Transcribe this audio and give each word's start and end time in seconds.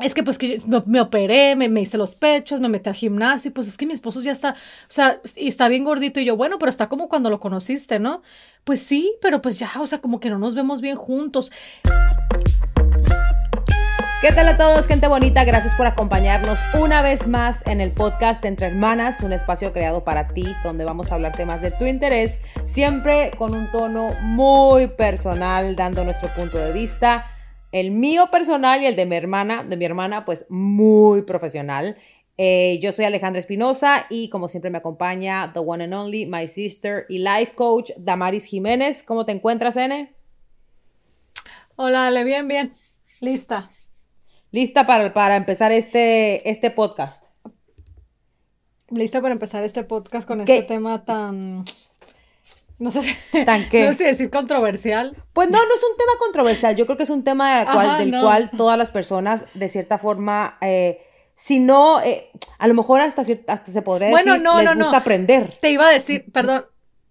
es 0.00 0.14
que 0.14 0.22
pues 0.22 0.38
que 0.38 0.60
me, 0.86 1.00
operé, 1.00 1.54
me, 1.56 1.68
me, 1.68 1.82
hice 1.82 1.96
los 1.96 2.14
pechos, 2.14 2.60
me 2.60 2.68
metí 2.68 2.88
al 2.88 2.94
gimnasio, 2.94 3.52
pues 3.52 3.68
es 3.68 3.76
que 3.76 3.86
mi 3.86 3.92
esposo 3.92 4.20
ya 4.20 4.32
está, 4.32 4.50
o 4.50 4.92
sea, 4.92 5.20
y 5.36 5.48
está 5.48 5.68
bien 5.68 5.84
gordito 5.84 6.20
y 6.20 6.24
yo, 6.24 6.36
bueno, 6.36 6.58
pero 6.58 6.70
está 6.70 6.88
como 6.88 7.08
cuando 7.08 7.30
lo 7.30 7.38
conociste, 7.38 8.00
¿no? 8.00 8.22
Pues 8.64 8.80
sí, 8.80 9.14
pero 9.22 9.40
pues 9.40 9.58
ya, 9.58 9.70
o 9.78 9.86
sea, 9.86 10.00
como 10.00 10.18
que 10.18 10.30
no 10.30 10.38
nos 10.38 10.54
vemos 10.54 10.80
bien 10.80 10.96
juntos. 10.96 11.52
¿Qué 14.20 14.32
tal 14.32 14.48
a 14.48 14.56
todos, 14.56 14.86
gente 14.86 15.06
bonita? 15.06 15.44
Gracias 15.44 15.74
por 15.74 15.86
acompañarnos 15.86 16.58
una 16.80 17.02
vez 17.02 17.26
más 17.26 17.64
en 17.66 17.82
el 17.82 17.92
podcast 17.92 18.42
Entre 18.46 18.68
Hermanas, 18.68 19.20
un 19.20 19.34
espacio 19.34 19.74
creado 19.74 20.02
para 20.02 20.28
ti 20.28 20.46
donde 20.64 20.86
vamos 20.86 21.12
a 21.12 21.16
hablar 21.16 21.36
temas 21.36 21.60
de 21.60 21.70
tu 21.70 21.84
interés, 21.84 22.38
siempre 22.64 23.32
con 23.36 23.54
un 23.54 23.70
tono 23.70 24.08
muy 24.22 24.86
personal, 24.86 25.76
dando 25.76 26.04
nuestro 26.04 26.34
punto 26.34 26.56
de 26.56 26.72
vista 26.72 27.33
el 27.74 27.90
mío 27.90 28.28
personal 28.30 28.80
y 28.80 28.86
el 28.86 28.94
de 28.94 29.04
mi 29.04 29.16
hermana, 29.16 29.64
de 29.64 29.76
mi 29.76 29.84
hermana, 29.84 30.24
pues 30.24 30.46
muy 30.48 31.22
profesional. 31.22 31.96
Eh, 32.38 32.78
yo 32.80 32.92
soy 32.92 33.04
Alejandra 33.04 33.40
Espinosa 33.40 34.06
y 34.08 34.28
como 34.28 34.46
siempre 34.46 34.70
me 34.70 34.78
acompaña 34.78 35.50
the 35.52 35.58
one 35.58 35.82
and 35.82 35.92
only, 35.92 36.24
my 36.24 36.46
sister 36.46 37.04
y 37.08 37.18
life 37.18 37.56
coach 37.56 37.90
Damaris 37.96 38.44
Jiménez. 38.44 39.02
¿Cómo 39.02 39.26
te 39.26 39.32
encuentras, 39.32 39.76
N? 39.76 40.14
Hola, 41.74 42.06
Ale, 42.06 42.22
bien, 42.22 42.46
bien. 42.46 42.72
Lista. 43.20 43.68
Lista 44.52 44.86
para, 44.86 45.12
para 45.12 45.34
empezar 45.34 45.72
este, 45.72 46.48
este 46.48 46.70
podcast. 46.70 47.24
Lista 48.88 49.20
para 49.20 49.32
empezar 49.32 49.64
este 49.64 49.82
podcast 49.82 50.28
con 50.28 50.42
este 50.42 50.62
tema 50.62 51.04
tan 51.04 51.64
no 52.78 52.90
sé, 52.90 53.02
si, 53.02 53.16
no 53.84 53.92
sé 53.92 54.04
decir 54.04 54.30
controversial. 54.30 55.16
Pues 55.32 55.48
no, 55.48 55.58
no 55.58 55.74
es 55.74 55.82
un 55.82 55.96
tema 55.96 56.12
controversial. 56.18 56.76
Yo 56.76 56.86
creo 56.86 56.96
que 56.96 57.04
es 57.04 57.10
un 57.10 57.24
tema 57.24 57.98
del 57.98 58.10
cual 58.20 58.50
todas 58.56 58.78
las 58.78 58.90
personas, 58.90 59.44
de 59.54 59.68
cierta 59.68 59.98
forma, 59.98 60.58
eh, 60.60 61.00
si 61.34 61.60
no, 61.60 62.00
eh, 62.00 62.30
a 62.58 62.68
lo 62.68 62.74
mejor 62.74 63.00
hasta, 63.00 63.22
hasta 63.22 63.72
se 63.72 63.82
podría 63.82 64.10
bueno, 64.10 64.32
decir, 64.32 64.44
no, 64.44 64.62
les 64.62 64.74
gusta 64.74 64.98
aprender. 64.98 65.54
Te 65.60 65.70
iba 65.70 65.86
a 65.86 65.90
decir, 65.90 66.30
perdón, 66.32 66.66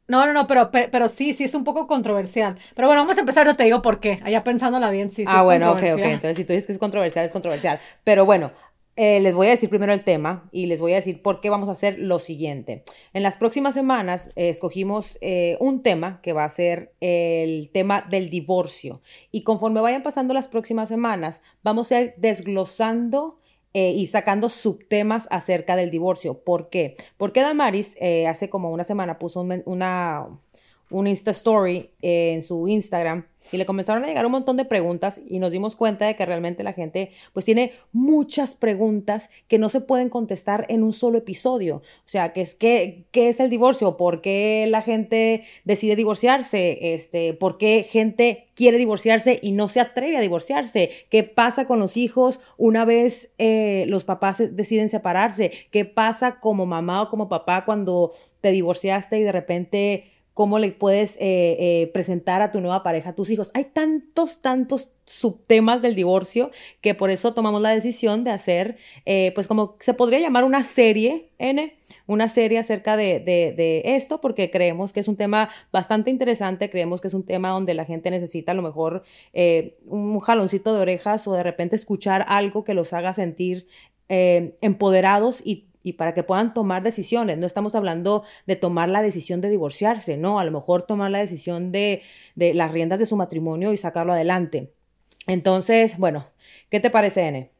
no, 0.08 0.25
no, 0.25 0.33
no, 0.33 0.47
pero, 0.47 0.70
pero 0.70 1.08
sí, 1.08 1.33
sí 1.33 1.45
es 1.45 1.55
un 1.55 1.64
poco 1.64 1.88
controversial. 1.88 2.58
Pero 2.75 2.88
bueno, 2.88 3.02
vamos 3.02 3.17
a 3.17 3.22
empezar, 3.22 3.48
yo 3.48 3.55
te 3.55 3.64
digo 3.64 3.81
por 3.81 4.00
qué. 4.00 4.20
Allá 4.23 4.44
pensándola 4.44 4.89
bien, 4.92 5.09
sí. 5.09 5.17
sí 5.17 5.25
ah, 5.27 5.44
bueno, 5.44 5.72
ok, 5.72 5.81
ok. 5.94 6.00
Entonces, 6.00 6.38
si 6.38 6.45
tú 6.45 6.53
dices 6.53 6.67
que 6.67 6.73
es 6.73 6.80
controversial, 6.80 7.25
es 7.25 7.31
controversial. 7.31 7.80
Pero 8.03 8.25
bueno, 8.25 8.52
eh, 8.95 9.19
les 9.22 9.33
voy 9.33 9.47
a 9.47 9.52
decir 9.52 9.69
primero 9.69 9.91
el 9.91 10.03
tema 10.03 10.47
y 10.52 10.67
les 10.67 10.80
voy 10.80 10.94
a 10.94 10.97
decir 10.97 11.23
por 11.23 11.41
qué 11.41 11.49
vamos 11.49 11.67
a 11.67 11.72
hacer 11.72 11.97
lo 11.97 12.19
siguiente. 12.19 12.83
En 13.13 13.23
las 13.23 13.38
próximas 13.38 13.73
semanas 13.73 14.30
eh, 14.36 14.49
escogimos 14.49 15.17
eh, 15.22 15.58
un 15.59 15.81
tema 15.81 16.22
que 16.22 16.33
va 16.33 16.44
a 16.44 16.49
ser 16.49 16.94
el 16.99 17.71
tema 17.71 18.05
del 18.08 18.30
divorcio 18.30 19.02
y 19.31 19.44
conforme 19.44 19.81
vayan 19.81 20.03
pasando 20.03 20.36
las 20.36 20.47
próximas 20.47 20.89
semanas 20.89 21.41
vamos 21.64 21.91
a 21.91 22.02
ir 22.02 22.14
desglosando 22.17 23.39
y 23.75 24.05
sacando 24.05 24.49
subtemas 24.49 25.27
acerca 25.31 25.75
del 25.75 25.89
divorcio. 25.89 26.44
¿Por 26.44 26.69
qué? 26.69 26.95
Porque 27.17 27.41
Damaris 27.41 27.95
hace 28.27 28.47
como 28.47 28.69
una 28.69 28.83
semana 28.83 29.17
puso 29.17 29.44
una, 29.66 30.27
un 30.94 31.08
Insta 31.08 31.31
Story 31.31 31.89
en 32.02 32.41
su 32.44 32.67
Instagram 32.67 33.25
y 33.52 33.58
le 33.58 33.66
comenzaron 33.66 34.03
a 34.03 34.08
llegar 34.08 34.25
un 34.25 34.31
montón 34.31 34.58
de 34.58 34.66
preguntas 34.66 35.22
y 35.27 35.39
nos 35.39 35.52
dimos 35.52 35.75
cuenta 35.75 36.05
de 36.05 36.16
que 36.16 36.25
realmente 36.25 36.63
la 36.63 36.73
gente 36.73 37.11
pues 37.33 37.45
tiene 37.45 37.73
muchas 37.91 38.55
preguntas 38.55 39.30
que 39.47 39.58
no 39.58 39.69
se 39.69 39.81
pueden 39.81 40.09
contestar 40.09 40.66
en 40.69 40.83
un 40.83 40.94
solo 40.94 41.17
episodio. 41.17 41.77
O 41.77 42.08
sea, 42.08 42.31
¿qué 42.33 42.41
es, 42.41 42.55
qué, 42.55 43.05
qué 43.11 43.30
es 43.30 43.39
el 43.39 43.49
divorcio? 43.49 43.97
¿Por 43.97 44.21
qué 44.21 44.66
la 44.69 44.81
gente 44.81 45.44
decide 45.66 45.95
divorciarse? 45.95 46.94
Este, 46.94 47.33
¿Por 47.33 47.58
qué 47.58 47.86
gente 47.89 48.47
quiere 48.55 48.77
divorciarse 48.77 49.39
y 49.41 49.52
no 49.52 49.67
se 49.67 49.81
atreve 49.81 50.17
a 50.17 50.21
divorciarse? 50.21 50.91
¿Qué 51.09 51.23
pasa 51.23 51.67
con 51.67 51.80
los 51.80 51.97
hijos 51.97 52.39
una 52.58 52.86
vez 52.86 53.33
eh, 53.39 53.86
los 53.88 54.05
papás 54.05 54.55
deciden 54.55 54.89
separarse? 54.89 55.52
¿Qué 55.71 55.86
pasa 55.86 56.39
como 56.39 56.66
mamá 56.66 57.02
o 57.02 57.09
como 57.09 57.30
papá 57.30 57.66
cuando 57.66 58.14
te 58.41 58.52
divorciaste 58.52 59.19
y 59.19 59.23
de 59.23 59.31
repente 59.31 60.12
cómo 60.34 60.58
le 60.58 60.71
puedes 60.71 61.16
eh, 61.17 61.58
eh, 61.60 61.92
presentar 61.94 62.42
a 62.42 62.52
tu 62.52 62.60
nueva 62.60 62.83
pareja 62.83 63.11
a 63.11 63.16
tus 63.16 63.30
hijos. 63.30 63.52
Hay 63.54 63.66
tantos, 63.66 64.42
tantos 64.42 64.92
subtemas 65.05 65.82
del 65.82 65.95
divorcio 65.95 66.52
que 66.82 66.95
por 66.95 67.10
eso 67.10 67.33
tomamos 67.33 67.61
la 67.61 67.70
decisión 67.70 68.23
de 68.23 68.32
hacer, 68.32 68.77
eh, 69.05 69.32
pues 69.36 69.48
como 69.48 69.76
se 69.80 69.93
podría 69.93 70.20
llamar 70.20 70.43
una 70.43 70.64
serie, 70.64 71.30
N, 71.38 71.77
una 72.08 72.30
serie 72.30 72.58
acerca 72.58 72.98
de, 72.98 73.20
de, 73.20 73.82
esto, 73.86 74.22
porque 74.22 74.49
creemos 74.49 74.92
que 74.92 75.02
es 75.02 75.08
un 75.08 75.17
tema 75.17 75.49
bastante 75.72 76.10
interesante, 76.10 76.70
creemos 76.70 76.99
que 76.99 77.08
es 77.08 77.14
un 77.14 77.26
tema 77.26 77.49
donde 77.49 77.73
la 77.73 77.86
gente 77.86 78.10
necesita 78.10 78.54
a 78.54 78.55
lo 78.55 78.61
mejor 78.61 79.04
un 79.86 80.20
jaloncito 80.20 80.73
de 80.73 80.82
orejas 80.82 81.27
o 81.27 81.33
de 81.33 81.43
repente 81.43 81.76
escuchar 81.76 82.26
algo 82.27 82.64
que 82.64 82.73
los 82.73 82.93
haga 82.93 83.14
sentir 83.14 83.67
empoderados 84.08 85.42
y 85.45 85.66
y 85.83 85.94
para 85.94 86.14
que 86.14 86.23
puedan 86.23 86.54
tomar 86.54 86.82
decisiones. 86.82 87.38
No 87.38 87.45
estamos 87.45 87.76
hablando 87.76 88.23
de 88.48 88.55
tomar 88.55 88.89
la 88.89 89.02
decisión 89.02 89.42
de 89.42 89.49
divorciarse, 89.49 90.17
no, 90.17 90.39
a 90.39 90.45
lo 90.45 90.52
mejor 90.52 90.83
tomar 90.83 91.11
la 91.11 91.20
decisión 91.20 91.71
de, 91.71 92.02
de 92.36 92.54
las 92.54 92.71
riendas 92.71 92.99
de 92.99 93.05
su 93.05 93.17
matrimonio 93.17 93.73
y 93.73 93.77
sacarlo 93.77 94.14
adelante. 94.14 94.73
Entonces, 95.27 95.98
bueno, 95.98 96.26
¿qué 96.70 96.80
te 96.80 96.89
parece, 96.89 97.27
N? 97.27 97.52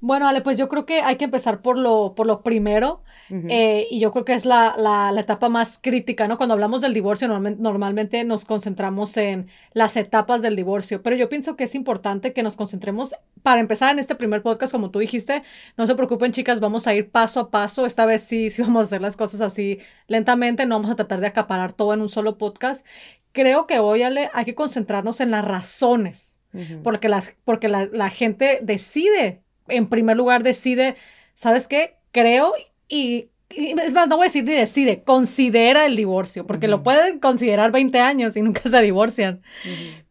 Bueno, 0.00 0.26
Ale, 0.26 0.40
pues 0.40 0.56
yo 0.56 0.68
creo 0.68 0.86
que 0.86 1.02
hay 1.02 1.16
que 1.16 1.24
empezar 1.24 1.60
por 1.60 1.76
lo, 1.76 2.14
por 2.14 2.26
lo 2.26 2.42
primero. 2.42 3.02
Eh, 3.48 3.86
y 3.92 4.00
yo 4.00 4.10
creo 4.10 4.24
que 4.24 4.34
es 4.34 4.44
la, 4.44 4.74
la, 4.76 5.12
la, 5.12 5.20
etapa 5.20 5.48
más 5.48 5.78
crítica, 5.80 6.26
¿no? 6.26 6.36
Cuando 6.36 6.54
hablamos 6.54 6.80
del 6.80 6.92
divorcio, 6.92 7.28
normalmente, 7.28 7.62
normalmente 7.62 8.24
nos 8.24 8.44
concentramos 8.44 9.16
en 9.16 9.46
las 9.72 9.96
etapas 9.96 10.42
del 10.42 10.56
divorcio, 10.56 11.00
pero 11.00 11.14
yo 11.14 11.28
pienso 11.28 11.54
que 11.54 11.62
es 11.62 11.76
importante 11.76 12.32
que 12.32 12.42
nos 12.42 12.56
concentremos, 12.56 13.14
para 13.44 13.60
empezar 13.60 13.92
en 13.92 14.00
este 14.00 14.16
primer 14.16 14.42
podcast, 14.42 14.72
como 14.72 14.90
tú 14.90 14.98
dijiste, 14.98 15.44
no 15.76 15.86
se 15.86 15.94
preocupen 15.94 16.32
chicas, 16.32 16.58
vamos 16.58 16.88
a 16.88 16.94
ir 16.94 17.10
paso 17.10 17.38
a 17.38 17.50
paso, 17.50 17.86
esta 17.86 18.04
vez 18.04 18.22
sí, 18.22 18.50
sí 18.50 18.62
vamos 18.62 18.80
a 18.80 18.84
hacer 18.86 19.00
las 19.00 19.16
cosas 19.16 19.40
así 19.42 19.78
lentamente, 20.08 20.66
no 20.66 20.74
vamos 20.74 20.90
a 20.90 20.96
tratar 20.96 21.20
de 21.20 21.28
acaparar 21.28 21.72
todo 21.72 21.94
en 21.94 22.00
un 22.00 22.08
solo 22.08 22.36
podcast. 22.36 22.84
Creo 23.30 23.68
que 23.68 23.78
hoy, 23.78 24.02
Ale, 24.02 24.28
hay 24.32 24.44
que 24.44 24.56
concentrarnos 24.56 25.20
en 25.20 25.30
las 25.30 25.44
razones, 25.44 26.40
porque, 26.82 27.08
las, 27.08 27.36
porque 27.44 27.68
la, 27.68 27.88
la 27.92 28.10
gente 28.10 28.58
decide, 28.60 29.44
en 29.70 29.88
primer 29.88 30.16
lugar 30.16 30.42
decide, 30.42 30.96
¿sabes 31.34 31.68
qué? 31.68 31.96
Creo 32.12 32.52
y, 32.88 33.28
es 33.50 33.94
más, 33.94 34.08
no 34.08 34.16
voy 34.16 34.24
a 34.24 34.28
decir 34.28 34.44
ni 34.44 34.52
decide, 34.52 35.02
considera 35.02 35.86
el 35.86 35.96
divorcio, 35.96 36.46
porque 36.46 36.68
lo 36.68 36.82
pueden 36.82 37.18
considerar 37.18 37.72
20 37.72 37.98
años 38.00 38.36
y 38.36 38.42
nunca 38.42 38.62
se 38.68 38.82
divorcian. 38.82 39.42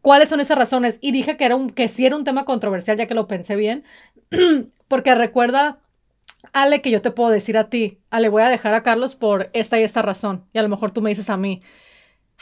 ¿Cuáles 0.02 0.28
son 0.28 0.40
esas 0.40 0.58
razones? 0.58 0.98
Y 1.00 1.12
dije 1.12 1.36
que, 1.36 1.44
era 1.44 1.56
un, 1.56 1.70
que 1.70 1.88
sí 1.88 2.04
era 2.06 2.16
un 2.16 2.24
tema 2.24 2.44
controversial, 2.44 2.96
ya 2.96 3.06
que 3.06 3.14
lo 3.14 3.28
pensé 3.28 3.56
bien, 3.56 3.84
porque 4.88 5.14
recuerda, 5.14 5.78
Ale, 6.52 6.82
que 6.82 6.90
yo 6.90 7.02
te 7.02 7.10
puedo 7.10 7.30
decir 7.30 7.56
a 7.56 7.70
ti, 7.70 7.98
Ale, 8.10 8.28
voy 8.28 8.42
a 8.42 8.48
dejar 8.48 8.74
a 8.74 8.82
Carlos 8.82 9.14
por 9.14 9.50
esta 9.52 9.78
y 9.78 9.84
esta 9.84 10.02
razón, 10.02 10.44
y 10.52 10.58
a 10.58 10.62
lo 10.62 10.68
mejor 10.68 10.90
tú 10.90 11.00
me 11.00 11.10
dices 11.10 11.30
a 11.30 11.36
mí, 11.36 11.62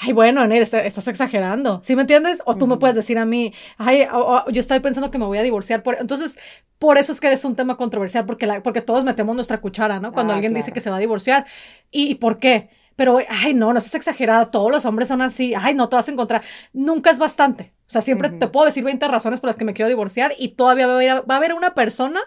ay, 0.00 0.12
bueno, 0.12 0.44
estás 0.44 1.09
exagerando, 1.09 1.81
¿sí 1.82 1.97
me 1.97 2.03
entiendes? 2.03 2.42
O 2.47 2.56
tú 2.56 2.66
me 2.66 2.76
puedes 2.76 2.94
decir 2.94 3.19
a 3.19 3.25
mí, 3.25 3.53
ay, 3.78 4.06
yo 4.53 4.60
estoy 4.60 4.81
pensando 4.81 5.10
que 5.10 5.19
me 5.19 5.25
voy 5.25 5.38
a 5.38 5.42
divorciar. 5.42 5.82
Por... 5.82 5.97
Entonces, 5.98 6.38
por 6.78 6.98
eso 6.98 7.12
es 7.12 7.20
que 7.20 7.32
es 7.32 7.44
un 7.44 7.56
tema 7.56 7.76
controversial, 7.76 8.25
porque, 8.25 8.47
la, 8.47 8.62
porque 8.62 8.81
todos 8.81 9.04
metemos 9.04 9.34
nuestra 9.34 9.60
cuchara, 9.60 9.98
¿no? 9.98 10.12
Cuando 10.12 10.32
ah, 10.32 10.36
alguien 10.36 10.54
dice 10.54 10.72
que 10.72 10.81
se 10.81 10.91
va 10.91 10.97
a 10.97 11.00
divorciar. 11.00 11.47
¿Y, 11.91 12.16
por 12.16 12.38
qué? 12.38 12.70
Pero, 12.94 13.19
ay, 13.28 13.54
no, 13.54 13.72
no 13.72 13.78
es 13.78 13.94
exagerada, 13.94 14.50
todos 14.50 14.70
los 14.70 14.84
hombres 14.84 15.09
son 15.09 15.20
así, 15.20 15.54
ay, 15.54 15.75
no 15.75 15.88
te 15.88 15.97
vas 15.97 16.09
a 16.09 16.12
encontrar. 16.12 16.42
Nunca 16.72 17.10
es 17.10 17.19
bastante. 17.19 17.72
O 17.86 17.91
sea, 17.91 18.03
siempre 18.03 18.30
te 18.30 18.47
puedo 18.48 18.66
decir 18.66 18.84
20 18.84 19.09
razones 19.09 19.41
por 19.41 19.48
las 19.48 19.56
que 19.56 19.65
me 19.65 19.72
quiero 19.72 19.88
divorciar 19.88 20.32
y 20.38 20.48
todavía 20.50 20.86
va 20.86 20.92
a 20.92 20.97
haber, 20.97 21.30
va 21.30 21.34
a 21.34 21.38
haber 21.38 21.54
una 21.54 21.75
persona 21.75 22.20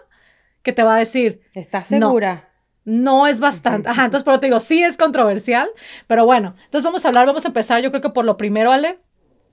que 0.62 0.72
te 0.72 0.82
va 0.82 0.96
a 0.96 0.98
decir. 0.98 1.40
¿Estás 1.54 1.86
segura? 1.86 2.44
no 2.44 2.51
es 2.84 3.40
bastante. 3.40 3.88
Ajá, 3.88 4.06
entonces 4.06 4.24
por 4.24 4.38
te 4.38 4.46
digo, 4.46 4.60
sí 4.60 4.82
es 4.82 4.96
controversial, 4.96 5.68
pero 6.06 6.24
bueno, 6.24 6.54
entonces 6.64 6.84
vamos 6.84 7.04
a 7.04 7.08
hablar, 7.08 7.26
vamos 7.26 7.44
a 7.44 7.48
empezar, 7.48 7.80
yo 7.80 7.90
creo 7.90 8.02
que 8.02 8.10
por 8.10 8.24
lo 8.24 8.36
primero, 8.36 8.72
Ale, 8.72 8.98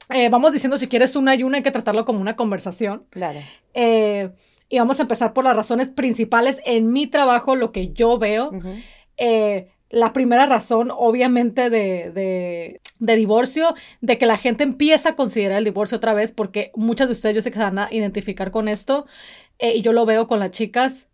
eh, 0.10 0.30
vamos 0.30 0.54
diciendo 0.54 0.78
si 0.78 0.88
quieres 0.88 1.16
una 1.16 1.36
y 1.36 1.44
una, 1.44 1.58
hay 1.58 1.64
que 1.64 1.72
tratarlo 1.72 2.06
como 2.06 2.20
una 2.20 2.36
conversación. 2.36 3.06
Claro. 3.12 3.40
Eh, 3.74 4.32
y 4.68 4.80
vamos 4.80 5.00
a 5.00 5.04
empezar 5.04 5.34
por 5.34 5.44
las 5.44 5.56
razones 5.56 5.90
principales 5.90 6.62
en 6.66 6.92
mi 6.92 7.08
trabajo, 7.08 7.56
lo 7.56 7.72
que 7.72 7.92
yo 7.92 8.18
veo. 8.18 8.52
Eh, 9.18 9.70
la 9.90 10.14
primera 10.14 10.46
razón, 10.46 10.92
obviamente, 10.96 11.70
de, 11.70 12.12
de, 12.12 12.82
de, 13.00 13.16
divorcio, 13.16 13.74
de 14.02 14.20
que 14.20 14.28
la 14.28 14.38
gente 14.38 14.64
empieza 14.64 15.10
a 15.10 15.16
considerar 15.16 15.58
el 15.58 15.66
divorcio 15.66 15.98
otra 15.98 16.14
vez, 16.14 16.32
porque 16.32 16.72
muchas 16.76 17.08
de 17.08 17.14
ustedes 17.14 17.36
yo 17.36 17.42
sé 17.42 17.50
que 17.50 17.58
se 17.58 17.64
van 17.64 17.80
a 17.80 17.88
identificar 17.92 18.52
con 18.52 18.68
esto, 18.68 19.08
y 19.60 19.82
yo 19.82 19.92
lo 19.92 20.06
veo 20.06 20.28
con 20.28 20.40
las 20.40 20.52
chicas, 20.52 21.10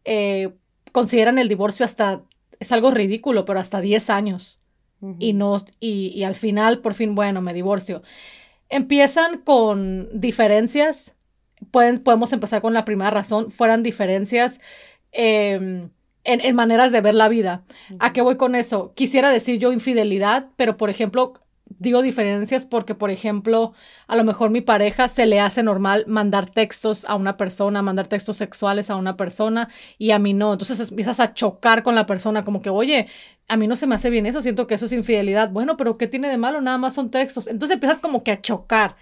consideran 0.95 1.37
el 1.39 1.49
divorcio 1.49 1.85
hasta, 1.85 2.21
es 2.57 2.71
algo 2.71 2.89
ridículo, 2.89 3.43
pero 3.43 3.59
hasta 3.59 3.81
10 3.81 4.09
años. 4.09 4.61
Y 5.19 5.33
no, 5.33 5.57
y, 5.81 6.23
al 6.23 6.35
final, 6.35 6.79
por 6.79 6.93
fin, 6.93 7.15
bueno, 7.15 7.41
me 7.41 7.53
divorcio. 7.53 8.01
Empiezan 8.69 9.39
con 9.39 10.07
diferencias. 10.13 11.13
Pueden, 11.69 12.01
podemos 12.01 12.31
empezar 12.31 12.61
con 12.61 12.73
la 12.73 12.85
primera 12.85 13.11
razón. 13.11 13.51
Fueran 13.51 13.83
diferencias 13.83 14.61
em, 15.11 15.89
en, 16.23 16.39
en, 16.39 16.55
maneras 16.55 16.93
de 16.93 17.01
ver 17.01 17.13
la 17.13 17.27
vida. 17.27 17.65
¿A 17.99 18.13
qué 18.13 18.21
voy 18.21 18.37
con 18.37 18.55
eso? 18.55 18.93
Quisiera 18.95 19.29
decir 19.29 19.59
yo 19.59 19.73
infidelidad, 19.73 20.47
pero 20.55 20.77
por 20.77 20.89
ejemplo, 20.89 21.33
digo 21.79 22.01
diferencias 22.01 22.65
porque, 22.65 22.95
por 22.95 23.11
ejemplo, 23.11 23.73
a 24.07 24.15
lo 24.15 24.23
mejor 24.23 24.49
mi 24.49 24.61
pareja 24.61 25.07
se 25.07 25.25
le 25.25 25.39
hace 25.39 25.63
normal 25.63 26.05
mandar 26.07 26.49
textos 26.49 27.05
a 27.05 27.15
una 27.15 27.37
persona, 27.37 27.81
mandar 27.81 28.07
textos 28.07 28.37
sexuales 28.37 28.89
a 28.89 28.95
una 28.95 29.17
persona 29.17 29.69
y 29.97 30.11
a 30.11 30.19
mí 30.19 30.33
no. 30.33 30.53
Entonces 30.53 30.89
empiezas 30.89 31.19
a 31.19 31.33
chocar 31.33 31.83
con 31.83 31.95
la 31.95 32.05
persona 32.05 32.43
como 32.43 32.61
que, 32.61 32.69
oye, 32.69 33.07
a 33.47 33.57
mí 33.57 33.67
no 33.67 33.75
se 33.75 33.87
me 33.87 33.95
hace 33.95 34.09
bien 34.09 34.25
eso, 34.25 34.41
siento 34.41 34.67
que 34.67 34.75
eso 34.75 34.85
es 34.85 34.91
infidelidad. 34.91 35.51
Bueno, 35.51 35.77
pero 35.77 35.97
¿qué 35.97 36.07
tiene 36.07 36.29
de 36.29 36.37
malo? 36.37 36.61
Nada 36.61 36.77
más 36.77 36.93
son 36.93 37.09
textos. 37.09 37.47
Entonces 37.47 37.75
empiezas 37.75 37.99
como 37.99 38.23
que 38.23 38.31
a 38.31 38.41
chocar 38.41 38.95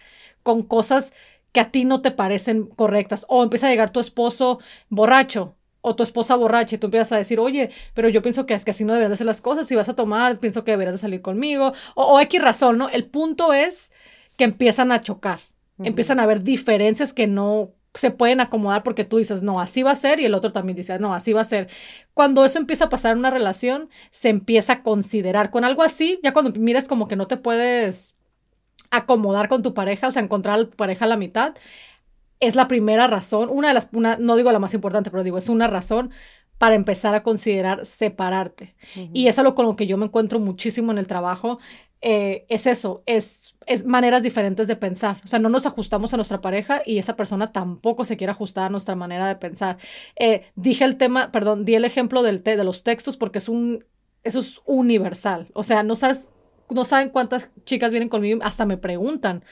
con 0.43 0.63
cosas 0.63 1.13
que 1.51 1.59
a 1.61 1.71
ti 1.71 1.85
no 1.85 2.01
te 2.01 2.11
parecen 2.11 2.65
correctas. 2.65 3.25
O 3.29 3.43
empieza 3.43 3.67
a 3.67 3.69
llegar 3.69 3.91
tu 3.91 3.99
esposo 3.99 4.59
borracho 4.89 5.55
o 5.85 5.95
tu 5.95 6.01
esposa 6.01 6.35
borracha 6.35 6.75
y 6.75 6.79
tú 6.79 6.87
empiezas 6.87 7.11
a 7.11 7.17
decir, 7.17 7.39
oye, 7.39 7.69
pero 7.93 8.07
yo 8.07 8.21
pienso 8.21 8.45
que 8.45 8.53
es 8.53 8.63
que 8.63 8.71
así 8.71 8.85
no 8.85 8.93
deberías 8.93 9.09
de 9.09 9.15
hacer 9.15 9.27
las 9.27 9.41
cosas, 9.41 9.67
si 9.67 9.75
vas 9.75 9.89
a 9.89 9.95
tomar, 9.95 10.39
pienso 10.39 10.63
que 10.63 10.71
deberías 10.71 10.95
de 10.95 10.99
salir 10.99 11.21
conmigo, 11.21 11.73
o, 11.93 12.03
o 12.03 12.19
X 12.21 12.41
razón, 12.41 12.77
¿no? 12.77 12.87
El 12.89 13.05
punto 13.05 13.51
es 13.51 13.91
que 14.37 14.45
empiezan 14.45 14.93
a 14.93 15.01
chocar, 15.01 15.41
empiezan 15.79 16.19
a 16.19 16.23
haber 16.23 16.41
diferencias 16.41 17.11
que 17.11 17.27
no 17.27 17.73
se 17.93 18.11
pueden 18.11 18.39
acomodar 18.39 18.81
porque 18.81 19.03
tú 19.03 19.17
dices, 19.17 19.43
no, 19.43 19.59
así 19.59 19.83
va 19.83 19.91
a 19.91 19.95
ser, 19.95 20.21
y 20.21 20.25
el 20.25 20.33
otro 20.33 20.53
también 20.53 20.77
dice, 20.77 20.97
no, 20.99 21.13
así 21.13 21.33
va 21.33 21.41
a 21.41 21.45
ser. 21.45 21.67
Cuando 22.13 22.45
eso 22.45 22.59
empieza 22.59 22.85
a 22.85 22.89
pasar 22.89 23.11
en 23.11 23.19
una 23.19 23.29
relación, 23.29 23.89
se 24.09 24.29
empieza 24.29 24.73
a 24.73 24.83
considerar 24.83 25.51
con 25.51 25.65
algo 25.65 25.83
así, 25.83 26.19
ya 26.23 26.31
cuando 26.33 26.57
miras 26.59 26.87
como 26.87 27.09
que 27.09 27.17
no 27.17 27.27
te 27.27 27.37
puedes 27.37 28.15
acomodar 28.89 29.49
con 29.49 29.63
tu 29.63 29.73
pareja, 29.73 30.07
o 30.07 30.11
sea, 30.11 30.21
encontrar 30.21 30.59
a 30.59 30.63
tu 30.63 30.75
pareja 30.77 31.05
a 31.05 31.07
la 31.09 31.17
mitad, 31.17 31.55
es 32.47 32.55
la 32.55 32.67
primera 32.67 33.07
razón, 33.07 33.49
una 33.51 33.69
de 33.69 33.73
las, 33.73 33.89
una, 33.93 34.17
no 34.17 34.35
digo 34.35 34.51
la 34.51 34.59
más 34.59 34.73
importante, 34.73 35.09
pero 35.09 35.23
digo, 35.23 35.37
es 35.37 35.49
una 35.49 35.67
razón 35.67 36.11
para 36.57 36.75
empezar 36.75 37.15
a 37.15 37.23
considerar 37.23 37.85
separarte. 37.85 38.75
Y 39.11 39.27
es 39.27 39.39
algo 39.39 39.55
con 39.55 39.65
lo 39.65 39.75
que 39.75 39.87
yo 39.87 39.97
me 39.97 40.05
encuentro 40.05 40.39
muchísimo 40.39 40.91
en 40.91 40.97
el 40.97 41.07
trabajo. 41.07 41.59
Eh, 42.01 42.45
es 42.49 42.67
eso, 42.67 43.01
es, 43.05 43.55
es 43.65 43.85
maneras 43.85 44.23
diferentes 44.23 44.67
de 44.67 44.75
pensar. 44.75 45.19
O 45.23 45.27
sea, 45.27 45.39
no 45.39 45.49
nos 45.49 45.65
ajustamos 45.65 46.13
a 46.13 46.17
nuestra 46.17 46.41
pareja 46.41 46.81
y 46.85 46.99
esa 46.99 47.15
persona 47.15 47.51
tampoco 47.51 48.05
se 48.05 48.17
quiere 48.17 48.31
ajustar 48.31 48.65
a 48.65 48.69
nuestra 48.69 48.95
manera 48.95 49.27
de 49.27 49.35
pensar. 49.35 49.77
Eh, 50.17 50.43
dije 50.55 50.85
el 50.85 50.97
tema, 50.97 51.31
perdón, 51.31 51.63
di 51.63 51.75
el 51.75 51.85
ejemplo 51.85 52.23
del 52.23 52.43
de 52.43 52.63
los 52.63 52.83
textos 52.83 53.17
porque 53.17 53.39
es 53.39 53.49
un, 53.49 53.85
eso 54.23 54.39
es 54.39 54.61
universal. 54.65 55.47
O 55.53 55.63
sea, 55.63 55.83
no 55.83 55.95
sabes, 55.95 56.27
no 56.69 56.85
saben 56.85 57.09
cuántas 57.09 57.51
chicas 57.65 57.91
vienen 57.91 58.09
conmigo, 58.09 58.39
hasta 58.43 58.65
me 58.65 58.77
preguntan, 58.77 59.43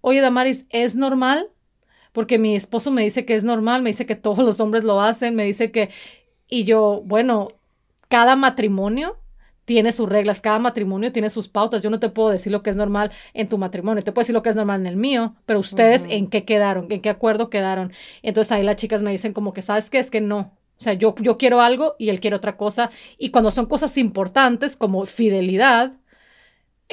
oye, 0.00 0.20
Damaris, 0.20 0.66
¿es 0.70 0.96
normal 0.96 1.50
porque 2.14 2.38
mi 2.38 2.54
esposo 2.54 2.92
me 2.92 3.02
dice 3.02 3.24
que 3.24 3.34
es 3.34 3.42
normal, 3.42 3.82
me 3.82 3.90
dice 3.90 4.06
que 4.06 4.14
todos 4.14 4.38
los 4.38 4.60
hombres 4.60 4.84
lo 4.84 5.00
hacen, 5.00 5.34
me 5.34 5.44
dice 5.44 5.72
que, 5.72 5.90
y 6.48 6.62
yo, 6.62 7.02
bueno, 7.04 7.48
cada 8.08 8.36
matrimonio 8.36 9.18
tiene 9.64 9.90
sus 9.90 10.08
reglas, 10.08 10.40
cada 10.40 10.60
matrimonio 10.60 11.10
tiene 11.10 11.28
sus 11.28 11.48
pautas. 11.48 11.82
Yo 11.82 11.90
no 11.90 11.98
te 11.98 12.10
puedo 12.10 12.30
decir 12.30 12.52
lo 12.52 12.62
que 12.62 12.70
es 12.70 12.76
normal 12.76 13.10
en 13.32 13.48
tu 13.48 13.58
matrimonio, 13.58 14.04
te 14.04 14.12
puedo 14.12 14.22
decir 14.22 14.34
lo 14.34 14.44
que 14.44 14.50
es 14.50 14.56
normal 14.56 14.82
en 14.82 14.86
el 14.86 14.96
mío, 14.96 15.34
pero 15.44 15.58
ustedes 15.58 16.06
en 16.08 16.28
qué 16.28 16.44
quedaron, 16.44 16.86
en 16.88 17.00
qué 17.00 17.10
acuerdo 17.10 17.50
quedaron. 17.50 17.92
Entonces 18.22 18.52
ahí 18.52 18.62
las 18.62 18.76
chicas 18.76 19.02
me 19.02 19.10
dicen 19.10 19.32
como 19.32 19.52
que, 19.52 19.62
¿sabes 19.62 19.90
qué? 19.90 19.98
Es 19.98 20.12
que 20.12 20.20
no. 20.20 20.52
O 20.78 20.82
sea, 20.84 20.92
yo, 20.92 21.16
yo 21.18 21.36
quiero 21.36 21.62
algo 21.62 21.96
y 21.98 22.10
él 22.10 22.20
quiere 22.20 22.36
otra 22.36 22.56
cosa. 22.56 22.92
Y 23.18 23.30
cuando 23.30 23.50
son 23.50 23.66
cosas 23.66 23.98
importantes 23.98 24.76
como 24.76 25.04
fidelidad, 25.04 25.94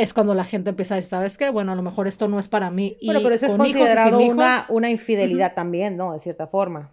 es 0.02 0.14
cuando 0.14 0.34
la 0.34 0.46
gente 0.46 0.72
empieza 0.72 0.96
a 0.96 0.98
decir, 0.98 1.10
¿sabes 1.10 1.38
qué? 1.38 1.50
Bueno, 1.50 1.72
a 1.72 1.76
lo 1.76 1.82
mejor 1.82 2.08
esto 2.08 2.28
no 2.28 2.40
es 2.40 2.48
para 2.48 2.72
mí. 2.72 2.98
Bueno, 3.04 3.22
pero 3.22 3.36
eso 3.36 3.46
es 3.46 3.56
considerado 3.56 4.20
una, 4.20 4.66
una, 4.70 4.90
infidelidad 4.90 5.54
también, 5.54 5.98
¿no? 5.98 6.14
De 6.14 6.20
cierta 6.20 6.48
forma. 6.48 6.92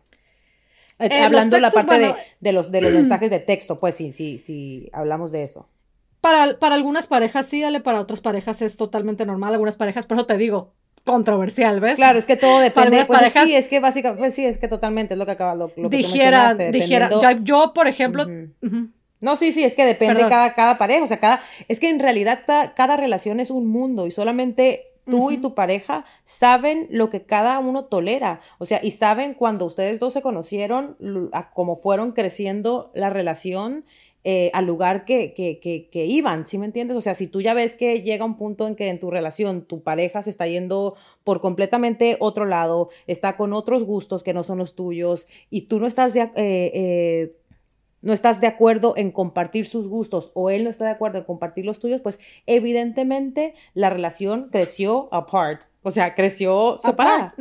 Eh, 0.99 1.09
eh, 1.11 1.23
hablando 1.23 1.57
de 1.57 1.63
la 1.63 1.71
parte 1.71 1.99
de, 1.99 2.15
de, 2.41 2.53
los, 2.53 2.71
de 2.71 2.83
los 2.83 2.93
mensajes 2.95 3.31
de 3.31 3.39
texto, 3.39 3.81
pues 3.81 3.95
sí, 3.95 4.13
sí, 4.13 4.39
sí, 4.39 4.89
hablamos 4.93 5.33
de 5.33 5.45
eso. 5.45 5.69
Para, 6.21 6.59
para 6.59 6.75
algunas 6.75 7.07
parejas 7.07 7.47
sí, 7.47 7.63
dale, 7.63 7.81
para 7.81 8.01
otras 8.01 8.21
parejas 8.21 8.61
es 8.63 8.77
totalmente 8.77 9.25
normal, 9.25 9.53
algunas 9.53 9.77
parejas, 9.77 10.07
pero 10.07 10.27
te 10.27 10.37
digo, 10.37 10.75
controversial, 11.05 11.81
¿ves? 11.81 11.97
Claro, 11.97 12.19
es 12.19 12.27
que 12.27 12.37
todo 12.37 12.59
depende. 12.59 13.05
Pues, 13.07 13.09
parejas, 13.09 13.47
sí, 13.47 13.55
es 13.55 13.69
que 13.69 13.81
básicamente, 13.81 14.21
pues, 14.21 14.35
sí, 14.35 14.45
es 14.45 14.59
que 14.59 14.69
totalmente 14.69 15.15
es 15.15 15.19
lo 15.19 15.25
que 15.25 15.33
acaba, 15.33 15.55
lo, 15.55 15.73
lo 15.77 15.89
que 15.89 15.97
dijera, 15.97 16.55
dijera, 16.55 17.09
yo, 17.43 17.73
por 17.73 17.87
ejemplo, 17.87 18.27
no, 19.21 19.37
sí, 19.37 19.53
sí, 19.53 19.65
es 19.65 19.75
que 19.75 19.85
depende 19.85 20.21
cada, 20.29 20.55
cada 20.55 20.79
pareja, 20.79 21.05
o 21.05 21.09
sea, 21.09 21.19
cada, 21.19 21.41
es 21.67 21.81
que 21.81 21.89
en 21.89 21.99
realidad 21.99 22.41
cada, 22.75 22.97
relación 22.97 23.41
es 23.41 23.51
un 23.51 23.67
mundo 23.67 24.07
y 24.07 24.11
solamente 24.11 24.93
tú 25.11 25.31
y 25.31 25.39
tu 25.39 25.55
pareja 25.55 26.05
saben 26.25 26.87
lo 26.91 27.11
que 27.11 27.23
cada 27.23 27.59
uno 27.59 27.87
tolera, 27.87 28.41
o 28.59 28.67
sea, 28.67 28.81
y 28.83 28.93
saben 28.93 29.35
cuando 29.35 29.65
ustedes 29.65 29.99
dos 29.99 30.13
se 30.13 30.23
conocieron, 30.23 30.97
cómo 31.55 31.77
fueron 31.77 32.13
creciendo 32.13 32.91
la 32.95 33.11
relación 33.11 33.85
eh, 34.25 34.51
al 34.53 34.67
lugar 34.67 35.05
que, 35.05 35.33
que, 35.33 35.59
que, 35.61 35.89
que, 35.89 36.05
iban, 36.05 36.45
¿sí 36.45 36.59
me 36.59 36.67
entiendes? 36.67 36.97
O 36.97 37.01
sea, 37.01 37.15
si 37.15 37.29
tú 37.29 37.41
ya 37.41 37.55
ves 37.55 37.77
que 37.77 38.03
llega 38.03 38.25
un 38.25 38.37
punto 38.37 38.67
en 38.67 38.75
que 38.75 38.89
en 38.89 38.99
tu 38.99 39.11
relación 39.11 39.63
tu 39.63 39.83
pareja 39.83 40.23
se 40.23 40.31
está 40.31 40.47
yendo 40.47 40.97
por 41.25 41.41
completamente 41.41 42.17
otro 42.21 42.45
lado, 42.45 42.91
está 43.07 43.37
con 43.37 43.53
otros 43.53 43.85
gustos 43.85 44.23
que 44.23 44.35
no 44.35 44.43
son 44.43 44.59
los 44.59 44.75
tuyos 44.75 45.29
y 45.51 45.63
tú 45.63 45.79
no 45.81 45.87
estás 45.87 46.15
de, 46.15 46.23
eh, 46.23 46.33
eh, 46.37 47.37
no 48.01 48.13
estás 48.13 48.41
de 48.41 48.47
acuerdo 48.47 48.95
en 48.97 49.11
compartir 49.11 49.67
sus 49.67 49.89
gustos 49.89 50.31
o 50.35 50.51
él 50.51 50.65
no 50.65 50.71
está 50.71 50.85
de 50.85 50.93
acuerdo 50.93 51.19
en 51.19 51.25
compartir 51.25 51.65
los 51.65 51.79
tuyos, 51.81 52.01
pues 52.01 52.21
evidentemente 52.47 53.55
la 53.75 53.91
relación 53.91 54.49
creció 54.51 55.09
apart, 55.13 55.65
o 55.83 55.91
sea, 55.91 56.15
creció 56.15 56.77
separada. 56.79 57.35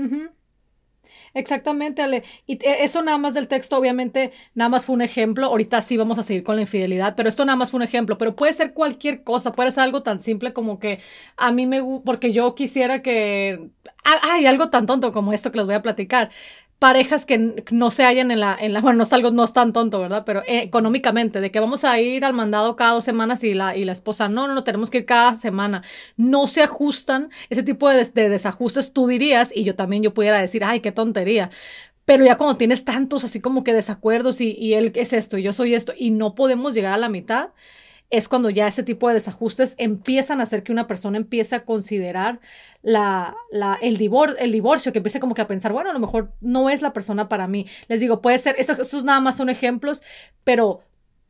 Exactamente, 1.34 2.02
Ale. 2.02 2.24
Y 2.48 2.58
eso 2.64 3.04
nada 3.04 3.20
más 3.20 3.36
del 3.36 3.48
texto, 3.48 3.78
obviamente, 3.78 4.32
nada 4.56 4.70
más 4.70 4.86
fue 4.86 4.96
un 4.96 5.04
ejemplo. 5.04 5.46
Ahorita 5.48 5.82
sí 5.84 5.96
vamos 5.96 6.18
a 6.18 6.24
seguir 6.24 6.44
con 6.44 6.56
la 6.56 6.62
infidelidad, 6.62 7.16
pero 7.16 7.30
esto 7.30 7.46
nada 7.46 7.56
más 7.56 7.70
fue 7.70 7.78
un 7.78 7.84
ejemplo. 7.84 8.18
Pero 8.18 8.36
puede 8.36 8.54
ser 8.54 8.74
cualquier 8.74 9.24
cosa, 9.24 9.52
puede 9.52 9.72
ser 9.72 9.84
algo 9.84 10.02
tan 10.02 10.20
simple 10.20 10.54
como 10.54 10.80
que 10.80 11.00
a 11.36 11.52
mí 11.52 11.68
me... 11.68 11.84
porque 12.04 12.34
yo 12.34 12.56
quisiera 12.56 13.04
que... 13.04 13.70
Hay 14.32 14.48
algo 14.48 14.70
tan 14.70 14.88
tonto 14.88 15.12
como 15.12 15.32
esto 15.32 15.52
que 15.52 15.58
les 15.60 15.68
voy 15.68 15.76
a 15.76 15.82
platicar 15.82 16.32
parejas 16.80 17.26
que 17.26 17.64
no 17.72 17.92
se 17.92 18.04
hallan 18.04 18.32
en 18.32 18.40
la, 18.40 18.58
en 18.60 18.74
la, 18.74 18.82
bueno, 18.82 18.98
no 18.98 19.04
es 19.04 19.14
algo, 19.14 19.32
no 19.32 19.44
es 19.44 19.54
tan 19.54 19.74
tonto, 19.74 20.00
¿verdad? 20.00 20.24
Pero 20.26 20.42
eh, 20.42 20.62
económicamente, 20.62 21.42
de 21.42 21.52
que 21.52 21.60
vamos 21.60 21.84
a 21.84 22.00
ir 22.00 22.26
al 22.26 22.34
mandado 22.34 22.76
cada 22.76 22.94
dos 22.94 23.06
semanas 23.06 23.44
y 23.44 23.54
la, 23.54 23.76
y 23.76 23.86
la 23.86 23.92
esposa, 23.94 24.30
no, 24.30 24.48
no, 24.48 24.54
no, 24.54 24.64
tenemos 24.64 24.90
que 24.92 25.00
ir 25.00 25.06
cada 25.06 25.36
semana. 25.36 25.84
No 26.16 26.48
se 26.48 26.64
ajustan 26.64 27.30
ese 27.50 27.64
tipo 27.64 27.90
de, 27.90 28.04
de 28.04 28.30
desajustes, 28.30 28.94
tú 28.94 29.08
dirías, 29.08 29.52
y 29.56 29.64
yo 29.64 29.76
también 29.76 30.04
yo 30.04 30.14
pudiera 30.14 30.40
decir, 30.40 30.64
ay, 30.64 30.80
qué 30.80 30.92
tontería. 30.92 31.50
Pero 32.06 32.24
ya 32.26 32.38
cuando 32.38 32.58
tienes 32.58 32.86
tantos 32.86 33.24
así 33.26 33.42
como 33.42 33.64
que 33.64 33.74
desacuerdos 33.74 34.40
y, 34.40 34.54
y 34.54 34.76
él 34.76 34.94
es 34.96 35.12
esto 35.14 35.38
y 35.38 35.44
yo 35.44 35.52
soy 35.54 35.76
esto 35.76 35.94
y 35.98 36.12
no 36.12 36.36
podemos 36.36 36.74
llegar 36.74 36.94
a 36.94 36.98
la 36.98 37.10
mitad, 37.10 37.50
es 38.10 38.30
cuando 38.30 38.50
ya 38.50 38.68
ese 38.68 38.84
tipo 38.84 39.08
de 39.08 39.16
desajustes 39.16 39.76
empiezan 39.78 40.40
a 40.40 40.44
hacer 40.44 40.64
que 40.64 40.72
una 40.72 40.88
persona 40.88 41.18
empiece 41.18 41.56
a 41.56 41.66
considerar 41.66 42.40
la, 42.82 43.36
la, 43.52 43.78
el, 43.82 43.98
divor 43.98 44.38
el 44.40 44.52
divorcio, 44.52 44.94
que 44.94 45.00
empiece 45.00 45.20
como 45.20 45.36
que 45.36 45.42
a 45.42 45.48
pensar, 45.48 45.74
bueno, 45.74 45.90
a 45.90 45.94
lo 45.94 46.00
mejor 46.00 46.30
no 46.40 46.70
es 46.70 46.82
la 46.82 46.94
persona 46.94 47.28
para 47.28 47.48
mí. 47.48 47.68
Les 47.88 48.00
digo, 48.00 48.22
puede 48.22 48.40
ser, 48.40 48.56
estos, 48.60 49.04
nada 49.04 49.20
más 49.20 49.36
son 49.36 49.50
ejemplos, 49.50 50.02
pero 50.46 50.82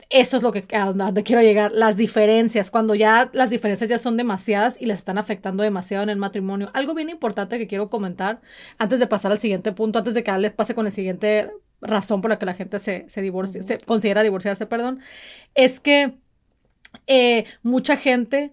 eso 0.10 0.38
es 0.38 0.44
lo 0.44 0.52
que 0.52 0.66
a 0.76 0.94
donde 0.94 1.24
quiero 1.24 1.42
llegar, 1.42 1.72
las 1.72 1.98
diferencias, 1.98 2.70
cuando 2.70 2.94
ya 2.96 3.30
las 3.34 3.50
diferencias 3.50 3.90
ya 3.90 3.98
son 3.98 4.16
demasiadas 4.16 4.78
y 4.80 4.86
les 4.86 5.00
están 5.00 5.18
afectando 5.18 5.64
demasiado 5.64 6.04
en 6.04 6.10
el 6.10 6.18
matrimonio. 6.18 6.70
Algo 6.74 6.94
bien 6.94 7.10
importante 7.10 7.58
que 7.58 7.68
quiero 7.68 7.90
comentar 7.90 8.40
antes 8.78 9.00
de 9.00 9.08
pasar 9.08 9.32
al 9.32 9.40
siguiente 9.40 9.72
punto, 9.72 10.00
antes 10.00 10.14
de 10.14 10.24
que 10.24 10.32
les 10.38 10.54
pase 10.54 10.76
con 10.76 10.86
el 10.86 10.92
siguiente 10.92 11.52
razón 11.82 12.22
por 12.22 12.30
la 12.30 12.40
que 12.40 12.46
la 12.46 12.54
gente 12.54 12.80
se, 12.80 13.06
se 13.10 13.22
divorcia, 13.22 13.62
se 13.64 13.80
considera 13.80 14.24
divorciarse, 14.24 14.66
perdón, 14.66 15.00
es 15.56 15.80
que 15.80 16.16
eh, 17.06 17.46
mucha 17.64 17.98
gente, 17.98 18.52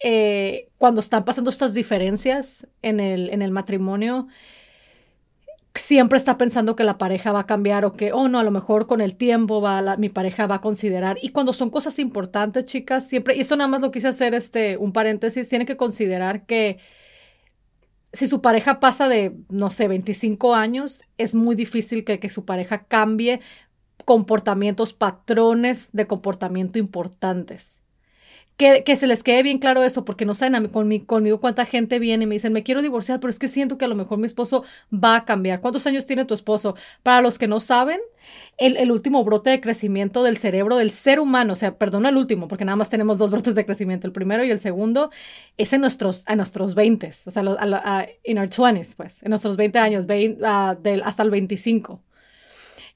eh, 0.00 0.68
cuando 0.78 1.00
están 1.00 1.24
pasando 1.24 1.50
estas 1.50 1.74
diferencias 1.74 2.66
en 2.82 3.00
el, 3.00 3.30
en 3.30 3.42
el 3.42 3.50
matrimonio, 3.50 4.28
siempre 5.74 6.18
está 6.18 6.36
pensando 6.36 6.74
que 6.76 6.84
la 6.84 6.98
pareja 6.98 7.32
va 7.32 7.40
a 7.40 7.46
cambiar 7.46 7.84
o 7.84 7.92
que, 7.92 8.12
oh 8.12 8.28
no, 8.28 8.38
a 8.38 8.42
lo 8.42 8.50
mejor 8.50 8.86
con 8.86 9.00
el 9.00 9.16
tiempo 9.16 9.60
va 9.60 9.96
mi 9.96 10.08
pareja 10.08 10.46
va 10.46 10.56
a 10.56 10.60
considerar. 10.60 11.18
Y 11.22 11.30
cuando 11.30 11.52
son 11.52 11.70
cosas 11.70 11.98
importantes, 11.98 12.64
chicas, 12.64 13.08
siempre, 13.08 13.36
y 13.36 13.40
esto 13.40 13.56
nada 13.56 13.68
más 13.68 13.80
lo 13.80 13.90
quise 13.90 14.08
hacer 14.08 14.34
este, 14.34 14.76
un 14.76 14.92
paréntesis, 14.92 15.48
tiene 15.48 15.66
que 15.66 15.76
considerar 15.76 16.46
que 16.46 16.78
si 18.12 18.26
su 18.26 18.40
pareja 18.42 18.80
pasa 18.80 19.08
de, 19.08 19.36
no 19.50 19.70
sé, 19.70 19.86
25 19.86 20.54
años, 20.54 21.02
es 21.16 21.34
muy 21.34 21.54
difícil 21.54 22.04
que, 22.04 22.18
que 22.18 22.28
su 22.28 22.44
pareja 22.44 22.84
cambie 22.84 23.40
comportamientos, 24.10 24.92
patrones 24.92 25.90
de 25.92 26.08
comportamiento 26.08 26.80
importantes. 26.80 27.80
Que, 28.56 28.82
que, 28.82 28.96
se 28.96 29.06
les 29.06 29.22
quede 29.22 29.44
bien 29.44 29.58
claro 29.58 29.84
eso, 29.84 30.04
porque 30.04 30.24
no 30.24 30.34
saben 30.34 30.56
a 30.56 30.60
mí, 30.60 30.68
conmigo, 30.68 31.06
conmigo 31.06 31.40
cuánta 31.40 31.64
gente 31.64 32.00
viene 32.00 32.24
y 32.24 32.26
me 32.26 32.34
dicen, 32.34 32.52
me 32.52 32.64
quiero 32.64 32.82
divorciar, 32.82 33.20
pero 33.20 33.30
es 33.30 33.38
que 33.38 33.46
siento 33.46 33.78
que 33.78 33.84
a 33.84 33.88
lo 33.88 33.94
mejor 33.94 34.18
mi 34.18 34.26
esposo 34.26 34.64
va 34.92 35.14
a 35.14 35.24
cambiar. 35.24 35.60
¿Cuántos 35.60 35.86
años 35.86 36.06
tiene 36.06 36.24
tu 36.24 36.34
esposo? 36.34 36.74
Para 37.04 37.20
los 37.20 37.38
que 37.38 37.46
no 37.46 37.60
saben, 37.60 38.00
el, 38.58 38.76
el 38.78 38.90
último 38.90 39.22
brote 39.22 39.50
de 39.50 39.60
crecimiento 39.60 40.24
del 40.24 40.38
cerebro 40.38 40.76
del 40.76 40.90
ser 40.90 41.20
humano, 41.20 41.52
o 41.52 41.56
sea, 41.56 41.78
perdón, 41.78 42.04
el 42.04 42.16
último, 42.16 42.48
porque 42.48 42.64
nada 42.64 42.74
más 42.74 42.90
tenemos 42.90 43.16
dos 43.18 43.30
brotes 43.30 43.54
de 43.54 43.64
crecimiento, 43.64 44.08
el 44.08 44.12
primero 44.12 44.42
y 44.42 44.50
el 44.50 44.58
segundo, 44.58 45.12
es 45.56 45.72
en 45.72 45.82
nuestros, 45.82 46.24
a 46.26 46.34
nuestros 46.34 46.74
20, 46.74 47.10
o 47.26 47.30
sea, 47.30 47.42
en 48.24 48.38
our 48.38 48.48
20s, 48.48 48.96
pues, 48.96 49.22
en 49.22 49.28
nuestros 49.28 49.56
20 49.56 49.78
años, 49.78 50.08
del, 50.08 50.42
hasta 51.04 51.22
el 51.22 51.30
25. 51.30 52.02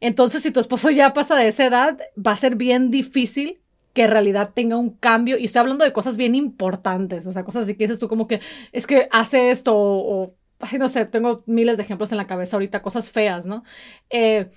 Entonces, 0.04 0.42
si 0.42 0.50
tu 0.50 0.60
esposo 0.60 0.90
ya 0.90 1.14
pasa 1.14 1.34
de 1.34 1.48
esa 1.48 1.64
edad, 1.64 1.98
va 2.14 2.32
a 2.32 2.36
ser 2.36 2.56
bien 2.56 2.90
difícil 2.90 3.62
que 3.94 4.02
en 4.02 4.10
realidad 4.10 4.50
tenga 4.54 4.76
un 4.76 4.90
cambio. 4.90 5.38
Y 5.38 5.46
estoy 5.46 5.60
hablando 5.60 5.82
de 5.82 5.94
cosas 5.94 6.18
bien 6.18 6.34
importantes, 6.34 7.26
o 7.26 7.32
sea, 7.32 7.42
cosas 7.42 7.62
así 7.62 7.74
que 7.74 7.84
dices 7.84 8.00
tú 8.00 8.06
como 8.06 8.28
que 8.28 8.40
es 8.72 8.86
que 8.86 9.08
hace 9.12 9.50
esto 9.50 9.72
o, 9.74 10.34
ay, 10.60 10.78
no 10.78 10.88
sé, 10.88 11.06
tengo 11.06 11.38
miles 11.46 11.78
de 11.78 11.84
ejemplos 11.84 12.12
en 12.12 12.18
la 12.18 12.26
cabeza 12.26 12.56
ahorita, 12.56 12.82
cosas 12.82 13.08
feas, 13.08 13.46
¿no? 13.46 13.64
Eh, 14.10 14.50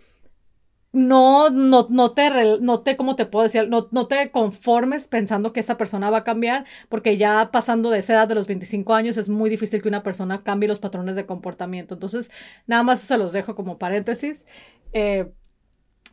no, 0.92 1.50
no, 1.50 1.88
no 1.90 2.12
te, 2.12 2.58
no 2.60 2.82
te, 2.82 2.98
¿cómo 2.98 3.16
te 3.16 3.26
puedo 3.26 3.44
decir? 3.44 3.70
No, 3.70 3.88
no 3.92 4.08
te 4.08 4.32
conformes 4.32 5.08
pensando 5.08 5.54
que 5.54 5.62
esa 5.62 5.78
persona 5.78 6.10
va 6.10 6.18
a 6.20 6.24
cambiar, 6.26 6.66
porque 6.90 7.16
ya 7.18 7.52
pasando 7.54 7.90
de 7.90 8.00
esa 8.00 8.14
edad 8.14 8.28
de 8.28 8.36
los 8.36 8.48
25 8.48 8.94
años 8.96 9.16
es 9.18 9.30
muy 9.30 9.50
difícil 9.50 9.82
que 9.82 9.88
una 9.88 10.04
persona 10.04 10.40
cambie 10.44 10.68
los 10.68 10.80
patrones 10.80 11.16
de 11.16 11.26
comportamiento. 11.26 11.94
Entonces, 11.94 12.32
nada 12.66 12.84
más 12.84 13.00
se 13.00 13.18
los 13.18 13.32
dejo 13.32 13.56
como 13.56 13.78
paréntesis. 13.78 14.46
Eh, 14.94 15.32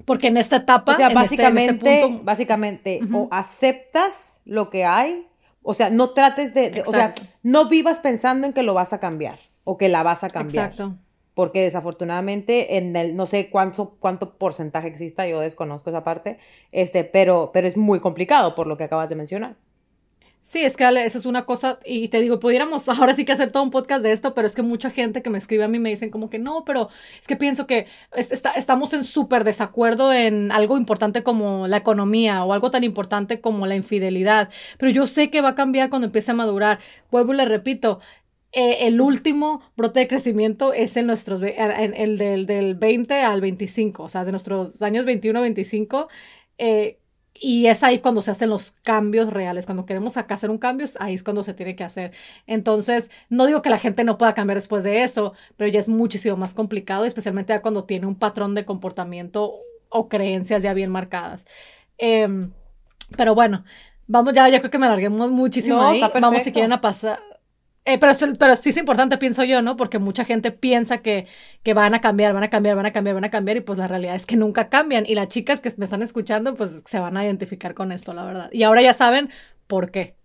porque 0.05 0.29
en 0.29 0.37
esta 0.37 0.57
etapa, 0.57 0.93
o 0.93 0.97
sea, 0.97 1.07
en 1.11 1.19
este- 1.19 1.35
en 1.43 1.59
este 1.59 2.21
básicamente, 2.25 3.01
básicamente, 3.01 3.01
o 3.13 3.29
aceptas 3.31 4.41
lo 4.45 4.71
que 4.71 4.85
hay, 4.85 5.27
o 5.63 5.75
sea, 5.75 5.91
no 5.91 6.11
trates 6.11 6.53
de, 6.55 6.71
de- 6.71 6.83
o 6.83 6.93
sea, 6.93 7.15
no 7.43 7.69
vivas 7.69 8.01
pensando 8.01 8.47
en 8.47 8.53
que 8.53 8.63
lo 8.63 8.75
vas 8.75 8.93
a 8.93 9.01
cambiar 9.01 9.39
o 9.65 9.79
que 9.79 9.89
la 9.89 10.03
vas 10.03 10.25
a 10.25 10.31
cambiar. 10.31 10.71
Exacto. 10.71 10.97
Porque 11.35 11.63
desafortunadamente 11.63 12.77
en 12.77 12.95
el, 12.95 13.17
no 13.17 13.27
sé 13.27 13.51
cuánto, 13.51 13.97
cuánto 13.99 14.37
porcentaje 14.39 14.87
exista, 14.89 15.27
yo 15.27 15.41
desconozco 15.41 15.91
esa 15.91 16.05
parte, 16.05 16.39
este, 16.71 17.03
pero, 17.05 17.51
pero 17.53 17.67
es 17.67 17.77
muy 17.77 17.99
complicado 18.01 18.55
por 18.55 18.67
lo 18.69 18.77
que 18.77 18.85
acabas 18.85 19.09
de 19.09 19.17
mencionar. 19.17 19.57
Sí, 20.47 20.61
es 20.63 20.77
que 20.77 20.85
Ale, 20.85 21.07
esa 21.07 21.17
es 21.17 21.25
una 21.25 21.47
cosa, 21.47 21.79
y 21.87 22.09
te 22.09 22.21
digo, 22.21 22.39
pudiéramos 22.39 22.87
ahora 22.91 23.15
sí 23.15 23.25
que 23.25 23.33
hacer 23.33 23.51
todo 23.51 23.63
un 23.63 23.71
podcast 23.71 24.03
de 24.03 24.13
esto, 24.13 24.35
pero 24.35 24.47
es 24.47 24.55
que 24.55 24.61
mucha 24.61 24.91
gente 24.91 25.23
que 25.23 25.31
me 25.31 25.39
escribe 25.39 25.65
a 25.65 25.69
mí 25.69 25.79
me 25.79 25.89
dicen 25.89 26.11
como 26.11 26.29
que 26.29 26.39
no, 26.39 26.65
pero 26.67 26.91
es 27.19 27.27
que 27.27 27.35
pienso 27.37 27.67
que 27.67 27.87
es- 28.15 28.31
está- 28.31 28.51
estamos 28.53 28.93
en 28.93 29.05
súper 29.05 29.43
desacuerdo 29.45 30.13
en 30.13 30.53
algo 30.53 30.77
importante 30.77 31.23
como 31.23 31.67
la 31.67 31.79
economía 31.79 32.45
o 32.45 32.53
algo 32.53 32.71
tan 32.71 32.85
importante 32.85 33.41
como 33.41 33.67
la 33.67 33.75
infidelidad, 33.75 34.51
pero 34.79 34.93
yo 34.93 35.07
sé 35.07 35.31
que 35.31 35.41
va 35.41 35.51
a 35.51 35.55
cambiar 35.55 35.89
cuando 35.89 36.07
empiece 36.07 36.33
a 36.33 36.35
madurar. 36.35 36.79
Vuelvo 37.11 37.33
y 37.33 37.37
le 37.39 37.47
repito. 37.47 38.01
eh, 38.53 38.87
el 38.87 39.01
último 39.01 39.63
brote 39.77 40.01
de 40.01 40.09
crecimiento 40.09 40.73
es 40.73 40.97
en 40.97 41.07
nuestros, 41.09 41.43
en- 41.43 41.95
el 41.95 42.19
del, 42.19 42.47
del 42.47 42.75
20 42.77 43.21
al 43.23 43.41
25, 43.41 44.05
o 44.05 44.09
sea, 44.09 44.25
de 44.25 44.31
nuestros 44.31 44.81
años 44.83 45.05
21 45.05 45.39
a 45.41 45.43
25, 45.43 46.09
eh, 46.59 46.99
y 47.35 47.67
es 47.67 47.83
ahí 47.83 47.99
cuando 47.99 48.23
se 48.23 48.31
hacen 48.31 48.49
los 48.51 48.73
cambios 48.83 49.33
reales. 49.33 49.67
Cuando 49.67 49.85
queremos 49.85 50.17
acá 50.17 50.37
hacer 50.37 50.51
un 50.51 50.59
cambio, 50.59 50.87
ahí 51.01 51.15
es 51.15 51.23
cuando 51.25 51.43
se 51.43 51.55
tiene 51.55 51.75
que 51.75 51.85
hacer. 51.85 52.13
Entonces, 52.47 53.11
no 53.29 53.47
digo 53.47 53.61
que 53.63 53.71
la 53.71 53.79
gente 53.79 54.05
no 54.05 54.19
pueda 54.19 54.35
cambiar 54.35 54.57
después 54.57 54.85
de 54.85 55.03
eso, 55.05 55.35
pero 55.57 55.71
ya 55.71 55.81
es 55.81 55.89
muchísimo 55.89 56.37
más 56.37 56.55
complicado, 56.55 57.05
especialmente 57.05 57.53
ya 57.53 57.63
cuando 57.63 57.85
tiene 57.85 58.07
un 58.07 58.15
patrón 58.15 58.55
de 58.55 58.65
comportamiento 58.65 59.55
o 59.89 60.09
creencias 60.09 60.63
ya 60.63 60.75
bien 60.75 60.91
marcadas. 60.91 61.47
Em, 61.99 62.53
pero 63.17 63.35
bueno, 63.35 63.65
vamos 64.07 64.33
ya, 64.35 64.49
ya 64.49 64.61
creo 64.61 64.71
que 64.71 64.79
me 64.79 64.87
alargué 64.87 65.09
mu- 65.09 65.29
muchísimo 65.29 65.77
No, 65.77 65.89
ahí. 65.89 66.01
está 66.03 66.19
Vamos 66.21 66.43
si 66.43 66.53
quieren 66.53 66.73
a 66.73 66.81
pasar. 66.81 67.21
Eh, 67.87 67.99
pero, 67.99 68.13
pero 68.39 68.57
sí 68.57 68.71
es 68.71 68.77
importante, 68.79 69.19
pienso 69.19 69.45
yo, 69.45 69.61
¿no? 69.61 69.77
Porque 69.77 69.99
mucha 69.99 70.25
gente 70.25 70.53
piensa 70.53 70.99
que, 71.03 71.27
que 71.63 71.75
van 71.75 71.95
a 71.95 72.01
cambiar, 72.01 72.33
van 72.33 72.43
a 72.45 72.49
cambiar, 72.49 72.77
van 72.77 72.87
a 72.87 72.93
cambiar, 72.93 73.15
van 73.15 73.25
a 73.25 73.31
cambiar, 73.31 73.59
y 73.59 73.61
pues 73.61 73.79
la 73.79 73.87
realidad 73.89 74.15
es 74.15 74.25
que 74.25 74.37
nunca 74.37 74.71
cambian. 74.71 75.05
Y 75.07 75.15
las 75.15 75.29
chicas 75.29 75.61
que 75.61 75.71
me 75.77 75.85
están 75.85 76.03
escuchando, 76.03 76.55
pues 76.55 76.83
se 76.87 76.99
van 76.99 77.17
a 77.19 77.25
identificar 77.25 77.75
con 77.75 77.93
esto, 77.93 78.15
la 78.15 78.25
verdad. 78.25 78.49
Y 78.53 78.63
ahora 78.63 78.81
ya 78.81 78.95
saben 78.95 79.29
por 79.67 79.91
qué. 79.91 80.17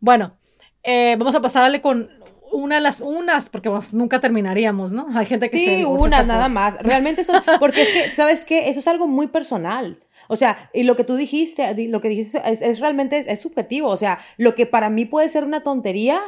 Bueno, 0.00 0.36
eh, 0.82 1.16
vamos 1.18 1.34
a 1.34 1.40
pasarle 1.42 1.80
con 1.82 2.10
una 2.52 2.76
de 2.76 2.80
las 2.80 3.00
unas, 3.02 3.50
porque 3.50 3.68
pues, 3.70 3.92
nunca 3.92 4.20
terminaríamos, 4.20 4.92
¿no? 4.92 5.06
Hay 5.14 5.26
gente 5.26 5.50
que 5.50 5.58
se 5.58 5.64
Sí, 5.64 5.76
divorcia 5.76 6.06
una, 6.06 6.16
hasta 6.20 6.22
nada 6.22 6.48
más. 6.48 6.78
Realmente 6.82 7.22
eso, 7.22 7.32
porque 7.60 7.82
es 7.82 7.88
que, 7.90 8.14
¿sabes 8.14 8.44
qué? 8.44 8.70
Eso 8.70 8.80
es 8.80 8.88
algo 8.88 9.06
muy 9.06 9.26
personal. 9.26 10.02
O 10.28 10.36
sea, 10.36 10.70
y 10.72 10.84
lo 10.84 10.96
que 10.96 11.04
tú 11.04 11.16
dijiste, 11.16 11.74
di- 11.74 11.88
lo 11.88 12.00
que 12.00 12.08
dijiste 12.08 12.40
es, 12.46 12.62
es 12.62 12.80
realmente 12.80 13.18
es, 13.18 13.26
es 13.26 13.40
subjetivo. 13.40 13.88
O 13.88 13.96
sea, 13.96 14.18
lo 14.38 14.54
que 14.54 14.66
para 14.66 14.88
mí 14.90 15.04
puede 15.04 15.28
ser 15.28 15.44
una 15.44 15.60
tontería, 15.62 16.20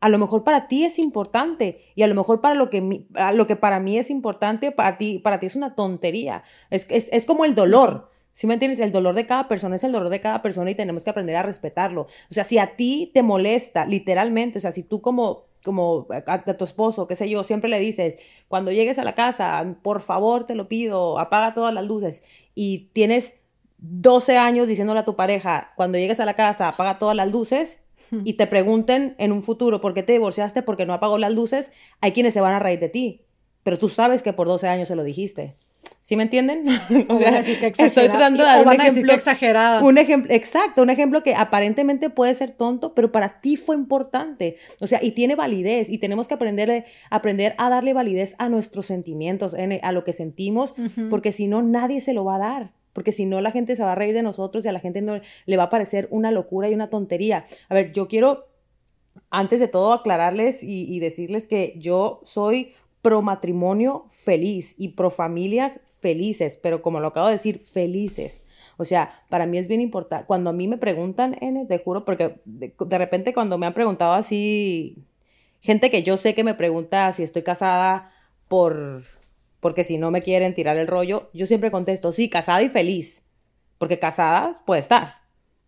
a 0.00 0.08
lo 0.08 0.18
mejor 0.18 0.44
para 0.44 0.66
ti 0.66 0.84
es 0.84 0.98
importante. 0.98 1.84
Y 1.94 2.02
a 2.02 2.06
lo 2.06 2.14
mejor 2.14 2.40
para 2.40 2.54
lo 2.54 2.70
que, 2.70 3.06
lo 3.34 3.46
que 3.46 3.56
para 3.56 3.80
mí 3.80 3.98
es 3.98 4.10
importante, 4.10 4.72
para 4.72 4.96
ti, 4.98 5.18
para 5.18 5.38
ti 5.38 5.46
es 5.46 5.56
una 5.56 5.74
tontería. 5.74 6.42
Es, 6.70 6.86
es, 6.90 7.10
es 7.12 7.26
como 7.26 7.44
el 7.44 7.54
dolor. 7.54 8.10
¿Sí 8.32 8.46
me 8.46 8.54
entiendes? 8.54 8.80
El 8.80 8.92
dolor 8.92 9.14
de 9.14 9.26
cada 9.26 9.48
persona 9.48 9.76
es 9.76 9.84
el 9.84 9.92
dolor 9.92 10.08
de 10.08 10.20
cada 10.20 10.40
persona 10.40 10.70
y 10.70 10.74
tenemos 10.74 11.04
que 11.04 11.10
aprender 11.10 11.36
a 11.36 11.42
respetarlo. 11.42 12.02
O 12.02 12.34
sea, 12.34 12.44
si 12.44 12.58
a 12.58 12.76
ti 12.76 13.10
te 13.12 13.22
molesta, 13.22 13.84
literalmente, 13.86 14.58
o 14.58 14.60
sea, 14.60 14.72
si 14.72 14.82
tú 14.82 15.02
como, 15.02 15.44
como 15.62 16.06
a, 16.10 16.32
a 16.32 16.56
tu 16.56 16.64
esposo, 16.64 17.06
qué 17.06 17.16
sé 17.16 17.28
yo, 17.28 17.44
siempre 17.44 17.68
le 17.68 17.80
dices, 17.80 18.18
cuando 18.48 18.72
llegues 18.72 18.98
a 18.98 19.04
la 19.04 19.14
casa, 19.14 19.76
por 19.82 20.00
favor, 20.00 20.46
te 20.46 20.54
lo 20.54 20.68
pido, 20.68 21.18
apaga 21.18 21.52
todas 21.52 21.74
las 21.74 21.86
luces 21.86 22.22
y 22.54 22.90
tienes 22.94 23.40
12 23.78 24.38
años 24.38 24.68
diciéndole 24.68 25.00
a 25.00 25.04
tu 25.04 25.16
pareja, 25.16 25.72
cuando 25.76 25.98
llegues 25.98 26.20
a 26.20 26.24
la 26.24 26.34
casa, 26.34 26.68
apaga 26.68 26.98
todas 26.98 27.16
las 27.16 27.30
luces 27.30 27.82
y 28.24 28.34
te 28.34 28.46
pregunten 28.46 29.14
en 29.18 29.32
un 29.32 29.42
futuro 29.42 29.80
por 29.80 29.94
qué 29.94 30.02
te 30.02 30.12
divorciaste, 30.12 30.62
porque 30.62 30.86
no 30.86 30.92
apagó 30.92 31.18
las 31.18 31.32
luces, 31.32 31.70
hay 32.00 32.12
quienes 32.12 32.32
se 32.34 32.40
van 32.40 32.54
a 32.54 32.58
reír 32.58 32.80
de 32.80 32.88
ti, 32.88 33.22
pero 33.62 33.78
tú 33.78 33.88
sabes 33.88 34.22
que 34.22 34.32
por 34.32 34.46
12 34.48 34.68
años 34.68 34.88
se 34.88 34.96
lo 34.96 35.04
dijiste. 35.04 35.56
¿Sí 36.02 36.16
me 36.16 36.22
entienden? 36.22 36.64
O 37.08 37.18
van 37.18 37.34
a 37.34 37.38
decir 37.38 37.58
que 37.60 37.66
estoy 37.66 37.88
tratando 38.08 38.42
de 38.42 38.48
dar 38.48 38.66
un 38.66 38.72
ejemplo. 38.88 39.10
que 39.12 39.16
exagerada. 39.16 39.82
Un 39.82 39.98
ejemplo, 39.98 40.32
exacto, 40.34 40.82
un 40.82 40.88
ejemplo 40.90 41.22
que 41.22 41.34
aparentemente 41.34 42.08
puede 42.10 42.34
ser 42.34 42.52
tonto, 42.52 42.94
pero 42.94 43.12
para 43.12 43.40
ti 43.40 43.56
fue 43.56 43.76
importante. 43.76 44.56
O 44.80 44.86
sea, 44.86 45.02
y 45.02 45.10
tiene 45.12 45.36
validez 45.36 45.90
y 45.90 45.98
tenemos 45.98 46.26
que 46.26 46.34
aprender, 46.34 46.84
aprender 47.10 47.54
a 47.58 47.68
darle 47.68 47.92
validez 47.92 48.34
a 48.38 48.48
nuestros 48.48 48.86
sentimientos, 48.86 49.52
en- 49.54 49.78
a 49.82 49.92
lo 49.92 50.02
que 50.04 50.12
sentimos, 50.14 50.74
porque 51.10 51.32
si 51.32 51.46
no, 51.46 51.62
nadie 51.62 52.00
se 52.00 52.14
lo 52.14 52.24
va 52.24 52.36
a 52.36 52.38
dar. 52.38 52.72
Porque 52.92 53.12
si 53.12 53.24
no, 53.24 53.40
la 53.40 53.52
gente 53.52 53.76
se 53.76 53.84
va 53.84 53.92
a 53.92 53.94
reír 53.94 54.14
de 54.14 54.22
nosotros 54.22 54.64
y 54.64 54.68
a 54.68 54.72
la 54.72 54.80
gente 54.80 55.02
no 55.02 55.20
le 55.46 55.56
va 55.56 55.64
a 55.64 55.70
parecer 55.70 56.08
una 56.10 56.30
locura 56.30 56.68
y 56.68 56.74
una 56.74 56.90
tontería. 56.90 57.44
A 57.68 57.74
ver, 57.74 57.92
yo 57.92 58.08
quiero, 58.08 58.48
antes 59.30 59.60
de 59.60 59.68
todo, 59.68 59.92
aclararles 59.92 60.62
y, 60.62 60.98
decirles 60.98 61.46
que 61.46 61.74
yo 61.76 62.20
soy 62.24 62.74
pro 63.02 63.22
matrimonio 63.22 64.06
feliz 64.10 64.74
y 64.76 64.88
pro 64.88 65.10
familias 65.10 65.80
felices, 65.90 66.58
pero 66.60 66.82
como 66.82 67.00
lo 67.00 67.08
acabo 67.08 67.26
de 67.26 67.34
decir, 67.34 67.60
felices. 67.60 68.42
O 68.76 68.84
sea, 68.84 69.22
para 69.28 69.46
mí 69.46 69.58
es 69.58 69.68
bien 69.68 69.80
importante. 69.80 70.26
Cuando 70.26 70.50
a 70.50 70.52
mí 70.52 70.66
me 70.66 70.78
preguntan, 70.78 71.36
N, 71.40 71.66
te 71.66 71.78
juro, 71.78 72.04
porque 72.04 72.40
de, 72.44 72.74
de 72.78 72.98
repente 72.98 73.34
cuando 73.34 73.58
me 73.58 73.66
han 73.66 73.74
preguntado 73.74 74.14
así, 74.14 74.96
gente 75.60 75.90
que 75.90 76.02
yo 76.02 76.16
sé 76.16 76.34
que 76.34 76.44
me 76.44 76.54
pregunta 76.54 77.12
si 77.12 77.22
estoy 77.22 77.42
casada 77.42 78.12
por, 78.48 79.02
porque 79.60 79.84
si 79.84 79.98
no 79.98 80.10
me 80.10 80.22
quieren 80.22 80.54
tirar 80.54 80.76
el 80.76 80.86
rollo, 80.86 81.30
yo 81.32 81.46
siempre 81.46 81.70
contesto, 81.70 82.12
sí, 82.12 82.28
casada 82.28 82.62
y 82.62 82.68
feliz, 82.68 83.24
porque 83.78 83.98
casada 83.98 84.62
puede 84.66 84.80
estar, 84.80 85.16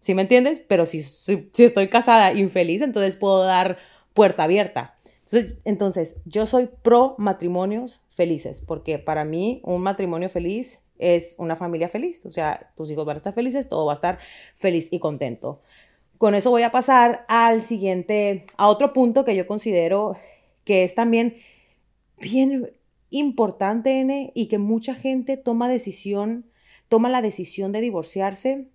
¿sí 0.00 0.14
me 0.14 0.22
entiendes? 0.22 0.60
Pero 0.60 0.86
si, 0.86 1.02
si, 1.02 1.50
estoy 1.58 1.88
casada 1.88 2.32
infeliz, 2.32 2.82
entonces 2.82 3.16
puedo 3.16 3.44
dar 3.44 3.78
puerta 4.14 4.44
abierta. 4.44 4.98
Entonces, 5.24 5.58
entonces, 5.64 6.16
yo 6.24 6.46
soy 6.46 6.68
pro 6.82 7.14
matrimonios 7.16 8.00
felices, 8.08 8.60
porque 8.60 8.98
para 8.98 9.24
mí 9.24 9.60
un 9.64 9.82
matrimonio 9.82 10.28
feliz 10.28 10.82
es 10.98 11.34
una 11.38 11.56
familia 11.56 11.88
feliz. 11.88 12.26
O 12.26 12.32
sea, 12.32 12.72
tus 12.76 12.90
hijos 12.90 13.04
van 13.04 13.16
a 13.16 13.18
estar 13.18 13.34
felices, 13.34 13.68
todo 13.68 13.86
va 13.86 13.92
a 13.92 13.94
estar 13.94 14.18
feliz 14.54 14.88
y 14.90 14.98
contento. 14.98 15.60
Con 16.18 16.34
eso 16.34 16.50
voy 16.50 16.62
a 16.62 16.70
pasar 16.70 17.24
al 17.28 17.62
siguiente, 17.62 18.44
a 18.56 18.68
otro 18.68 18.92
punto 18.92 19.24
que 19.24 19.34
yo 19.34 19.46
considero 19.46 20.16
que 20.64 20.84
es 20.84 20.94
también 20.94 21.38
bien 22.20 22.72
importante, 23.12 24.00
N, 24.00 24.32
y 24.34 24.46
que 24.46 24.58
mucha 24.58 24.94
gente 24.94 25.36
toma 25.36 25.68
decisión, 25.68 26.50
toma 26.88 27.08
la 27.08 27.22
decisión 27.22 27.70
de 27.72 27.80
divorciarse 27.80 28.68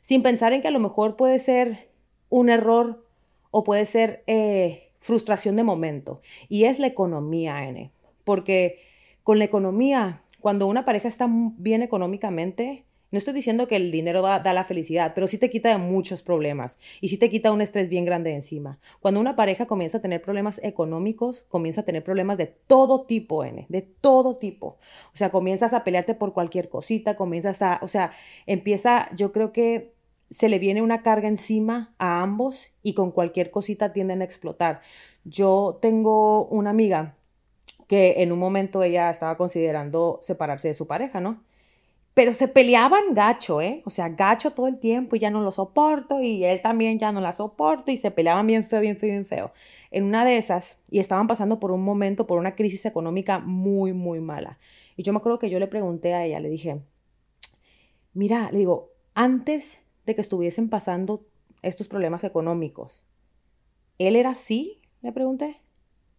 sin 0.00 0.22
pensar 0.22 0.52
en 0.52 0.62
que 0.62 0.68
a 0.68 0.72
lo 0.72 0.80
mejor 0.80 1.16
puede 1.16 1.38
ser 1.38 1.90
un 2.28 2.48
error 2.48 3.06
o 3.50 3.64
puede 3.64 3.86
ser 3.86 4.22
eh, 4.26 4.92
frustración 5.00 5.56
de 5.56 5.64
momento. 5.64 6.22
Y 6.48 6.64
es 6.64 6.78
la 6.78 6.86
economía, 6.86 7.68
N. 7.68 7.92
Porque 8.24 8.80
con 9.22 9.38
la 9.38 9.44
economía, 9.44 10.22
cuando 10.40 10.66
una 10.66 10.84
pareja 10.84 11.08
está 11.08 11.28
bien 11.28 11.82
económicamente, 11.82 12.84
no 13.10 13.18
estoy 13.18 13.34
diciendo 13.34 13.66
que 13.66 13.76
el 13.76 13.90
dinero 13.90 14.22
da 14.22 14.52
la 14.52 14.64
felicidad, 14.64 15.12
pero 15.14 15.26
sí 15.26 15.38
te 15.38 15.50
quita 15.50 15.70
de 15.70 15.78
muchos 15.78 16.22
problemas 16.22 16.78
y 17.00 17.08
sí 17.08 17.18
te 17.18 17.28
quita 17.28 17.50
un 17.50 17.60
estrés 17.60 17.88
bien 17.88 18.04
grande 18.04 18.30
de 18.30 18.36
encima. 18.36 18.78
Cuando 19.00 19.20
una 19.20 19.36
pareja 19.36 19.66
comienza 19.66 19.98
a 19.98 20.00
tener 20.00 20.22
problemas 20.22 20.60
económicos, 20.62 21.44
comienza 21.48 21.80
a 21.80 21.84
tener 21.84 22.04
problemas 22.04 22.38
de 22.38 22.46
todo 22.46 23.06
tipo, 23.06 23.44
N, 23.44 23.66
de 23.68 23.82
todo 23.82 24.36
tipo. 24.36 24.78
O 25.12 25.16
sea, 25.16 25.30
comienzas 25.30 25.72
a 25.72 25.82
pelearte 25.82 26.14
por 26.14 26.32
cualquier 26.32 26.68
cosita, 26.68 27.16
comienzas 27.16 27.62
a, 27.62 27.80
o 27.82 27.88
sea, 27.88 28.12
empieza, 28.46 29.08
yo 29.14 29.32
creo 29.32 29.52
que 29.52 29.92
se 30.30 30.48
le 30.48 30.60
viene 30.60 30.80
una 30.80 31.02
carga 31.02 31.26
encima 31.26 31.92
a 31.98 32.22
ambos 32.22 32.70
y 32.82 32.94
con 32.94 33.10
cualquier 33.10 33.50
cosita 33.50 33.92
tienden 33.92 34.22
a 34.22 34.24
explotar. 34.24 34.80
Yo 35.24 35.78
tengo 35.82 36.46
una 36.46 36.70
amiga 36.70 37.16
que 37.88 38.22
en 38.22 38.30
un 38.30 38.38
momento 38.38 38.84
ella 38.84 39.10
estaba 39.10 39.36
considerando 39.36 40.20
separarse 40.22 40.68
de 40.68 40.74
su 40.74 40.86
pareja, 40.86 41.20
¿no? 41.20 41.42
Pero 42.14 42.32
se 42.32 42.48
peleaban 42.48 43.14
gacho, 43.14 43.60
¿eh? 43.60 43.82
O 43.86 43.90
sea, 43.90 44.08
gacho 44.08 44.50
todo 44.50 44.66
el 44.66 44.78
tiempo 44.78 45.16
y 45.16 45.20
ya 45.20 45.30
no 45.30 45.40
lo 45.40 45.52
soporto 45.52 46.20
y 46.20 46.44
él 46.44 46.60
también 46.60 46.98
ya 46.98 47.12
no 47.12 47.20
la 47.20 47.32
soporto 47.32 47.92
y 47.92 47.96
se 47.96 48.10
peleaban 48.10 48.46
bien 48.46 48.64
feo, 48.64 48.80
bien 48.80 48.98
feo, 48.98 49.10
bien 49.10 49.26
feo. 49.26 49.52
En 49.90 50.04
una 50.04 50.24
de 50.24 50.36
esas, 50.36 50.78
y 50.90 50.98
estaban 50.98 51.28
pasando 51.28 51.60
por 51.60 51.70
un 51.70 51.82
momento, 51.82 52.26
por 52.26 52.38
una 52.38 52.56
crisis 52.56 52.84
económica 52.84 53.38
muy, 53.38 53.92
muy 53.92 54.20
mala. 54.20 54.58
Y 54.96 55.02
yo 55.02 55.12
me 55.12 55.18
acuerdo 55.18 55.38
que 55.38 55.50
yo 55.50 55.58
le 55.60 55.68
pregunté 55.68 56.14
a 56.14 56.24
ella, 56.24 56.40
le 56.40 56.48
dije, 56.48 56.80
mira, 58.12 58.50
le 58.50 58.58
digo, 58.58 58.90
antes 59.14 59.80
de 60.04 60.14
que 60.14 60.20
estuviesen 60.20 60.68
pasando 60.68 61.26
estos 61.62 61.88
problemas 61.88 62.24
económicos. 62.24 63.04
¿Él 63.98 64.16
era 64.16 64.30
así? 64.30 64.80
Le 65.02 65.12
pregunté. 65.12 65.60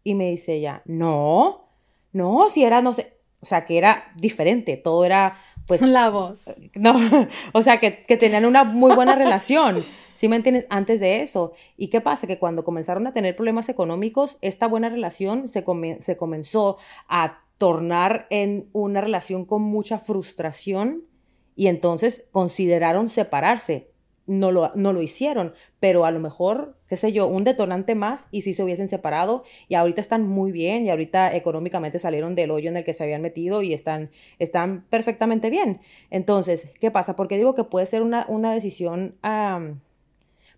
Y 0.03 0.15
me 0.15 0.29
dice 0.29 0.53
ella, 0.53 0.81
no, 0.85 1.67
no, 2.11 2.49
si 2.49 2.63
era, 2.63 2.81
no 2.81 2.93
sé, 2.93 3.17
o 3.41 3.45
sea, 3.45 3.65
que 3.65 3.77
era 3.77 4.11
diferente, 4.17 4.77
todo 4.77 5.05
era, 5.05 5.39
pues... 5.67 5.81
La 5.81 6.09
voz. 6.09 6.45
No, 6.75 6.95
o 7.53 7.61
sea, 7.61 7.79
que, 7.79 8.03
que 8.03 8.17
tenían 8.17 8.45
una 8.45 8.63
muy 8.63 8.95
buena 8.95 9.15
relación. 9.15 9.83
¿Sí 10.13 10.27
me 10.27 10.35
entiendes? 10.35 10.67
Antes 10.69 10.99
de 10.99 11.21
eso. 11.21 11.53
¿Y 11.77 11.87
qué 11.87 12.01
pasa? 12.01 12.27
Que 12.27 12.39
cuando 12.39 12.63
comenzaron 12.63 13.07
a 13.07 13.13
tener 13.13 13.35
problemas 13.35 13.69
económicos, 13.69 14.37
esta 14.41 14.67
buena 14.67 14.89
relación 14.89 15.47
se, 15.47 15.65
se 15.99 16.17
comenzó 16.17 16.77
a 17.07 17.41
tornar 17.57 18.27
en 18.29 18.69
una 18.73 19.01
relación 19.01 19.45
con 19.45 19.61
mucha 19.61 19.99
frustración 19.99 21.03
y 21.55 21.67
entonces 21.67 22.27
consideraron 22.31 23.09
separarse. 23.09 23.91
No 24.25 24.51
lo, 24.51 24.71
no 24.75 24.93
lo 24.93 25.01
hicieron, 25.01 25.53
pero 25.81 26.05
a 26.05 26.11
lo 26.11 26.19
mejor, 26.19 26.77
qué 26.87 26.95
sé 26.95 27.11
yo, 27.11 27.25
un 27.25 27.43
detonante 27.43 27.95
más 27.95 28.27
y 28.29 28.43
si 28.43 28.53
se 28.53 28.63
hubiesen 28.63 28.87
separado 28.87 29.43
y 29.67 29.73
ahorita 29.73 29.99
están 29.99 30.27
muy 30.27 30.51
bien 30.51 30.85
y 30.85 30.91
ahorita 30.91 31.35
económicamente 31.35 31.97
salieron 31.97 32.35
del 32.35 32.51
hoyo 32.51 32.69
en 32.69 32.77
el 32.77 32.85
que 32.85 32.93
se 32.93 33.03
habían 33.03 33.23
metido 33.23 33.63
y 33.63 33.73
están, 33.73 34.11
están 34.37 34.85
perfectamente 34.91 35.49
bien. 35.49 35.81
Entonces, 36.11 36.71
¿qué 36.79 36.91
pasa? 36.91 37.15
Porque 37.15 37.35
digo 37.35 37.55
que 37.55 37.63
puede 37.63 37.87
ser 37.87 38.03
una, 38.03 38.27
una 38.29 38.53
decisión 38.53 39.15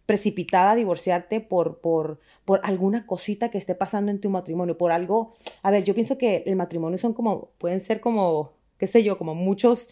precipitada 0.05 0.75
divorciarte 0.75 1.39
por, 1.39 1.79
por, 1.79 2.19
por 2.43 2.59
alguna 2.65 3.07
cosita 3.07 3.49
que 3.49 3.57
esté 3.57 3.75
pasando 3.75 4.11
en 4.11 4.19
tu 4.19 4.29
matrimonio, 4.29 4.77
por 4.77 4.91
algo, 4.91 5.35
a 5.61 5.71
ver, 5.71 5.85
yo 5.85 5.93
pienso 5.93 6.17
que 6.17 6.43
el 6.45 6.57
matrimonio 6.57 6.97
son 6.97 7.13
como, 7.13 7.47
pueden 7.59 7.79
ser 7.79 8.01
como, 8.01 8.51
qué 8.77 8.87
sé 8.87 9.05
yo, 9.05 9.17
como 9.17 9.35
muchos, 9.35 9.87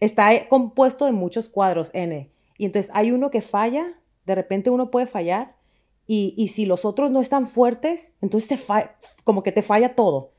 está 0.00 0.30
compuesto 0.48 1.04
de 1.04 1.12
muchos 1.12 1.50
cuadros 1.50 1.90
N. 1.92 2.30
Y 2.56 2.64
entonces 2.64 2.90
hay 2.94 3.12
uno 3.12 3.30
que 3.30 3.42
falla, 3.42 3.98
de 4.28 4.34
repente 4.34 4.70
uno 4.70 4.90
puede 4.90 5.06
fallar, 5.06 5.56
y, 6.06 6.34
y 6.36 6.48
si 6.48 6.66
los 6.66 6.84
otros 6.84 7.10
no 7.10 7.20
están 7.20 7.46
fuertes, 7.46 8.12
entonces 8.22 8.58
se 8.58 8.90
como 9.24 9.42
que 9.42 9.52
te 9.52 9.62
falla 9.62 9.94
todo. 9.94 10.32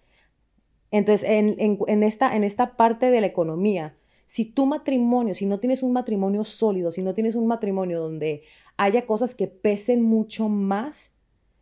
Entonces, 0.91 1.29
en, 1.29 1.55
en, 1.59 1.77
en, 1.87 2.03
esta, 2.03 2.35
en 2.35 2.43
esta 2.43 2.75
parte 2.75 3.11
de 3.11 3.21
la 3.21 3.27
economía, 3.27 3.95
si 4.25 4.45
tu 4.45 4.65
matrimonio, 4.65 5.33
si 5.33 5.45
no 5.45 5.59
tienes 5.59 5.83
un 5.83 5.93
matrimonio 5.93 6.43
sólido, 6.43 6.91
si 6.91 7.01
no 7.01 7.13
tienes 7.13 7.35
un 7.35 7.47
matrimonio 7.47 7.99
donde 7.99 8.43
haya 8.77 9.05
cosas 9.05 9.35
que 9.35 9.47
pesen 9.47 10.01
mucho 10.01 10.49
más, 10.49 11.15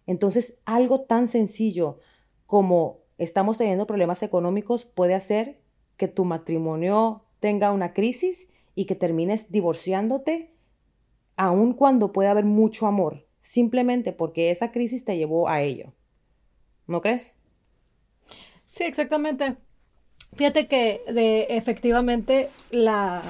entonces 0.05 0.59
algo 0.65 1.01
tan 1.01 1.27
sencillo 1.27 1.99
como 2.45 2.99
estamos 3.17 3.57
teniendo 3.57 3.87
problemas 3.87 4.23
económicos 4.23 4.85
puede 4.85 5.15
hacer 5.15 5.59
que 5.97 6.07
tu 6.07 6.23
matrimonio 6.23 7.23
tenga 7.39 7.71
una 7.71 7.93
crisis 7.93 8.47
y 8.75 8.85
que 8.85 8.95
termines 8.95 9.51
divorciándote, 9.51 10.53
aun 11.37 11.73
cuando 11.73 12.11
puede 12.11 12.29
haber 12.29 12.45
mucho 12.45 12.87
amor, 12.87 13.25
simplemente 13.39 14.11
porque 14.11 14.51
esa 14.51 14.71
crisis 14.71 15.05
te 15.05 15.17
llevó 15.17 15.47
a 15.47 15.61
ello. 15.61 15.93
¿No 16.87 17.01
crees? 17.01 17.35
Sí, 18.63 18.83
exactamente. 18.83 19.55
Fíjate 20.33 20.67
que 20.67 21.03
efectivamente 21.49 22.49
la 22.69 23.21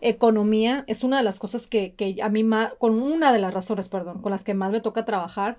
economía 0.00 0.84
es 0.86 1.02
una 1.02 1.18
de 1.18 1.24
las 1.24 1.40
cosas 1.40 1.66
que, 1.66 1.94
que 1.94 2.16
a 2.22 2.28
mí 2.28 2.44
más, 2.44 2.74
con 2.74 3.02
una 3.02 3.32
de 3.32 3.40
las 3.40 3.52
razones, 3.52 3.88
perdón, 3.88 4.22
con 4.22 4.30
las 4.30 4.44
que 4.44 4.54
más 4.54 4.70
me 4.70 4.80
toca 4.80 5.04
trabajar 5.04 5.58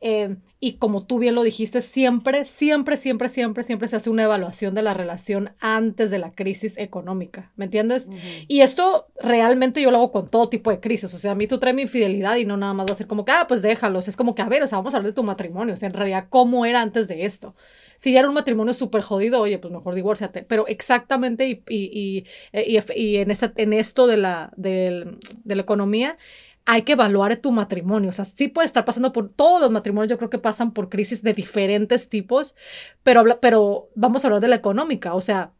eh, 0.00 0.36
y 0.60 0.74
como 0.74 1.06
tú 1.06 1.18
bien 1.20 1.36
lo 1.36 1.42
dijiste, 1.42 1.80
siempre, 1.80 2.44
siempre, 2.44 2.96
siempre, 2.96 3.28
siempre, 3.28 3.62
siempre 3.62 3.88
se 3.88 3.96
hace 3.96 4.10
una 4.10 4.24
evaluación 4.24 4.74
de 4.74 4.82
la 4.82 4.92
relación 4.92 5.52
antes 5.60 6.10
de 6.10 6.18
la 6.18 6.32
crisis 6.32 6.78
económica, 6.78 7.52
¿me 7.56 7.66
entiendes? 7.66 8.08
Y 8.48 8.62
esto 8.62 9.06
realmente 9.22 9.80
yo 9.80 9.92
lo 9.92 9.98
hago 9.98 10.10
con 10.10 10.28
todo 10.28 10.48
tipo 10.48 10.70
de 10.70 10.80
crisis, 10.80 11.14
o 11.14 11.18
sea, 11.18 11.32
a 11.32 11.34
mí 11.36 11.46
tú 11.46 11.58
traes 11.58 11.76
mi 11.76 11.82
infidelidad 11.82 12.36
y 12.36 12.44
no 12.44 12.56
nada 12.56 12.74
más 12.74 12.88
va 12.88 12.92
a 12.92 12.96
ser 12.96 13.06
como 13.06 13.24
que, 13.24 13.32
ah, 13.32 13.46
pues 13.46 13.62
déjalos, 13.62 14.08
es 14.08 14.16
como 14.16 14.34
que, 14.34 14.42
a 14.42 14.48
ver, 14.48 14.64
o 14.64 14.66
sea, 14.66 14.78
vamos 14.78 14.94
a 14.94 14.96
hablar 14.96 15.12
de 15.12 15.14
tu 15.14 15.22
matrimonio, 15.22 15.74
o 15.74 15.76
sea, 15.76 15.86
en 15.86 15.94
realidad, 15.94 16.26
¿cómo 16.28 16.66
era 16.66 16.82
antes 16.82 17.06
de 17.06 17.24
esto? 17.24 17.54
Si 17.96 18.12
ya 18.12 18.20
era 18.20 18.28
un 18.28 18.34
matrimonio 18.34 18.74
súper 18.74 19.02
jodido, 19.02 19.40
oye, 19.40 19.58
pues 19.58 19.72
mejor 19.72 19.96
divórciate. 19.96 20.44
Pero 20.44 20.68
exactamente, 20.68 21.48
y, 21.48 21.62
y, 21.68 22.24
y, 22.52 22.78
y 22.94 23.16
en, 23.16 23.32
esa, 23.32 23.52
en 23.56 23.72
esto 23.72 24.06
de 24.06 24.16
la, 24.16 24.52
de, 24.56 25.16
de 25.42 25.56
la 25.56 25.62
economía, 25.62 26.16
hay 26.70 26.82
que 26.82 26.92
evaluar 26.92 27.34
tu 27.36 27.50
matrimonio. 27.50 28.10
O 28.10 28.12
sea, 28.12 28.26
sí 28.26 28.46
puede 28.46 28.66
estar 28.66 28.84
pasando 28.84 29.10
por 29.10 29.30
todos 29.30 29.58
los 29.58 29.70
matrimonios, 29.70 30.10
yo 30.10 30.18
creo 30.18 30.28
que 30.28 30.38
pasan 30.38 30.72
por 30.72 30.90
crisis 30.90 31.22
de 31.22 31.32
diferentes 31.32 32.10
tipos, 32.10 32.54
pero, 33.02 33.24
pero 33.40 33.88
vamos 33.94 34.22
a 34.22 34.28
hablar 34.28 34.42
de 34.42 34.48
la 34.48 34.56
económica. 34.56 35.14
O 35.14 35.22
sea, 35.22 35.54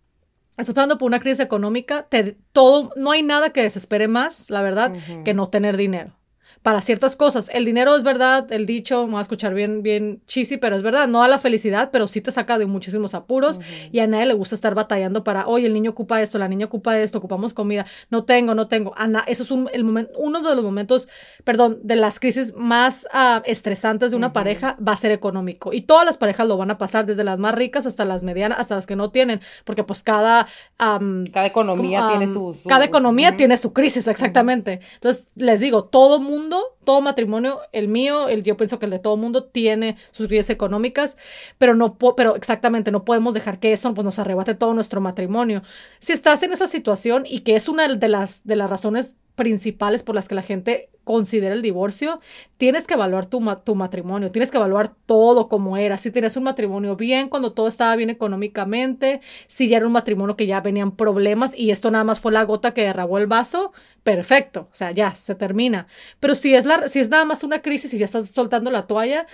estás 0.59 0.75
pasando 0.75 0.99
por 0.99 1.07
una 1.07 1.19
crisis 1.19 1.41
económica, 1.41 2.03
te, 2.03 2.37
todo, 2.53 2.93
no 2.97 3.11
hay 3.11 3.23
nada 3.23 3.55
que 3.55 3.63
desespere 3.63 4.07
más, 4.07 4.51
la 4.51 4.61
verdad, 4.61 4.93
que 5.25 5.33
no 5.33 5.49
tener 5.49 5.79
dinero 5.79 6.18
para 6.63 6.81
ciertas 6.81 7.17
cosas. 7.17 7.51
El 7.53 7.65
dinero 7.65 7.97
es 7.97 8.03
verdad, 8.03 8.51
el 8.53 8.67
dicho, 8.67 9.07
me 9.07 9.15
va 9.15 9.19
a 9.21 9.23
escuchar 9.23 9.55
bien, 9.55 9.83
bien 9.83 10.21
cheesy, 10.27 10.57
pero 10.57 10.77
es 10.77 10.83
verdad, 10.83 11.09
no 11.09 11.23
a 11.23 11.29
la 11.29 11.39
felicidad, 11.39 11.91
pero 11.93 12.09
sí 12.09 12.21
te 12.21 12.33
saca 12.33 12.59
de 12.59 12.67
muchísimos 12.67 13.15
apuros 13.15 13.61
y 13.93 14.01
a 14.01 14.07
nadie 14.07 14.27
le 14.27 14.35
gusta 14.35 14.55
estar 14.55 14.75
batallando 14.75 15.25
para, 15.25 15.47
oye, 15.47 15.67
el 15.67 15.73
niño 15.73 15.91
ocupa 15.93 16.21
esto, 16.23 16.39
la 16.39 16.49
niña 16.49 16.67
ocupa 16.67 16.99
esto, 16.99 17.19
ocupamos 17.19 17.55
comida, 17.55 17.87
no 18.11 18.25
tengo, 18.25 18.55
no 18.55 18.69
tengo. 18.69 18.93
Ana, 18.97 19.25
eso 19.27 19.43
es 19.43 19.51
un, 19.51 19.69
el 19.73 19.85
momento, 19.85 20.13
uno 20.19 20.41
de 20.41 20.55
los 20.55 20.65
momentos, 20.65 21.09
perdón, 21.45 21.79
de 21.83 21.97
las 21.97 22.19
crisis 22.21 22.55
más 22.57 23.07
uh, 23.15 23.41
estresantes 23.45 24.11
de 24.11 24.17
una 24.17 24.33
pareja 24.33 24.77
va 24.87 24.93
a 24.93 24.97
ser 24.97 25.13
económico 25.13 25.73
y 25.73 25.83
todas 25.83 26.05
las 26.05 26.17
parejas 26.17 26.49
lo 26.49 26.57
van 26.57 26.71
a 26.71 26.79
pasar, 26.79 27.07
desde 27.07 27.25
las 27.25 27.39
más 27.39 27.55
ricas 27.55 27.87
hasta 27.87 28.05
las 28.05 28.25
medianas, 28.25 28.59
hasta 28.59 28.75
las 28.75 28.87
que 28.87 28.97
no 28.97 29.11
tienen, 29.11 29.41
porque 29.65 29.85
pues 29.85 30.03
cada... 30.03 30.47
cada 30.77 31.47
economía 31.47 32.09
tiene 32.09 32.27
su, 32.27 32.57
Cada 32.67 32.85
economía 32.85 33.37
tiene 33.37 33.57
su 33.57 33.73
crisis, 33.73 34.09
exactamente. 34.09 34.81
Entonces, 34.95 35.29
les 35.35 35.61
digo, 35.61 35.85
todo 35.85 36.21
mundo 36.21 36.48
todo 36.85 37.01
matrimonio, 37.01 37.61
el 37.73 37.89
mío, 37.89 38.29
el, 38.29 38.43
yo 38.43 38.57
pienso 38.57 38.79
que 38.79 38.87
el 38.87 38.91
de 38.91 38.99
todo 38.99 39.17
mundo 39.17 39.45
tiene 39.45 39.97
sus 40.11 40.29
riesgos 40.29 40.51
económicas, 40.51 41.17
pero 41.59 41.75
no, 41.75 41.97
pero 42.17 42.37
exactamente 42.37 42.91
no 42.91 43.05
podemos 43.05 43.35
dejar 43.35 43.59
que 43.59 43.73
eso 43.73 43.93
pues, 43.95 44.05
nos 44.05 44.19
arrebate 44.19 44.55
todo 44.55 44.75
nuestro 44.75 45.01
matrimonio. 45.01 45.63
Si 46.01 46.13
estás 46.13 46.43
en 46.43 46.53
esa 46.53 46.67
situación 46.67 47.25
y 47.27 47.41
que 47.41 47.57
es 47.57 47.69
una 47.69 47.89
de 47.89 48.09
las, 48.09 48.45
de 48.45 48.57
las 48.57 48.71
razones 48.71 49.17
principales 49.39 50.03
por 50.03 50.15
las 50.15 50.29
que 50.29 50.35
la 50.35 50.43
gente 50.43 50.91
considera 51.05 51.55
el 51.55 51.63
divorcio, 51.63 52.21
tienes 52.59 52.87
que 52.87 52.93
evaluar 52.93 53.25
tu, 53.25 53.43
tu, 53.65 53.75
matrimonio, 53.75 54.31
tienes 54.31 54.51
que 54.51 54.59
evaluar 54.59 54.95
todo 55.07 55.49
como 55.49 55.79
era, 55.79 55.97
si 55.97 56.11
tenías 56.11 56.37
un 56.37 56.43
matrimonio 56.43 56.97
bien, 56.97 57.31
cuando 57.31 57.51
todo 57.51 57.67
estaba 57.67 57.97
bien 57.97 58.11
económicamente, 58.11 59.23
si 59.47 59.69
ya 59.71 59.79
era 59.79 59.87
un 59.87 59.93
matrimonio 59.93 60.37
que 60.37 60.47
ya 60.47 60.61
venían 60.61 60.91
problemas 60.91 61.57
y 61.57 61.71
esto 61.71 61.91
nada 61.91 62.05
más 62.05 62.21
fue 62.21 62.33
la 62.33 62.43
gota 62.43 62.75
que 62.75 62.83
derramó 62.83 63.17
el 63.17 63.27
vaso, 63.27 63.73
perfecto, 64.05 64.69
o 64.71 64.75
sea, 64.75 64.91
ya 64.91 65.15
se 65.15 65.35
termina. 65.35 65.87
Pero 66.21 66.35
si 66.35 66.55
es, 66.55 66.67
la, 66.67 66.89
si 66.89 67.01
es 67.01 67.09
nada 67.09 67.25
más 67.25 67.43
una 67.43 67.63
crisis 67.63 67.95
y 67.95 67.99
ya 67.99 68.05
estás 68.05 68.29
soltando 68.29 68.71
la 68.71 68.87
toalla, 68.87 69.27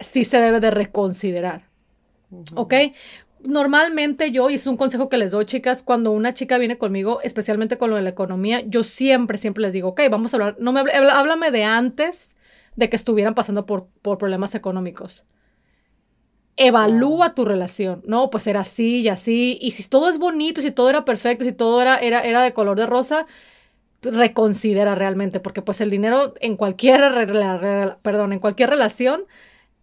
sí 0.00 0.24
se 0.24 0.40
debe 0.40 0.60
de 0.60 0.70
reconsiderar. 0.70 1.68
¿Ok? 2.54 2.74
Normalmente 3.44 4.30
yo, 4.30 4.50
y 4.50 4.54
es 4.54 4.66
un 4.66 4.76
consejo 4.76 5.08
que 5.08 5.16
les 5.16 5.32
doy, 5.32 5.44
chicas, 5.44 5.82
cuando 5.82 6.10
una 6.10 6.34
chica 6.34 6.58
viene 6.58 6.78
conmigo, 6.78 7.20
especialmente 7.22 7.78
con 7.78 7.90
lo 7.90 7.96
de 7.96 8.02
la 8.02 8.10
economía, 8.10 8.62
yo 8.66 8.84
siempre, 8.84 9.38
siempre 9.38 9.62
les 9.62 9.72
digo, 9.72 9.88
ok, 9.88 10.02
vamos 10.10 10.32
a 10.32 10.36
hablar, 10.36 10.56
no 10.58 10.72
me 10.72 10.80
háblame 10.80 11.50
de 11.50 11.64
antes 11.64 12.36
de 12.76 12.88
que 12.88 12.96
estuvieran 12.96 13.34
pasando 13.34 13.66
por, 13.66 13.88
por 14.02 14.18
problemas 14.18 14.54
económicos. 14.54 15.24
Evalúa 16.56 17.34
tu 17.34 17.44
relación, 17.44 18.02
¿no? 18.06 18.30
Pues 18.30 18.46
era 18.46 18.60
así 18.60 19.00
y 19.00 19.08
así, 19.08 19.58
y 19.60 19.72
si 19.72 19.88
todo 19.88 20.08
es 20.08 20.18
bonito, 20.18 20.60
si 20.60 20.70
todo 20.70 20.90
era 20.90 21.04
perfecto, 21.04 21.44
si 21.44 21.52
todo 21.52 21.80
era, 21.80 21.98
era, 21.98 22.22
era 22.22 22.42
de 22.42 22.52
color 22.52 22.78
de 22.78 22.86
rosa, 22.86 23.26
reconsidera 24.02 24.94
realmente, 24.94 25.40
porque 25.40 25.62
pues 25.62 25.80
el 25.80 25.90
dinero 25.90 26.34
en 26.40 26.56
cualquier, 26.56 27.00
perdón, 28.02 28.32
en 28.32 28.40
cualquier 28.40 28.70
relación 28.70 29.26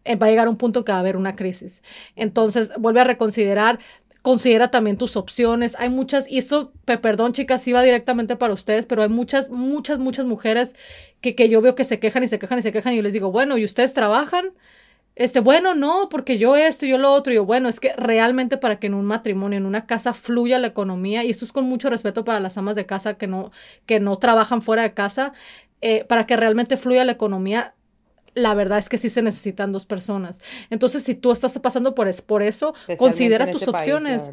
eh, 0.05 0.15
va 0.15 0.27
a 0.27 0.29
llegar 0.29 0.47
un 0.47 0.57
punto 0.57 0.79
en 0.79 0.85
que 0.85 0.91
va 0.91 0.97
a 0.97 1.01
haber 1.01 1.17
una 1.17 1.35
crisis. 1.35 1.83
Entonces, 2.15 2.71
vuelve 2.77 3.01
a 3.01 3.03
reconsiderar, 3.03 3.79
considera 4.21 4.71
también 4.71 4.97
tus 4.97 5.17
opciones. 5.17 5.75
Hay 5.79 5.89
muchas, 5.89 6.29
y 6.29 6.37
esto, 6.37 6.71
perdón 6.85 7.33
chicas, 7.33 7.67
iba 7.67 7.81
directamente 7.83 8.35
para 8.35 8.53
ustedes, 8.53 8.87
pero 8.87 9.03
hay 9.03 9.09
muchas, 9.09 9.49
muchas, 9.49 9.99
muchas 9.99 10.25
mujeres 10.25 10.75
que, 11.21 11.35
que 11.35 11.49
yo 11.49 11.61
veo 11.61 11.75
que 11.75 11.83
se 11.83 11.99
quejan 11.99 12.23
y 12.23 12.27
se 12.27 12.39
quejan 12.39 12.59
y 12.59 12.61
se 12.61 12.71
quejan 12.71 12.93
y 12.93 12.97
yo 12.97 13.03
les 13.03 13.13
digo, 13.13 13.31
bueno, 13.31 13.57
¿y 13.57 13.65
ustedes 13.65 13.93
trabajan? 13.93 14.53
Este, 15.15 15.39
bueno, 15.39 15.75
no, 15.75 16.09
porque 16.09 16.37
yo 16.37 16.57
esto 16.57 16.85
y 16.85 16.89
yo 16.89 16.97
lo 16.97 17.11
otro. 17.13 17.31
Y 17.31 17.37
yo, 17.37 17.45
bueno, 17.45 17.69
es 17.69 17.79
que 17.79 17.93
realmente 17.97 18.57
para 18.57 18.79
que 18.79 18.87
en 18.87 18.93
un 18.93 19.05
matrimonio, 19.05 19.57
en 19.57 19.65
una 19.65 19.85
casa, 19.85 20.13
fluya 20.13 20.59
la 20.59 20.67
economía, 20.67 21.23
y 21.23 21.29
esto 21.31 21.45
es 21.45 21.53
con 21.53 21.65
mucho 21.65 21.89
respeto 21.89 22.25
para 22.25 22.39
las 22.41 22.57
amas 22.57 22.75
de 22.75 22.85
casa 22.85 23.15
que 23.17 23.27
no, 23.27 23.51
que 23.85 23.99
no 23.99 24.17
trabajan 24.17 24.61
fuera 24.61 24.83
de 24.83 24.93
casa, 24.93 25.33
eh, 25.81 26.03
para 26.05 26.25
que 26.25 26.35
realmente 26.35 26.77
fluya 26.77 27.05
la 27.05 27.13
economía, 27.13 27.74
la 28.35 28.53
verdad 28.53 28.77
es 28.77 28.89
que 28.89 28.97
sí 28.97 29.09
se 29.09 29.21
necesitan 29.21 29.71
dos 29.71 29.85
personas. 29.85 30.41
Entonces, 30.69 31.03
si 31.03 31.15
tú 31.15 31.31
estás 31.31 31.57
pasando 31.59 31.95
por, 31.95 32.07
es, 32.07 32.21
por 32.21 32.43
eso, 32.43 32.75
considera 32.97 33.49
tus 33.49 33.63
este 33.63 33.71
opciones. 33.71 34.31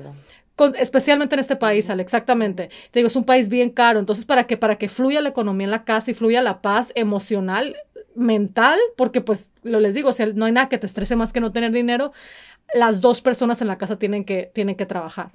especialmente 0.78 1.36
en 1.36 1.40
este 1.40 1.56
país, 1.56 1.88
Ale, 1.88 2.02
exactamente. 2.02 2.68
Te 2.90 2.98
digo, 2.98 3.06
es 3.06 3.16
un 3.16 3.24
país 3.24 3.48
bien 3.48 3.70
caro. 3.70 4.00
Entonces, 4.00 4.26
para 4.26 4.44
que, 4.46 4.56
para 4.56 4.76
que 4.76 4.88
fluya 4.88 5.20
la 5.20 5.30
economía 5.30 5.66
en 5.66 5.70
la 5.70 5.84
casa 5.84 6.10
y 6.10 6.14
fluya 6.14 6.42
la 6.42 6.60
paz 6.60 6.92
emocional, 6.96 7.76
mental, 8.14 8.78
porque 8.96 9.20
pues 9.20 9.52
lo 9.62 9.80
les 9.80 9.94
digo, 9.94 10.10
o 10.10 10.26
no 10.34 10.44
hay 10.44 10.52
nada 10.52 10.68
que 10.68 10.78
te 10.78 10.86
estrese 10.86 11.16
más 11.16 11.32
que 11.32 11.40
no 11.40 11.50
tener 11.50 11.72
dinero, 11.72 12.12
las 12.74 13.00
dos 13.00 13.22
personas 13.22 13.62
en 13.62 13.68
la 13.68 13.78
casa 13.78 13.98
tienen 13.98 14.24
que, 14.24 14.50
tienen 14.52 14.76
que 14.76 14.84
trabajar. 14.84 15.32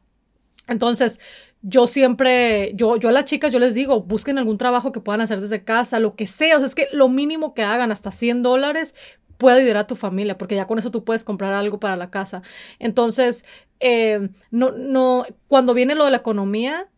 Entonces, 0.67 1.19
yo 1.61 1.87
siempre, 1.87 2.71
yo, 2.75 2.97
yo 2.97 3.09
a 3.09 3.11
las 3.11 3.25
chicas, 3.25 3.51
yo 3.51 3.59
les 3.59 3.73
digo, 3.73 4.01
busquen 4.01 4.37
algún 4.37 4.57
trabajo 4.57 4.91
que 4.91 4.99
puedan 4.99 5.21
hacer 5.21 5.41
desde 5.41 5.63
casa, 5.63 5.99
lo 5.99 6.15
que 6.15 6.27
sea. 6.27 6.57
O 6.57 6.59
sea, 6.59 6.67
es 6.67 6.75
que 6.75 6.87
lo 6.91 7.09
mínimo 7.09 7.53
que 7.53 7.63
hagan, 7.63 7.91
hasta 7.91 8.11
100 8.11 8.43
dólares, 8.43 8.95
puede 9.37 9.61
ayudar 9.61 9.77
a 9.77 9.87
tu 9.87 9.95
familia, 9.95 10.37
porque 10.37 10.55
ya 10.55 10.67
con 10.67 10.79
eso 10.79 10.91
tú 10.91 11.03
puedes 11.03 11.23
comprar 11.23 11.53
algo 11.53 11.79
para 11.79 11.95
la 11.95 12.09
casa. 12.09 12.41
Entonces, 12.79 13.45
eh, 13.79 14.29
no, 14.51 14.71
no, 14.71 15.25
cuando 15.47 15.73
viene 15.73 15.95
lo 15.95 16.05
de 16.05 16.11
la 16.11 16.17
economía 16.17 16.89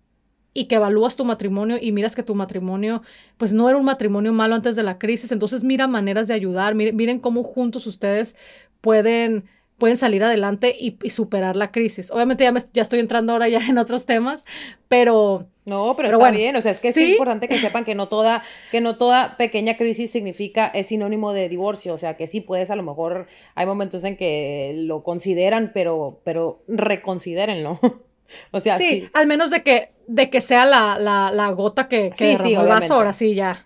y 0.54 0.66
que 0.66 0.76
evalúas 0.76 1.16
tu 1.16 1.26
matrimonio 1.26 1.78
y 1.80 1.92
miras 1.92 2.16
que 2.16 2.24
tu 2.24 2.36
matrimonio, 2.36 3.02
pues 3.38 3.54
no 3.54 3.70
era 3.70 3.78
un 3.78 3.86
matrimonio 3.86 4.34
malo 4.34 4.56
antes 4.56 4.76
de 4.76 4.84
la 4.84 4.98
crisis, 4.98 5.32
entonces 5.32 5.64
mira 5.64 5.88
maneras 5.88 6.28
de 6.28 6.34
ayudar, 6.34 6.76
miren, 6.76 6.96
miren 6.96 7.20
cómo 7.20 7.44
juntos 7.44 7.86
ustedes 7.88 8.36
pueden 8.82 9.46
pueden 9.80 9.98
salir 9.98 10.24
adelante 10.24 10.76
y, 10.78 10.98
superar 11.10 11.56
la 11.56 11.72
crisis. 11.72 12.12
Obviamente 12.12 12.44
ya, 12.44 12.52
me, 12.52 12.62
ya 12.74 12.82
estoy 12.82 13.00
entrando 13.00 13.34
ahora 13.34 13.48
ya 13.48 13.60
en 13.60 13.78
otros 13.78 14.06
temas, 14.06 14.46
pero... 14.88 15.48
No, 15.66 15.96
pero, 15.96 16.10
está 16.10 16.32
bien, 16.32 16.56
o 16.56 16.62
sea, 16.62 16.72
es 16.72 16.80
que 16.82 16.88
es 16.88 16.98
importante 16.98 17.48
que 17.48 17.58
sepan 17.60 17.86
que 17.86 17.94
no 17.94 18.08
toda, 18.08 18.44
que 18.72 18.82
no 18.82 18.98
toda 18.98 19.38
pequeña 19.38 19.78
crisis 19.78 20.10
significa, 20.10 20.66
es 20.74 20.88
sinónimo 20.88 21.32
de 21.32 21.48
divorcio, 21.48 21.94
o 21.94 21.98
sea, 22.00 22.18
que 22.18 22.26
sí 22.26 22.42
puedes, 22.42 22.72
a 22.72 22.76
lo 22.76 22.82
mejor 22.82 23.28
hay 23.54 23.68
momentos 23.68 24.04
en 24.04 24.18
que 24.18 24.74
lo 24.76 25.04
consideran, 25.04 25.70
pero, 25.72 26.22
pero 26.24 26.64
reconsidérenlo. 26.68 27.80
o 28.52 28.60
sea, 28.60 28.78
sí, 28.78 29.10
al 29.14 29.28
menos 29.28 29.52
de 29.52 29.62
que, 29.62 29.92
de 30.08 30.32
que 30.32 30.42
sea 30.42 30.66
la, 30.66 30.98
la, 30.98 31.30
la 31.32 31.52
gota 31.52 31.88
que, 31.88 32.10
que 32.18 32.36
sí, 32.38 32.56
ahora 32.56 33.14
sí, 33.14 33.36
ya. 33.36 33.64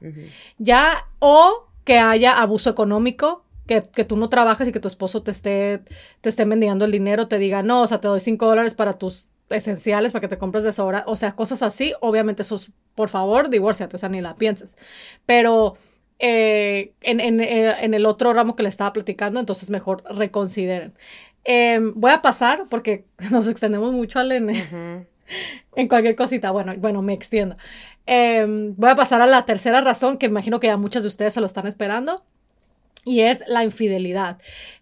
Ya, 0.57 1.07
o 1.19 1.67
que 1.83 1.99
haya 1.99 2.33
abuso 2.33 2.69
económico, 2.69 3.42
que, 3.67 3.81
que, 3.81 4.03
tú 4.03 4.17
no 4.17 4.29
trabajes 4.29 4.67
y 4.67 4.71
que 4.71 4.79
tu 4.79 4.87
esposo 4.87 5.23
te 5.23 5.31
esté, 5.31 5.81
te 6.21 6.29
esté 6.29 6.45
mendigando 6.45 6.85
el 6.85 6.91
dinero, 6.91 7.27
te 7.27 7.37
diga, 7.37 7.63
no, 7.63 7.81
o 7.81 7.87
sea, 7.87 8.01
te 8.01 8.07
doy 8.07 8.19
cinco 8.19 8.47
dólares 8.47 8.73
para 8.75 8.93
tus 8.93 9.29
esenciales, 9.49 10.11
para 10.11 10.21
que 10.21 10.27
te 10.27 10.37
compres 10.37 10.63
de 10.63 10.73
sobra, 10.73 11.03
o 11.07 11.15
sea, 11.15 11.35
cosas 11.35 11.63
así, 11.63 11.93
obviamente 12.01 12.41
eso 12.41 12.55
es, 12.55 12.71
por 12.95 13.09
favor, 13.09 13.49
divórciate, 13.49 13.95
o 13.95 13.99
sea, 13.99 14.09
ni 14.09 14.21
la 14.21 14.35
pienses. 14.35 14.75
Pero 15.25 15.75
eh, 16.19 16.93
en, 17.01 17.19
en, 17.19 17.39
eh, 17.39 17.73
en, 17.81 17.93
el 17.93 18.05
otro 18.05 18.33
ramo 18.33 18.55
que 18.55 18.63
le 18.63 18.69
estaba 18.69 18.93
platicando, 18.93 19.39
entonces 19.39 19.69
mejor 19.69 20.03
reconsideren. 20.09 20.93
Em, 21.43 21.93
voy 21.95 22.11
a 22.11 22.21
pasar, 22.21 22.65
porque 22.69 23.05
nos 23.31 23.47
extendemos 23.47 23.93
mucho 23.93 24.19
al 24.19 24.31
N. 24.31 24.53
en 25.75 25.87
cualquier 25.87 26.15
cosita, 26.15 26.51
bueno, 26.51 26.73
bueno, 26.77 27.01
me 27.01 27.13
extiendo. 27.13 27.57
Em, 28.05 28.75
voy 28.75 28.89
a 28.89 28.95
pasar 28.95 29.21
a 29.21 29.27
la 29.27 29.45
tercera 29.45 29.81
razón, 29.81 30.17
que 30.17 30.25
imagino 30.25 30.59
que 30.59 30.67
ya 30.67 30.77
muchas 30.77 31.03
de 31.03 31.07
ustedes 31.07 31.33
se 31.33 31.39
lo 31.39 31.45
están 31.45 31.67
esperando 31.67 32.23
y 33.03 33.21
es 33.21 33.43
la 33.47 33.63
infidelidad. 33.63 34.39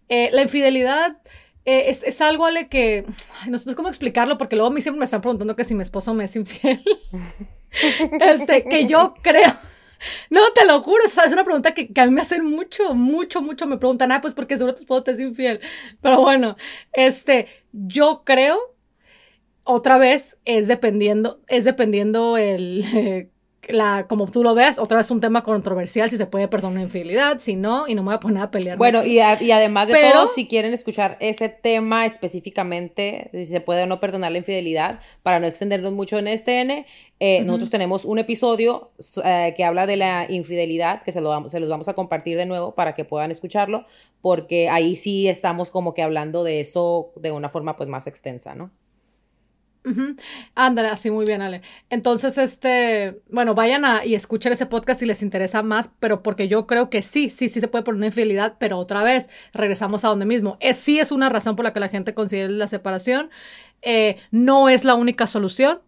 Eh, 0.10 0.30
la 0.34 0.42
infidelidad 0.42 1.18
eh, 1.66 1.86
es, 1.88 2.04
es, 2.04 2.22
algo, 2.22 2.46
Ale, 2.46 2.68
que 2.68 3.06
no 3.48 3.58
sé 3.58 3.76
cómo 3.76 3.88
explicarlo, 3.88 4.38
porque 4.38 4.56
luego 4.56 4.72
a 4.72 4.74
mí 4.74 4.82
siempre 4.82 5.00
me 5.00 5.06
están 5.06 5.22
preguntando 5.22 5.56
que 5.56 5.64
si 5.64 5.76
mi 5.76 5.84
esposo 5.84 6.14
me 6.14 6.26
es 6.26 6.36
infiel. 6.36 6.82
este, 8.22 8.64
que 8.64 8.88
yo 8.88 9.14
creo. 9.22 9.52
No, 10.32 10.42
te 10.54 10.66
lo 10.66 10.82
juro, 10.82 11.04
es 11.06 11.16
una 11.32 11.44
pregunta 11.44 11.76
que, 11.76 11.94
que, 11.94 12.02
a 12.02 12.08
mí 12.08 12.12
me 12.12 12.22
hacen 12.22 12.44
mucho, 12.44 12.96
mucho, 12.96 13.40
mucho. 13.40 13.68
Me 13.68 13.78
preguntan, 13.78 14.12
ah, 14.12 14.20
pues 14.20 14.34
porque 14.34 14.58
seguro 14.58 14.74
tu 14.74 14.82
esposo 14.82 15.04
te 15.04 15.12
es 15.12 15.20
infiel. 15.20 15.60
Pero 16.02 16.22
bueno, 16.22 16.56
este, 16.94 17.48
yo 17.72 18.24
creo, 18.26 18.58
otra 19.64 20.00
vez, 20.00 20.38
es 20.46 20.68
dependiendo, 20.68 21.42
es 21.48 21.66
dependiendo 21.66 22.38
el, 22.38 23.30
la, 23.72 24.06
como 24.08 24.28
tú 24.28 24.44
lo 24.44 24.54
veas, 24.54 24.80
otra 24.80 24.98
vez 24.98 25.10
un 25.12 25.22
tema 25.22 25.44
controversial, 25.44 26.10
si 26.10 26.18
se 26.18 26.26
puede 26.26 26.48
perdonar 26.48 26.78
una 26.78 26.84
infidelidad, 26.84 27.40
si 27.40 27.56
no, 27.56 27.88
y 27.88 27.96
no 27.96 28.04
me 28.04 28.08
voy 28.08 28.16
a 28.16 28.20
poner 28.20 28.44
a 28.44 28.52
pelear. 28.52 28.78
Bueno, 28.78 29.06
y, 29.06 29.20
y, 29.20 29.52
además 29.52 29.88
de 29.88 30.12
todo, 30.12 30.28
si 30.28 30.48
quieren 30.48 30.74
escuchar 30.74 31.18
ese 31.20 31.50
tema 31.50 32.06
específicamente, 32.06 33.30
si 33.34 33.46
se 33.46 33.62
puede 33.62 33.84
o 33.84 33.86
no 33.88 34.00
perdonar 34.00 34.32
la 34.32 34.38
infidelidad, 34.38 35.00
para 35.24 35.40
no 35.40 35.48
extendernos 35.48 35.94
mucho 35.94 36.18
en 36.18 36.28
este 36.28 36.62
N, 36.62 36.86
eh, 37.20 37.44
nosotros 37.44 37.70
tenemos 37.70 38.04
un 38.04 38.20
episodio 38.20 38.92
eh, 39.24 39.54
que 39.56 39.64
habla 39.64 39.86
de 39.86 39.98
la 39.98 40.26
infidelidad, 40.30 41.04
que 41.04 41.12
se, 41.12 41.22
lo 41.22 41.50
se 41.50 41.60
los 41.60 41.70
vamos 41.70 41.88
a 41.88 41.94
compartir 41.94 42.38
de 42.38 42.46
nuevo 42.46 42.74
para 42.74 42.96
que 42.96 43.06
puedan 43.06 43.32
escucharlo, 43.32 43.86
porque 44.22 44.70
ahí 44.70 44.96
sí 44.96 45.28
estamos 45.28 45.72
como 45.72 45.94
que 45.94 46.02
hablando 46.02 46.44
de 46.44 46.60
eso 46.60 47.12
de 47.16 47.32
una 47.32 47.50
forma 47.50 47.76
pues 47.76 47.90
más 47.90 48.08
extensa, 48.08 48.56
¿no? 48.56 48.72
Ándale, 50.56 50.90
así 50.90 51.10
muy 51.10 51.26
bien, 51.26 51.42
Ale. 51.42 51.62
Entonces, 51.90 52.38
este, 52.38 53.22
bueno, 53.30 53.56
vayan 53.56 53.84
a 53.84 54.06
y 54.06 54.16
escuchen 54.16 54.52
ese 54.52 54.66
podcast 54.68 55.00
si 55.00 55.06
les 55.06 55.24
interesa 55.24 55.64
más, 55.64 55.92
pero 56.00 56.22
porque 56.22 56.48
yo 56.48 56.68
creo 56.68 56.90
que 56.90 57.02
sí, 57.02 57.30
sí, 57.30 57.50
sí 57.50 57.60
se 57.60 57.68
puede 57.68 57.84
poner 57.84 57.98
una 57.98 58.06
infidelidad, 58.08 58.58
pero 58.60 58.78
otra 58.78 59.04
vez 59.04 59.30
regresamos 59.54 60.06
a 60.06 60.10
donde 60.10 60.26
mismo. 60.26 60.58
Es, 60.60 60.78
sí 60.78 61.00
es 61.00 61.12
una 61.12 61.30
razón 61.30 61.56
por 61.56 61.66
la 61.66 61.74
que 61.74 61.80
la 61.80 61.90
gente 61.90 62.14
considera 62.14 62.50
la 62.50 62.68
separación. 62.68 63.30
Eh, 63.82 64.18
no 64.30 64.70
es 64.70 64.84
la 64.86 64.96
única 64.96 65.26
solución. 65.28 65.82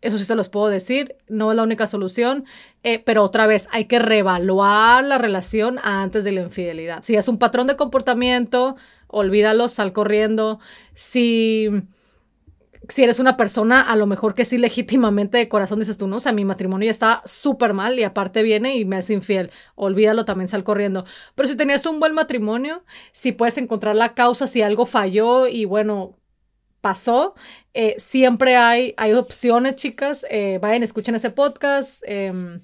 Eso 0.00 0.16
sí 0.16 0.24
se 0.24 0.34
los 0.34 0.48
puedo 0.48 0.68
decir, 0.68 1.16
no 1.28 1.50
es 1.50 1.56
la 1.56 1.62
única 1.62 1.86
solución, 1.86 2.42
eh, 2.84 3.00
pero 3.04 3.22
otra 3.22 3.46
vez 3.46 3.68
hay 3.70 3.84
que 3.84 3.98
reevaluar 3.98 5.04
la 5.04 5.18
relación 5.18 5.78
antes 5.82 6.24
de 6.24 6.32
la 6.32 6.40
infidelidad. 6.40 7.02
Si 7.02 7.16
es 7.16 7.28
un 7.28 7.38
patrón 7.38 7.66
de 7.66 7.76
comportamiento, 7.76 8.76
olvídalo, 9.08 9.68
sal 9.68 9.92
corriendo. 9.92 10.58
Si 10.94 11.68
si 12.90 13.04
eres 13.04 13.18
una 13.18 13.36
persona, 13.36 13.80
a 13.80 13.96
lo 13.96 14.06
mejor 14.06 14.34
que 14.34 14.44
sí 14.44 14.58
legítimamente 14.58 15.38
de 15.38 15.48
corazón 15.48 15.78
dices 15.78 15.96
tú, 15.96 16.06
no, 16.06 16.16
o 16.16 16.20
sea, 16.20 16.32
mi 16.32 16.44
matrimonio 16.44 16.86
ya 16.86 16.90
está 16.90 17.22
súper 17.24 17.72
mal 17.72 17.98
y 17.98 18.04
aparte 18.04 18.42
viene 18.42 18.76
y 18.76 18.84
me 18.84 18.98
es 18.98 19.10
infiel, 19.10 19.50
olvídalo, 19.76 20.24
también 20.24 20.48
sal 20.48 20.64
corriendo. 20.64 21.04
Pero 21.34 21.48
si 21.48 21.56
tenías 21.56 21.86
un 21.86 22.00
buen 22.00 22.14
matrimonio, 22.14 22.84
si 23.12 23.32
puedes 23.32 23.58
encontrar 23.58 23.96
la 23.96 24.14
causa, 24.14 24.46
si 24.46 24.62
algo 24.62 24.86
falló 24.86 25.46
y 25.46 25.64
bueno, 25.64 26.16
pasó, 26.80 27.34
eh, 27.74 27.94
siempre 27.98 28.56
hay, 28.56 28.94
hay 28.96 29.14
opciones, 29.14 29.76
chicas, 29.76 30.26
eh, 30.30 30.58
vayan, 30.60 30.82
escuchen 30.82 31.14
ese 31.14 31.30
podcast. 31.30 32.02
Em, 32.06 32.60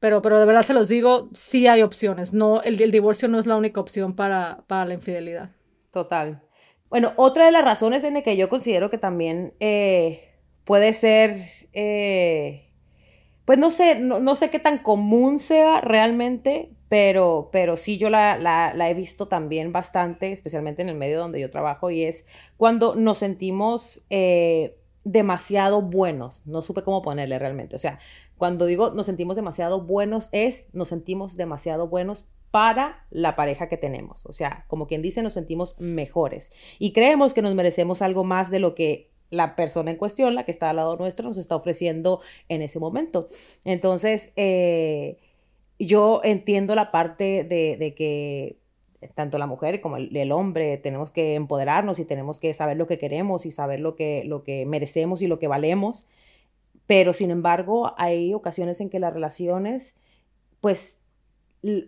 pero, 0.00 0.22
pero 0.22 0.38
de 0.38 0.46
verdad 0.46 0.62
se 0.62 0.74
los 0.74 0.88
digo, 0.88 1.30
sí 1.34 1.66
hay 1.66 1.82
opciones. 1.82 2.32
No, 2.32 2.62
el, 2.62 2.80
el 2.80 2.90
divorcio 2.90 3.28
no 3.28 3.38
es 3.38 3.46
la 3.46 3.56
única 3.56 3.80
opción 3.80 4.14
para, 4.14 4.64
para 4.66 4.84
la 4.84 4.94
infidelidad. 4.94 5.50
Total. 5.90 6.42
Bueno, 6.90 7.12
otra 7.16 7.44
de 7.44 7.52
las 7.52 7.64
razones 7.64 8.02
en 8.04 8.14
las 8.14 8.22
que 8.22 8.36
yo 8.36 8.48
considero 8.48 8.90
que 8.90 8.98
también 8.98 9.54
eh, 9.60 10.28
puede 10.64 10.94
ser, 10.94 11.36
eh, 11.74 12.70
pues 13.44 13.58
no 13.58 13.70
sé, 13.70 14.00
no, 14.00 14.34
sé 14.34 14.50
qué 14.50 14.58
tan 14.58 14.78
común 14.78 15.38
sea 15.38 15.80
realmente, 15.82 16.70
pero, 16.88 17.50
pero 17.52 17.76
sí 17.76 17.98
yo 17.98 18.08
la, 18.08 18.38
la, 18.38 18.90
he 18.90 18.94
visto 18.94 19.28
también 19.28 19.72
bastante, 19.72 20.32
especialmente 20.32 20.80
en 20.80 20.88
el 20.88 20.94
medio 20.94 21.18
donde 21.18 21.40
yo 21.40 21.50
trabajo, 21.50 21.90
y 21.90 22.04
es 22.04 22.24
cuando 22.56 22.94
nos 22.94 23.18
sentimos 23.18 24.02
eh, 24.08 24.78
demasiado 25.04 25.82
buenos, 25.82 26.46
no 26.46 26.62
supe 26.62 26.82
cómo 26.82 27.02
ponerle 27.02 27.38
realmente, 27.38 27.76
o 27.76 27.78
sea, 27.78 27.98
cuando 28.38 28.64
digo 28.66 28.92
nos 28.92 29.06
sentimos 29.06 29.36
demasiado 29.36 29.82
buenos 29.82 30.28
es 30.32 30.66
nos 30.72 30.88
sentimos 30.88 31.36
demasiado 31.36 31.88
buenos 31.88 32.28
para 32.50 33.06
la 33.10 33.36
pareja 33.36 33.68
que 33.68 33.76
tenemos. 33.76 34.26
O 34.26 34.32
sea, 34.32 34.64
como 34.68 34.86
quien 34.86 35.02
dice, 35.02 35.22
nos 35.22 35.34
sentimos 35.34 35.78
mejores 35.80 36.50
y 36.78 36.92
creemos 36.92 37.34
que 37.34 37.42
nos 37.42 37.54
merecemos 37.54 38.02
algo 38.02 38.24
más 38.24 38.50
de 38.50 38.58
lo 38.58 38.74
que 38.74 39.10
la 39.30 39.56
persona 39.56 39.90
en 39.90 39.96
cuestión, 39.96 40.34
la 40.34 40.44
que 40.44 40.50
está 40.50 40.70
al 40.70 40.76
lado 40.76 40.96
nuestro, 40.96 41.28
nos 41.28 41.38
está 41.38 41.54
ofreciendo 41.56 42.20
en 42.48 42.62
ese 42.62 42.78
momento. 42.78 43.28
Entonces, 43.64 44.32
eh, 44.36 45.18
yo 45.78 46.20
entiendo 46.24 46.74
la 46.74 46.90
parte 46.90 47.44
de, 47.44 47.94
que 47.94 48.58
tanto 49.14 49.38
la 49.38 49.46
mujer 49.46 49.80
como 49.80 49.96
el, 49.96 50.32
hombre 50.32 50.76
tenemos 50.78 51.10
que 51.10 51.34
empoderarnos 51.34 51.98
y 51.98 52.04
tenemos 52.04 52.40
que 52.40 52.52
saber 52.54 52.76
lo 52.76 52.86
que 52.86 52.98
queremos 52.98 53.46
y 53.46 53.50
saber 53.50 53.80
lo 53.80 53.94
que, 53.94 54.24
lo 54.24 54.42
que 54.42 54.66
merecemos 54.66 55.22
y 55.22 55.26
lo 55.26 55.38
que 55.38 55.46
valemos. 55.46 56.06
Pero, 56.86 57.12
sin 57.12 57.30
embargo, 57.30 57.94
hay 57.98 58.32
ocasiones 58.32 58.80
en 58.80 58.88
que 58.88 58.98
las 58.98 59.12
relaciones, 59.12 59.94
pues, 60.60 60.97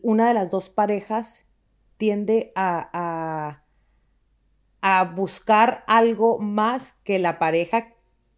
una 0.02 0.28
de 0.28 0.34
las 0.34 0.50
dos 0.50 0.68
parejas 0.68 1.46
tiende 1.96 2.52
a, 2.54 3.62
a, 4.82 5.04
buscar 5.14 5.84
algo 5.86 6.38
más 6.38 6.94
que 7.04 7.18
la 7.18 7.38
pareja 7.38 7.94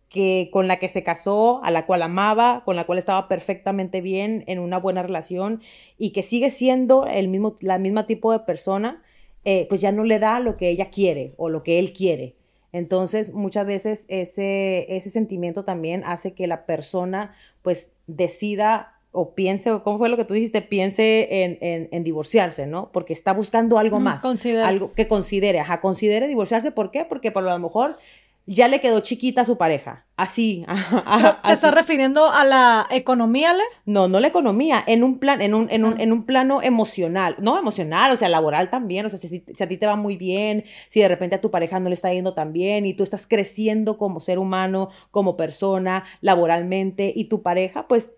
que, 0.09 0.51
con 0.53 0.68
la 0.68 0.79
que 0.79 0.88
se 0.88 1.03
casó, 1.03 1.62
a 1.64 1.71
la 1.71 1.87
cual 1.87 2.03
amaba, 2.03 2.64
con 2.64 2.77
la 2.77 2.85
cual 2.85 2.99
estaba 2.99 3.29
perfectamente 3.29 4.01
bien 4.01 4.45
en 4.47 4.59
una 4.59 4.79
buena 4.79 5.03
relación 5.03 5.62
y 5.97 6.11
que 6.11 6.23
sigue 6.23 6.51
siendo 6.51 7.07
el 7.07 7.29
mismo, 7.29 7.57
la 7.61 7.79
misma 7.79 8.07
tipo 8.07 8.33
de 8.33 8.40
persona, 8.40 9.03
eh, 9.45 9.66
pues 9.68 9.81
ya 9.81 9.92
no 9.92 10.05
le 10.05 10.18
da 10.18 10.40
lo 10.40 10.57
que 10.57 10.68
ella 10.68 10.90
quiere 10.90 11.35
o 11.37 11.49
lo 11.49 11.62
que 11.62 11.79
él 11.79 11.92
quiere. 11.92 12.37
Entonces, 12.73 13.33
muchas 13.33 13.66
veces 13.66 14.07
ese, 14.09 14.87
ese 14.88 15.11
sentimiento 15.11 15.64
también 15.64 16.03
hace 16.05 16.35
que 16.35 16.47
la 16.47 16.64
persona 16.66 17.35
pues 17.62 17.92
decida 18.07 18.99
o 19.12 19.35
piense, 19.35 19.70
o 19.70 19.85
cómo 19.85 19.98
fue 19.98 20.09
lo 20.09 20.16
que 20.16 20.25
tú 20.25 20.35
dijiste, 20.35 20.62
piense 20.62 21.44
en, 21.44 21.59
en, 21.61 22.05
divorciarse, 22.05 22.66
¿no? 22.66 22.90
Porque 22.92 23.12
está 23.12 23.33
buscando 23.33 23.79
algo 23.79 24.01
más, 24.01 24.25
algo 24.25 24.94
que 24.94 25.07
considere, 25.07 25.61
ajá, 25.61 25.81
considere 25.81 26.27
divorciarse, 26.27 26.72
¿por 26.72 26.90
qué? 26.90 27.05
Porque 27.05 27.31
por 27.31 27.42
lo 27.42 27.59
mejor 27.59 27.98
ya 28.46 28.66
le 28.68 28.81
quedó 28.81 29.01
chiquita 29.01 29.42
a 29.42 29.44
su 29.44 29.57
pareja. 29.57 30.07
Así. 30.16 30.64
¿Te 31.46 31.53
estás 31.53 31.75
refiriendo 31.75 32.31
a 32.31 32.44
la 32.44 32.87
economía, 32.90 33.53
Le? 33.53 33.62
No, 33.87 34.09
no 34.09 34.18
la 34.18 34.27
economía, 34.27 34.83
en 34.87 35.05
un 35.05 35.18
plan, 35.18 35.40
en 35.40 35.55
un, 35.55 35.68
en 35.70 35.85
un, 35.85 36.01
en 36.01 36.12
un 36.12 36.25
plano 36.25 36.61
emocional. 36.62 37.37
No 37.38 37.59
emocional, 37.59 38.12
o 38.12 38.16
sea, 38.16 38.29
laboral 38.29 38.70
también. 38.70 39.07
O 39.07 39.11
sea, 39.11 39.18
si, 39.18 39.29
si, 39.29 39.62
a 39.62 39.68
ti 39.68 39.77
te 39.77 39.87
va 39.87 39.96
muy 39.96 40.16
bien, 40.16 40.64
si 40.88 41.01
de 41.01 41.09
repente 41.09 41.37
a 41.37 41.40
tu 41.40 41.51
pareja 41.51 41.79
no 41.79 41.88
le 41.88 41.94
está 41.94 42.12
yendo 42.12 42.35
tan 42.35 42.53
bien 42.53 42.85
y 42.85 42.94
tú 42.94 43.05
estás 43.05 43.27
creciendo 43.27 43.96
como 43.96 44.20
ser 44.20 44.38
humano, 44.38 44.90
como 45.11 45.37
persona, 45.37 46.05
laboralmente, 46.20 47.12
y 47.14 47.25
tu 47.25 47.42
pareja, 47.42 47.87
pues, 47.87 48.14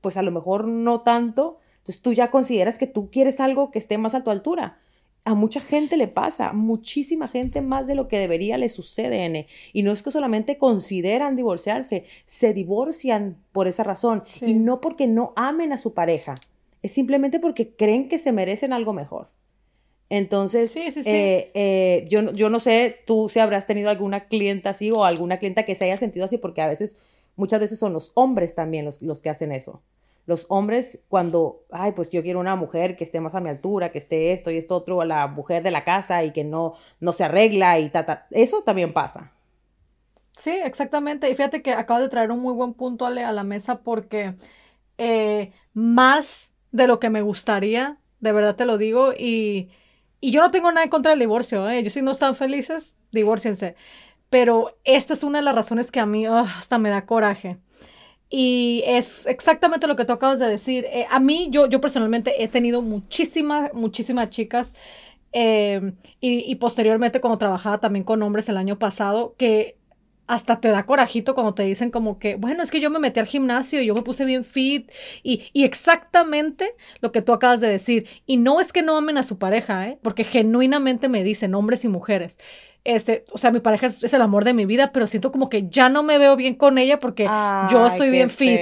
pues 0.00 0.16
a 0.16 0.22
lo 0.22 0.30
mejor 0.30 0.66
no 0.66 1.00
tanto. 1.02 1.58
Entonces 1.78 2.02
tú 2.02 2.12
ya 2.12 2.30
consideras 2.30 2.78
que 2.78 2.86
tú 2.86 3.10
quieres 3.10 3.40
algo 3.40 3.70
que 3.70 3.78
esté 3.78 3.98
más 3.98 4.14
a 4.14 4.24
tu 4.24 4.30
altura 4.30 4.78
a 5.24 5.34
mucha 5.34 5.60
gente 5.60 5.96
le 5.96 6.08
pasa, 6.08 6.52
muchísima 6.52 7.28
gente 7.28 7.60
más 7.60 7.86
de 7.86 7.94
lo 7.94 8.08
que 8.08 8.18
debería 8.18 8.58
le 8.58 8.68
sucede, 8.68 9.24
N. 9.24 9.46
Y 9.72 9.82
no 9.82 9.92
es 9.92 10.02
que 10.02 10.10
solamente 10.10 10.58
consideran 10.58 11.36
divorciarse, 11.36 12.04
se 12.24 12.54
divorcian 12.54 13.36
por 13.52 13.68
esa 13.68 13.84
razón. 13.84 14.24
Y 14.40 14.54
no 14.54 14.80
porque 14.80 15.06
no 15.06 15.32
amen 15.36 15.72
a 15.72 15.78
su 15.78 15.92
pareja, 15.92 16.34
es 16.82 16.92
simplemente 16.92 17.38
porque 17.38 17.74
creen 17.74 18.08
que 18.08 18.18
se 18.18 18.32
merecen 18.32 18.72
algo 18.72 18.92
mejor. 18.92 19.28
Entonces, 20.08 20.74
eh, 20.74 21.52
eh, 21.54 22.06
yo, 22.08 22.32
yo 22.32 22.50
no 22.50 22.58
sé, 22.58 22.96
tú 23.06 23.28
si 23.28 23.38
habrás 23.38 23.66
tenido 23.66 23.90
alguna 23.90 24.26
clienta 24.26 24.70
así 24.70 24.90
o 24.90 25.04
alguna 25.04 25.38
clienta 25.38 25.64
que 25.64 25.76
se 25.76 25.84
haya 25.84 25.96
sentido 25.96 26.24
así, 26.26 26.36
porque 26.36 26.62
a 26.62 26.66
veces, 26.66 26.96
muchas 27.40 27.60
veces 27.60 27.78
son 27.78 27.92
los 27.92 28.12
hombres 28.14 28.54
también 28.54 28.84
los, 28.84 29.02
los 29.02 29.20
que 29.20 29.30
hacen 29.30 29.50
eso 29.50 29.82
los 30.26 30.46
hombres 30.48 31.00
cuando, 31.08 31.64
ay, 31.72 31.92
pues 31.92 32.10
yo 32.10 32.22
quiero 32.22 32.40
una 32.40 32.54
mujer 32.54 32.96
que 32.96 33.04
esté 33.04 33.20
más 33.20 33.34
a 33.34 33.40
mi 33.40 33.48
altura, 33.48 33.90
que 33.90 33.98
esté 33.98 34.32
esto 34.32 34.50
y 34.50 34.56
esto 34.56 34.76
otro, 34.76 35.04
la 35.04 35.26
mujer 35.26 35.62
de 35.62 35.72
la 35.72 35.84
casa 35.84 36.22
y 36.24 36.30
que 36.30 36.44
no, 36.44 36.74
no 37.00 37.12
se 37.12 37.24
arregla 37.24 37.78
y 37.80 37.90
ta, 37.90 38.28
eso 38.30 38.62
también 38.62 38.92
pasa. 38.92 39.32
Sí, 40.36 40.52
exactamente. 40.52 41.28
Y 41.28 41.34
fíjate 41.34 41.62
que 41.62 41.72
acabas 41.72 42.02
de 42.04 42.08
traer 42.08 42.30
un 42.30 42.40
muy 42.40 42.54
buen 42.54 42.74
punto 42.74 43.06
a 43.06 43.10
la 43.10 43.44
mesa 43.44 43.80
porque 43.80 44.34
eh, 44.98 45.52
más 45.74 46.52
de 46.70 46.86
lo 46.86 47.00
que 47.00 47.10
me 47.10 47.22
gustaría, 47.22 47.98
de 48.20 48.32
verdad 48.32 48.54
te 48.54 48.66
lo 48.66 48.78
digo, 48.78 49.12
y, 49.12 49.70
y 50.20 50.30
yo 50.30 50.40
no 50.40 50.50
tengo 50.50 50.70
nada 50.70 50.84
en 50.84 50.90
contra 50.90 51.10
del 51.10 51.18
divorcio, 51.18 51.68
¿eh? 51.68 51.82
yo 51.82 51.90
si 51.90 52.02
no 52.02 52.12
están 52.12 52.36
felices, 52.36 52.94
divórciense. 53.10 53.74
Pero 54.30 54.78
esta 54.84 55.12
es 55.12 55.24
una 55.24 55.40
de 55.40 55.44
las 55.44 55.54
razones 55.54 55.90
que 55.90 56.00
a 56.00 56.06
mí 56.06 56.24
hasta 56.26 56.78
me 56.78 56.88
da 56.88 57.04
coraje. 57.04 57.58
Y 58.30 58.82
es 58.86 59.26
exactamente 59.26 59.88
lo 59.88 59.96
que 59.96 60.04
tú 60.04 60.12
acabas 60.12 60.38
de 60.38 60.48
decir. 60.48 60.86
Eh, 60.86 61.04
a 61.10 61.18
mí, 61.18 61.48
yo, 61.50 61.66
yo 61.66 61.80
personalmente 61.80 62.42
he 62.42 62.48
tenido 62.48 62.80
muchísimas, 62.80 63.74
muchísimas 63.74 64.30
chicas 64.30 64.74
em, 65.32 65.96
y, 66.20 66.50
y, 66.50 66.54
posteriormente 66.56 67.20
cuando 67.20 67.38
trabajaba 67.38 67.78
también 67.78 68.04
con 68.04 68.22
hombres 68.22 68.48
el 68.48 68.56
año 68.56 68.78
pasado, 68.78 69.34
que 69.36 69.76
hasta 70.28 70.60
te 70.60 70.68
da 70.68 70.86
corajito 70.86 71.34
cuando 71.34 71.54
te 71.54 71.64
dicen 71.64 71.90
como 71.90 72.20
que, 72.20 72.36
bueno, 72.36 72.62
es 72.62 72.70
que 72.70 72.80
yo 72.80 72.88
me 72.88 73.00
metí 73.00 73.18
al 73.18 73.26
gimnasio 73.26 73.82
y 73.82 73.86
yo 73.86 73.94
me 73.96 74.02
puse 74.02 74.24
bien 74.24 74.44
fit 74.44 74.88
y, 75.24 75.42
y 75.52 75.64
exactamente 75.64 76.72
lo 77.00 77.10
que 77.10 77.20
tú 77.20 77.32
acabas 77.32 77.60
de 77.60 77.68
decir. 77.68 78.06
Y 78.26 78.36
no 78.36 78.60
es 78.60 78.72
que 78.72 78.82
no 78.82 78.96
amen 78.96 79.18
a 79.18 79.24
su 79.24 79.38
pareja, 79.38 79.88
¿eh? 79.88 79.98
porque 80.02 80.22
genuinamente 80.22 81.08
me 81.08 81.24
dicen 81.24 81.54
hombres 81.56 81.84
y 81.84 81.88
mujeres 81.88 82.38
este, 82.84 83.24
o 83.32 83.38
sea, 83.38 83.50
mi 83.50 83.60
pareja 83.60 83.86
es, 83.86 84.12
el 84.12 84.22
amor 84.22 84.44
de 84.44 84.54
mi 84.54 84.66
vida, 84.66 84.90
pero 84.92 85.06
siento 85.06 85.30
como 85.32 85.48
que 85.48 85.68
ya 85.68 85.88
no 85.88 86.02
me 86.02 86.18
veo 86.18 86.36
bien 86.36 86.54
con 86.54 86.78
ella 86.78 86.98
porque 86.98 87.28
yo 87.70 87.86
estoy 87.86 88.10
bien 88.10 88.30
fit 88.30 88.58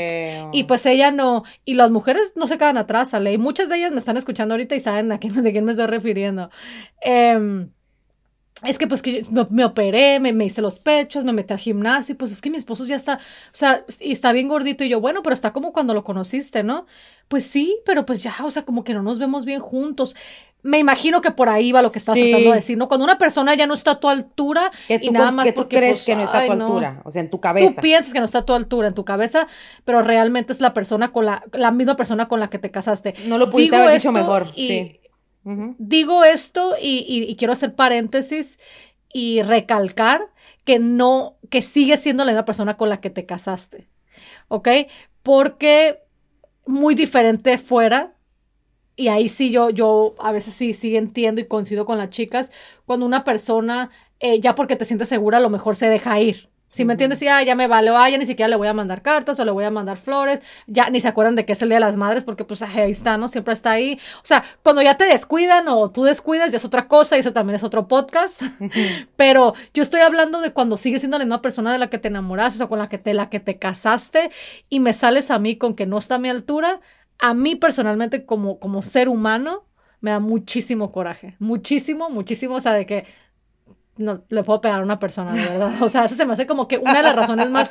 y 0.53 0.65
pues 0.65 0.87
ella 0.87 1.11
no, 1.11 1.45
y 1.65 1.75
las 1.75 1.91
mujeres 1.91 2.33
no 2.37 2.47
se 2.47 2.59
quedan 2.59 2.79
atrás, 2.79 3.15
Ale, 3.15 3.33
y 3.33 3.39
muchas 3.39 3.69
de 3.69 3.77
ellas 3.77 3.93
me 3.93 3.99
están 3.99 4.17
escuchando 4.17 4.55
ahorita 4.55 4.75
y 4.75 4.81
saben 4.81 5.13
a 5.13 5.19
quién, 5.19 5.33
de 5.43 5.53
quién 5.53 5.65
me 5.65 5.73
estoy 5.73 5.87
refiriendo. 5.87 6.51
Eh, 7.05 7.69
es 8.65 8.77
que 8.77 8.89
pues 8.89 9.03
que 9.03 9.25
me, 9.51 9.65
operé, 9.65 10.19
me, 10.19 10.33
me, 10.33 10.47
hice 10.47 10.61
los 10.61 10.81
pechos, 10.81 11.23
me 11.23 11.33
metí 11.33 11.53
al 11.53 11.61
gimnasio, 11.61 12.17
pues 12.19 12.33
es 12.33 12.41
que 12.41 12.51
mi 12.51 12.57
esposo 12.57 12.85
ya 12.85 12.97
está, 12.97 13.15
o 13.15 13.57
sea, 13.57 13.85
y 14.01 14.11
está 14.11 14.33
bien 14.33 14.49
gordito 14.49 14.83
y 14.83 14.89
yo, 14.89 15.01
bueno, 15.01 15.23
pero 15.23 15.33
está 15.33 15.53
como 15.53 15.73
cuando 15.73 15.95
lo 15.95 16.03
conociste, 16.03 16.65
¿no? 16.65 16.87
Pues 17.29 17.45
sí, 17.45 17.79
pero 17.87 18.05
pues 18.05 18.21
ya, 18.23 18.35
o 18.43 18.51
sea, 18.51 18.65
como 18.65 18.83
que 18.83 18.95
no 18.95 19.03
nos 19.03 19.21
vemos 19.21 19.45
bien 19.45 19.61
juntos. 19.61 20.17
Me 20.63 20.79
imagino 20.79 21.21
que 21.21 21.31
por 21.31 21.49
ahí 21.49 21.71
va 21.71 21.83
lo 21.83 21.93
que 21.93 21.99
estás 21.99 22.19
tratando 22.19 22.51
de 22.51 22.57
decir, 22.57 22.77
¿no? 22.77 22.89
Cuando 22.89 23.05
una 23.05 23.17
persona 23.17 23.55
ya 23.55 23.67
no 23.67 23.75
está 23.75 23.93
a 23.93 24.01
tu 24.01 24.09
altura 24.09 24.71
y 24.89 25.11
nada 25.11 25.31
más 25.31 25.47
que 25.47 25.53
tú 25.53 25.69
crees 25.69 25.99
pues, 25.99 26.05
que 26.05 26.17
no 26.17 26.25
está 26.25 26.41
a 26.41 26.47
tu 26.47 26.53
altura, 26.53 27.01
o 27.05 27.11
sea, 27.11 27.23
en 27.23 27.31
tu 27.31 27.41
cabeza. 27.41 27.77
Tú 27.77 27.81
piensas 27.81 28.13
que 28.13 28.19
no 28.19 28.25
está 28.25 28.39
a 28.39 28.45
tu 28.45 28.55
altura 28.55 28.89
en 28.89 28.95
tu 28.95 29.05
cabeza, 29.05 29.47
pero 29.85 30.03
realmente 30.03 30.53
es 30.53 30.61
la 30.61 30.75
persona 30.75 31.13
con 31.13 31.27
la, 31.27 31.45
la 31.53 31.71
misma 31.71 31.97
persona 31.97 32.27
con 32.27 32.41
la 32.41 32.49
que 32.49 32.59
te 32.59 32.71
casaste. 32.71 33.15
No 33.27 33.39
lo 33.39 33.51
pudiste 33.51 33.77
haber 33.77 33.95
dicho 33.95 34.13
mejor, 34.13 34.53
sí 34.55 35.01
Digo 35.79 36.25
esto 36.25 36.75
y, 36.81 37.35
quiero 37.37 37.55
hacer 37.55 37.75
paréntesis 37.75 38.59
y 39.13 39.43
recalcar 39.43 40.21
que 40.65 40.79
no, 40.79 41.39
que 41.49 41.63
sigue 41.63 41.97
siendo 41.97 42.25
la 42.25 42.33
misma 42.33 42.45
persona 42.45 42.77
con 42.77 42.91
la 42.91 42.99
que 42.99 43.09
te 43.09 43.25
casaste, 43.25 43.89
¿ok? 44.49 44.69
Porque 45.23 46.03
muy 46.67 46.95
diferente 46.95 47.57
fuera, 47.57 48.15
y 48.99 49.09
ahí 49.09 49.29
sí 49.29 49.51
yo, 49.51 49.71
yo 49.71 50.15
a 50.19 50.33
veces 50.33 50.53
sí, 50.53 50.75
sí 50.75 50.97
entiendo 50.97 51.41
y 51.41 51.47
coincido 51.47 51.87
con 51.87 51.97
las 51.97 52.11
chicas, 52.11 52.51
cuando 52.85 53.07
una 53.07 53.25
persona, 53.25 53.91
eh, 54.21 54.41
ya 54.41 54.55
porque 54.55 54.77
te 54.77 54.85
sientes 54.85 55.09
segura, 55.09 55.39
a 55.39 55.41
lo 55.41 55.49
mejor 55.49 55.77
se 55.77 55.89
deja 55.89 56.21
ir, 56.21 56.51
si 56.71 56.85
me 56.85 56.93
entiendes, 56.93 57.21
ya, 57.21 57.43
ya 57.43 57.55
me 57.55 57.67
vale, 57.67 57.91
ah, 57.95 58.09
ya 58.11 58.19
ni 58.19 58.27
siquiera 58.27 58.49
le 58.49 58.57
voy 58.57 58.69
a 58.69 58.75
mandar 58.75 59.01
cartas 59.01 59.41
o 59.41 59.45
le 59.45 59.51
voy 59.51 59.65
a 59.65 59.71
mandar 59.71 59.97
flores, 59.97 60.41
ya 60.67 60.91
ni 60.91 61.01
se 61.01 61.09
acuerdan 61.09 61.35
de 61.35 61.47
que 61.47 61.55
es 61.55 61.63
el 61.63 61.71
Día 61.71 61.77
de 61.77 61.85
las 61.87 61.97
Madres 61.97 62.25
porque 62.25 62.45
pues 62.45 62.61
ahí 62.61 62.91
está, 62.91 63.17
¿no? 63.17 63.29
Siempre 63.29 63.55
está 63.55 63.71
ahí. 63.71 63.99
O 64.19 64.27
sea, 64.27 64.45
cuando 64.63 64.83
ya 64.83 64.97
te 64.97 65.05
descuidan 65.05 65.67
o 65.69 65.91
tú 65.91 66.05
descuidas 66.05 66.53
ya 66.53 66.59
es 66.59 66.65
otra 66.67 66.87
cosa 66.87 67.17
y 67.17 67.21
eso 67.21 67.33
también 67.33 67.57
es 67.57 67.65
otro 67.65 67.89
podcast. 67.89 68.43
Pero 69.17 69.55
yo 69.73 69.83
estoy 69.83 70.03
hablando 70.03 70.41
de 70.43 70.53
cuando 70.53 70.77
sigues 70.77 71.01
siendo 71.01 71.19
la 71.19 71.25
misma 71.25 71.41
persona 71.41 71.73
de 71.73 71.79
la 71.79 71.89
que 71.89 71.99
te 71.99 72.09
enamoraste 72.09 72.63
o 72.63 72.69
con 72.69 72.79
la 72.79 72.89
que 72.91 72.99
te, 72.99 73.15
la 73.15 73.31
que 73.31 73.41
te 73.41 73.59
casaste 73.59 74.31
y 74.69 74.81
me 74.81 74.93
sales 74.93 75.31
a 75.31 75.39
mí 75.39 75.57
con 75.57 75.75
que 75.75 75.87
no 75.87 75.97
está 75.97 76.17
a 76.17 76.19
mi 76.19 76.29
altura. 76.29 76.81
A 77.19 77.35
mí 77.35 77.57
personalmente 77.57 78.25
como, 78.25 78.59
como 78.59 78.83
ser 78.83 79.09
humano 79.09 79.65
me 80.01 80.11
da 80.11 80.21
muchísimo 80.21 80.91
coraje, 80.91 81.35
muchísimo, 81.39 82.11
muchísimo, 82.11 82.57
o 82.57 82.61
sea, 82.61 82.73
de 82.73 82.87
que 82.87 83.05
no 83.97 84.21
le 84.29 84.45
puedo 84.45 84.61
pegar 84.61 84.81
a 84.81 84.83
una 84.83 84.99
persona, 84.99 85.33
de 85.33 85.43
verdad. 85.43 85.73
O 85.83 85.89
sea, 85.89 86.05
eso 86.05 86.15
se 86.15 86.25
me 86.25 86.33
hace 86.33 86.47
como 86.47 86.69
que 86.69 86.79
una 86.79 86.95
de 86.95 87.03
las 87.03 87.17
razones 87.17 87.51
más, 87.51 87.71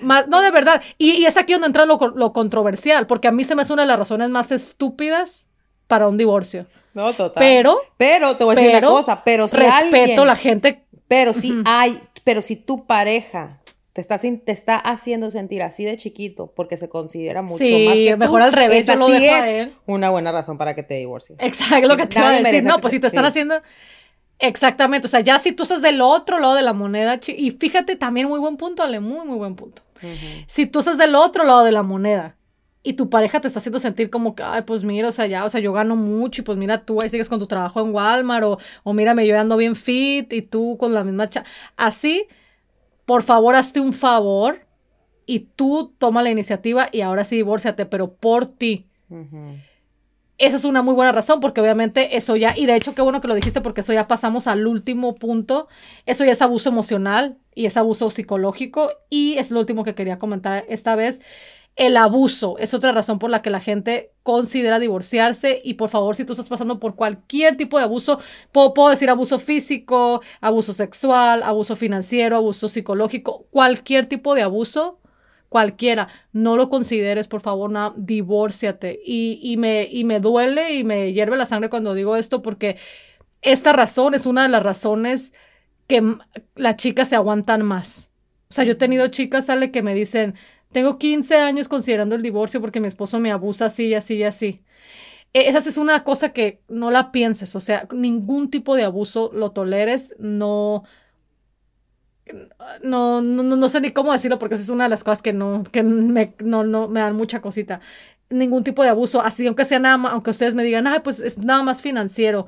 más 0.00 0.26
no, 0.28 0.40
de 0.40 0.50
verdad. 0.50 0.82
Y, 0.96 1.24
es 1.24 1.36
aquí 1.36 1.52
donde 1.52 1.66
entra 1.66 1.84
lo, 1.84 1.98
lo, 2.14 2.32
controversial, 2.32 3.06
porque 3.06 3.28
a 3.28 3.32
mí 3.32 3.44
se 3.44 3.54
me 3.54 3.62
hace 3.62 3.72
una 3.72 3.82
de 3.82 3.88
las 3.88 3.98
razones 3.98 4.30
más 4.30 4.50
estúpidas 4.50 5.46
para 5.86 6.08
un 6.08 6.16
divorcio. 6.16 6.66
No, 6.94 7.12
total. 7.12 7.40
Pero, 7.40 7.78
pero 7.96 8.36
te 8.36 8.44
voy 8.44 8.56
a 8.56 8.60
decir 8.60 8.78
una 8.78 8.88
cosa, 8.88 9.22
pero 9.24 9.46
si 9.46 9.56
respeto 9.56 10.22
a 10.22 10.26
la 10.26 10.36
gente. 10.36 10.84
Pero 11.06 11.32
si 11.32 11.62
hay, 11.64 11.98
pero 12.24 12.42
si 12.42 12.56
tu 12.56 12.86
pareja 12.86 13.60
te 13.98 14.02
está, 14.02 14.16
te 14.16 14.52
está 14.52 14.76
haciendo 14.76 15.28
sentir 15.28 15.60
así 15.60 15.84
de 15.84 15.96
chiquito 15.96 16.52
porque 16.54 16.76
se 16.76 16.88
considera 16.88 17.42
mucho 17.42 17.64
más 17.64 17.94
que 17.94 18.16
mejor 18.16 18.42
al 18.42 18.52
revés, 18.52 18.86
lo 18.86 19.08
es 19.08 19.70
una 19.86 20.10
buena 20.10 20.30
razón 20.30 20.56
para 20.56 20.76
que 20.76 20.84
te 20.84 20.94
divorcies. 20.94 21.36
Exacto, 21.42 21.88
lo 21.88 21.96
que 21.96 22.06
te 22.06 22.20
iba 22.20 22.28
a 22.28 22.40
decir. 22.40 22.62
No, 22.62 22.80
pues 22.80 22.92
si 22.92 23.00
te 23.00 23.08
están 23.08 23.24
haciendo 23.24 23.60
Exactamente, 24.38 25.06
o 25.06 25.10
sea, 25.10 25.18
ya 25.18 25.40
si 25.40 25.50
tú 25.50 25.64
estás 25.64 25.82
del 25.82 26.00
otro 26.00 26.38
lado 26.38 26.54
de 26.54 26.62
la 26.62 26.72
moneda, 26.72 27.18
y 27.26 27.50
fíjate 27.50 27.96
también 27.96 28.28
muy 28.28 28.38
buen 28.38 28.56
punto, 28.56 28.84
Ale, 28.84 29.00
muy, 29.00 29.26
muy 29.26 29.36
buen 29.36 29.56
punto. 29.56 29.82
Si 30.46 30.66
tú 30.66 30.78
estás 30.78 30.96
del 30.96 31.16
otro 31.16 31.42
lado 31.42 31.64
de 31.64 31.72
la 31.72 31.82
moneda 31.82 32.36
y 32.84 32.92
tu 32.92 33.10
pareja 33.10 33.40
te 33.40 33.48
está 33.48 33.58
haciendo 33.58 33.80
sentir 33.80 34.10
como 34.10 34.36
que, 34.36 34.44
ay, 34.44 34.62
pues 34.62 34.84
mira, 34.84 35.08
o 35.08 35.12
sea, 35.12 35.26
ya, 35.26 35.44
o 35.44 35.50
sea, 35.50 35.60
yo 35.60 35.72
gano 35.72 35.96
mucho 35.96 36.42
y 36.42 36.44
pues 36.44 36.56
mira, 36.56 36.84
tú 36.84 37.02
ahí 37.02 37.10
sigues 37.10 37.28
con 37.28 37.40
tu 37.40 37.48
trabajo 37.48 37.80
en 37.80 37.92
Walmart 37.92 38.44
o, 38.44 38.58
o 38.84 38.92
mírame, 38.92 39.26
yo 39.26 39.36
ando 39.36 39.56
bien 39.56 39.74
fit 39.74 40.32
y 40.32 40.42
tú 40.42 40.76
con 40.78 40.94
la 40.94 41.02
misma 41.02 41.28
cha 41.28 41.44
Así, 41.76 42.28
por 43.08 43.22
favor, 43.22 43.54
hazte 43.54 43.80
un 43.80 43.94
favor 43.94 44.66
y 45.24 45.38
tú 45.38 45.94
toma 45.96 46.22
la 46.22 46.30
iniciativa 46.30 46.90
y 46.92 47.00
ahora 47.00 47.24
sí 47.24 47.36
divórciate, 47.36 47.86
pero 47.86 48.12
por 48.12 48.44
ti. 48.44 48.86
Esa 50.36 50.56
es 50.56 50.64
una 50.66 50.82
muy 50.82 50.92
buena 50.92 51.10
razón, 51.10 51.40
porque 51.40 51.62
obviamente 51.62 52.18
eso 52.18 52.36
ya, 52.36 52.52
y 52.54 52.66
de 52.66 52.76
hecho 52.76 52.94
qué 52.94 53.00
bueno 53.00 53.22
que 53.22 53.28
lo 53.28 53.34
dijiste, 53.34 53.62
porque 53.62 53.80
eso 53.80 53.94
ya 53.94 54.08
pasamos 54.08 54.46
al 54.46 54.66
último 54.66 55.14
punto, 55.14 55.68
eso 56.04 56.22
ya 56.22 56.32
es 56.32 56.42
abuso 56.42 56.68
emocional 56.68 57.38
y 57.54 57.64
es 57.64 57.78
abuso 57.78 58.10
psicológico, 58.10 58.90
y 59.08 59.38
es 59.38 59.50
lo 59.50 59.60
último 59.60 59.84
que 59.84 59.94
quería 59.94 60.18
comentar 60.18 60.66
esta 60.68 60.94
vez. 60.94 61.22
El 61.76 61.96
abuso 61.96 62.56
es 62.58 62.74
otra 62.74 62.90
razón 62.90 63.20
por 63.20 63.30
la 63.30 63.40
que 63.40 63.50
la 63.50 63.60
gente 63.60 64.12
considera 64.24 64.80
divorciarse 64.80 65.60
y 65.64 65.74
por 65.74 65.90
favor 65.90 66.16
si 66.16 66.24
tú 66.24 66.32
estás 66.32 66.48
pasando 66.48 66.80
por 66.80 66.96
cualquier 66.96 67.56
tipo 67.56 67.78
de 67.78 67.84
abuso, 67.84 68.18
puedo, 68.50 68.74
puedo 68.74 68.90
decir 68.90 69.08
abuso 69.10 69.38
físico, 69.38 70.20
abuso 70.40 70.72
sexual, 70.72 71.42
abuso 71.44 71.76
financiero, 71.76 72.36
abuso 72.36 72.68
psicológico, 72.68 73.46
cualquier 73.50 74.06
tipo 74.06 74.34
de 74.34 74.42
abuso, 74.42 74.98
cualquiera, 75.48 76.08
no 76.32 76.56
lo 76.56 76.68
consideres, 76.68 77.28
por 77.28 77.40
favor, 77.40 77.70
nada, 77.70 77.94
divórciate. 77.96 79.00
Y, 79.04 79.38
y, 79.42 79.56
me, 79.56 79.88
y 79.90 80.04
me 80.04 80.20
duele 80.20 80.74
y 80.74 80.84
me 80.84 81.12
hierve 81.12 81.36
la 81.36 81.46
sangre 81.46 81.70
cuando 81.70 81.94
digo 81.94 82.16
esto 82.16 82.42
porque 82.42 82.76
esta 83.42 83.72
razón 83.72 84.14
es 84.14 84.26
una 84.26 84.42
de 84.42 84.48
las 84.48 84.62
razones 84.62 85.32
que 85.86 86.02
las 86.54 86.76
chicas 86.76 87.08
se 87.08 87.16
aguantan 87.16 87.62
más. 87.64 88.10
O 88.50 88.54
sea, 88.54 88.64
yo 88.64 88.72
he 88.72 88.76
tenido 88.76 89.08
chicas, 89.08 89.46
sale, 89.46 89.70
que 89.70 89.82
me 89.82 89.94
dicen, 89.94 90.34
tengo 90.72 90.98
15 90.98 91.36
años 91.36 91.68
considerando 91.68 92.14
el 92.14 92.22
divorcio 92.22 92.60
porque 92.60 92.80
mi 92.80 92.88
esposo 92.88 93.18
me 93.20 93.32
abusa 93.32 93.66
así 93.66 93.94
así 93.94 94.16
y 94.16 94.24
así. 94.24 94.62
E, 95.34 95.48
esa 95.48 95.58
es 95.58 95.76
una 95.78 96.04
cosa 96.04 96.32
que 96.32 96.60
no 96.68 96.90
la 96.90 97.12
pienses, 97.12 97.54
o 97.56 97.60
sea, 97.60 97.86
ningún 97.92 98.50
tipo 98.50 98.76
de 98.76 98.84
abuso 98.84 99.30
lo 99.34 99.52
toleres, 99.52 100.14
no, 100.18 100.84
no, 102.82 103.20
no, 103.22 103.42
no 103.42 103.68
sé 103.68 103.80
ni 103.80 103.90
cómo 103.90 104.12
decirlo 104.12 104.38
porque 104.38 104.54
es 104.56 104.68
una 104.68 104.84
de 104.84 104.90
las 104.90 105.04
cosas 105.04 105.22
que 105.22 105.32
no, 105.32 105.62
que 105.64 105.82
me, 105.82 106.34
no, 106.40 106.64
no, 106.64 106.88
me 106.88 107.00
dan 107.00 107.16
mucha 107.16 107.40
cosita. 107.40 107.80
Ningún 108.30 108.62
tipo 108.64 108.82
de 108.82 108.90
abuso, 108.90 109.22
así 109.22 109.46
aunque 109.46 109.64
sea 109.64 109.78
nada 109.78 109.96
más, 109.96 110.12
aunque 110.12 110.30
ustedes 110.30 110.54
me 110.54 110.62
digan, 110.64 110.86
ay, 110.86 111.00
pues 111.02 111.20
es 111.20 111.38
nada 111.38 111.62
más 111.62 111.80
financiero. 111.82 112.46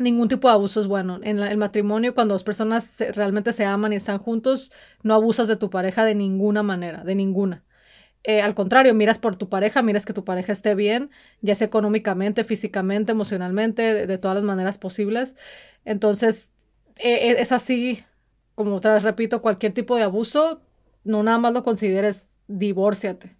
Ningún 0.00 0.28
tipo 0.28 0.48
de 0.48 0.54
abuso 0.54 0.80
es 0.80 0.86
bueno. 0.86 1.20
En 1.22 1.38
el 1.40 1.58
matrimonio, 1.58 2.14
cuando 2.14 2.34
dos 2.34 2.42
personas 2.42 2.96
realmente 3.14 3.52
se 3.52 3.66
aman 3.66 3.92
y 3.92 3.96
están 3.96 4.16
juntos, 4.16 4.72
no 5.02 5.12
abusas 5.12 5.46
de 5.46 5.56
tu 5.56 5.68
pareja 5.68 6.06
de 6.06 6.14
ninguna 6.14 6.62
manera, 6.62 7.04
de 7.04 7.14
ninguna. 7.14 7.64
Eh, 8.24 8.40
al 8.40 8.54
contrario, 8.54 8.94
miras 8.94 9.18
por 9.18 9.36
tu 9.36 9.50
pareja, 9.50 9.82
miras 9.82 10.06
que 10.06 10.14
tu 10.14 10.24
pareja 10.24 10.52
esté 10.52 10.74
bien, 10.74 11.10
ya 11.42 11.54
sea 11.54 11.66
económicamente, 11.66 12.44
físicamente, 12.44 13.12
emocionalmente, 13.12 14.06
de, 14.06 14.18
todas 14.18 14.36
las 14.36 14.44
maneras 14.44 14.78
posibles. 14.78 15.36
Entonces, 15.84 16.52
eh, 16.96 17.36
es 17.38 17.52
así 17.52 18.02
como 18.54 18.76
otra 18.76 18.94
vez 18.94 19.02
repito, 19.02 19.42
cualquier 19.42 19.74
tipo 19.74 19.96
de 19.96 20.04
abuso, 20.04 20.62
no 21.04 21.22
nada 21.22 21.36
más 21.36 21.52
lo 21.52 21.62
consideres, 21.62 22.30
divórciate. 22.48 23.36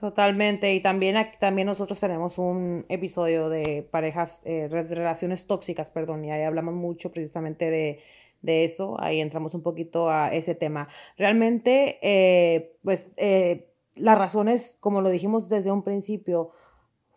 Totalmente, 0.00 0.72
y 0.72 0.80
también, 0.80 1.14
también 1.40 1.66
nosotros 1.66 2.00
tenemos 2.00 2.38
un 2.38 2.86
episodio 2.88 3.50
de 3.50 3.86
parejas, 3.90 4.40
eh, 4.46 4.66
relaciones 4.66 5.46
tóxicas, 5.46 5.90
perdón, 5.90 6.24
y 6.24 6.32
ahí 6.32 6.42
hablamos 6.42 6.72
mucho 6.72 7.12
precisamente 7.12 7.70
de, 7.70 8.64
eso, 8.64 8.98
ahí 8.98 9.20
entramos 9.20 9.54
un 9.54 9.62
poquito 9.62 10.08
a 10.08 10.32
ese 10.32 10.54
tema. 10.54 10.88
Realmente, 11.18 11.98
eh, 12.00 12.78
pues 12.82 13.12
eh, 13.18 13.68
las 13.94 14.16
razones, 14.16 14.78
como 14.80 15.02
lo 15.02 15.10
dijimos 15.10 15.50
desde 15.50 15.70
un 15.70 15.82
principio, 15.82 16.52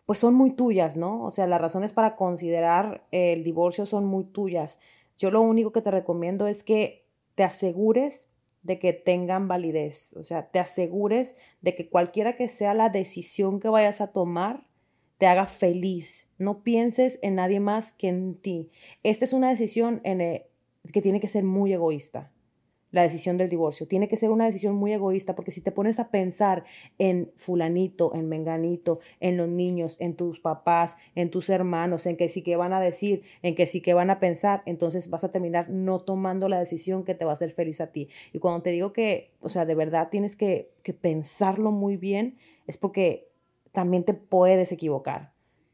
pues 0.04 0.18
son 0.18 0.34
muy 0.34 0.50
tuyas, 0.50 0.98
¿no? 0.98 1.24
O 1.24 1.30
sea, 1.30 1.46
las 1.46 1.62
razones 1.62 1.94
para 1.94 2.16
considerar 2.16 3.06
el 3.12 3.44
divorcio 3.44 3.86
son 3.86 4.04
muy 4.04 4.24
tuyas. 4.24 4.78
Yo 5.16 5.30
lo 5.30 5.40
único 5.40 5.72
que 5.72 5.80
te 5.80 5.90
recomiendo 5.90 6.48
es 6.48 6.62
que 6.62 7.06
te 7.34 7.44
asegures 7.44 8.28
de 8.64 8.78
que 8.80 8.92
tengan 8.92 9.46
validez, 9.46 10.14
o 10.14 10.24
sea, 10.24 10.50
te 10.50 10.58
asegures 10.58 11.36
de 11.60 11.76
que 11.76 11.88
cualquiera 11.88 12.36
que 12.36 12.48
sea 12.48 12.74
la 12.74 12.88
decisión 12.88 13.60
que 13.60 13.68
vayas 13.68 14.00
a 14.00 14.08
tomar, 14.08 14.66
te 15.18 15.26
haga 15.26 15.46
feliz. 15.46 16.28
No 16.38 16.64
pienses 16.64 17.20
en 17.22 17.36
nadie 17.36 17.60
más 17.60 17.92
que 17.92 18.08
en 18.08 18.34
ti. 18.34 18.70
Esta 19.04 19.24
es 19.24 19.32
una 19.32 19.50
decisión 19.50 20.00
en, 20.02 20.20
eh, 20.20 20.48
que 20.92 21.02
tiene 21.02 21.20
que 21.20 21.28
ser 21.28 21.44
muy 21.44 21.72
egoísta 21.72 22.33
la 22.94 23.02
decisión 23.02 23.38
del 23.38 23.48
divorcio. 23.48 23.88
Tiene 23.88 24.06
que 24.06 24.16
ser 24.16 24.30
una 24.30 24.46
decisión 24.46 24.76
muy 24.76 24.92
egoísta 24.92 25.34
porque 25.34 25.50
si 25.50 25.60
te 25.60 25.72
pones 25.72 25.98
a 25.98 26.12
pensar 26.12 26.62
en 26.98 27.32
fulanito, 27.36 28.14
en 28.14 28.28
menganito, 28.28 29.00
en 29.18 29.36
los 29.36 29.48
niños, 29.48 29.96
en 29.98 30.14
tus 30.14 30.38
papás, 30.38 30.96
en 31.16 31.28
tus 31.28 31.50
hermanos, 31.50 32.06
en 32.06 32.16
que 32.16 32.28
sí 32.28 32.42
que 32.42 32.54
van 32.54 32.72
a 32.72 32.78
decir, 32.78 33.24
en 33.42 33.56
que 33.56 33.66
sí 33.66 33.80
que 33.80 33.94
van 33.94 34.10
a 34.10 34.20
pensar, 34.20 34.62
entonces 34.64 35.10
vas 35.10 35.24
a 35.24 35.32
terminar 35.32 35.68
no 35.70 35.98
tomando 35.98 36.48
la 36.48 36.60
decisión 36.60 37.04
que 37.04 37.16
te 37.16 37.24
va 37.24 37.32
a 37.32 37.34
hacer 37.34 37.50
feliz 37.50 37.80
a 37.80 37.88
ti. 37.88 38.08
Y 38.32 38.38
cuando 38.38 38.62
te 38.62 38.70
digo 38.70 38.92
que, 38.92 39.32
o 39.40 39.48
sea, 39.48 39.66
de 39.66 39.74
verdad 39.74 40.08
tienes 40.08 40.36
que, 40.36 40.70
que 40.84 40.94
pensarlo 40.94 41.72
muy 41.72 41.96
bien, 41.96 42.38
es 42.68 42.78
porque 42.78 43.28
también 43.72 44.04
te 44.04 44.14
puedes 44.14 44.70
equivocar. 44.70 45.32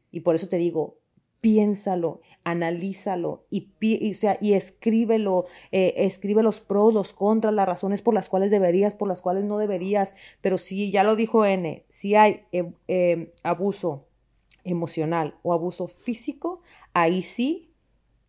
Y 0.09 0.21
por 0.21 0.33
eso 0.33 0.49
te 0.49 0.57
digo, 0.57 0.97
piénsalo, 1.41 2.21
analízalo 2.43 3.45
y, 3.49 3.71
y, 3.81 4.13
sea, 4.13 4.37
y 4.39 4.53
escríbelo, 4.53 5.47
eh, 5.71 5.93
escribe 5.97 6.43
los 6.43 6.61
pros, 6.61 6.93
los 6.93 7.13
contras, 7.13 7.53
las 7.53 7.67
razones 7.67 8.03
por 8.03 8.13
las 8.13 8.29
cuales 8.29 8.51
deberías, 8.51 8.95
por 8.95 9.07
las 9.07 9.21
cuales 9.21 9.43
no 9.43 9.57
deberías. 9.57 10.15
Pero 10.41 10.59
si, 10.59 10.91
ya 10.91 11.03
lo 11.03 11.15
dijo 11.15 11.43
N, 11.43 11.83
si 11.89 12.15
hay 12.15 12.45
eh, 12.51 12.71
eh, 12.87 13.33
abuso 13.43 14.07
emocional 14.63 15.35
o 15.41 15.53
abuso 15.53 15.87
físico, 15.87 16.61
ahí 16.93 17.23
sí 17.23 17.73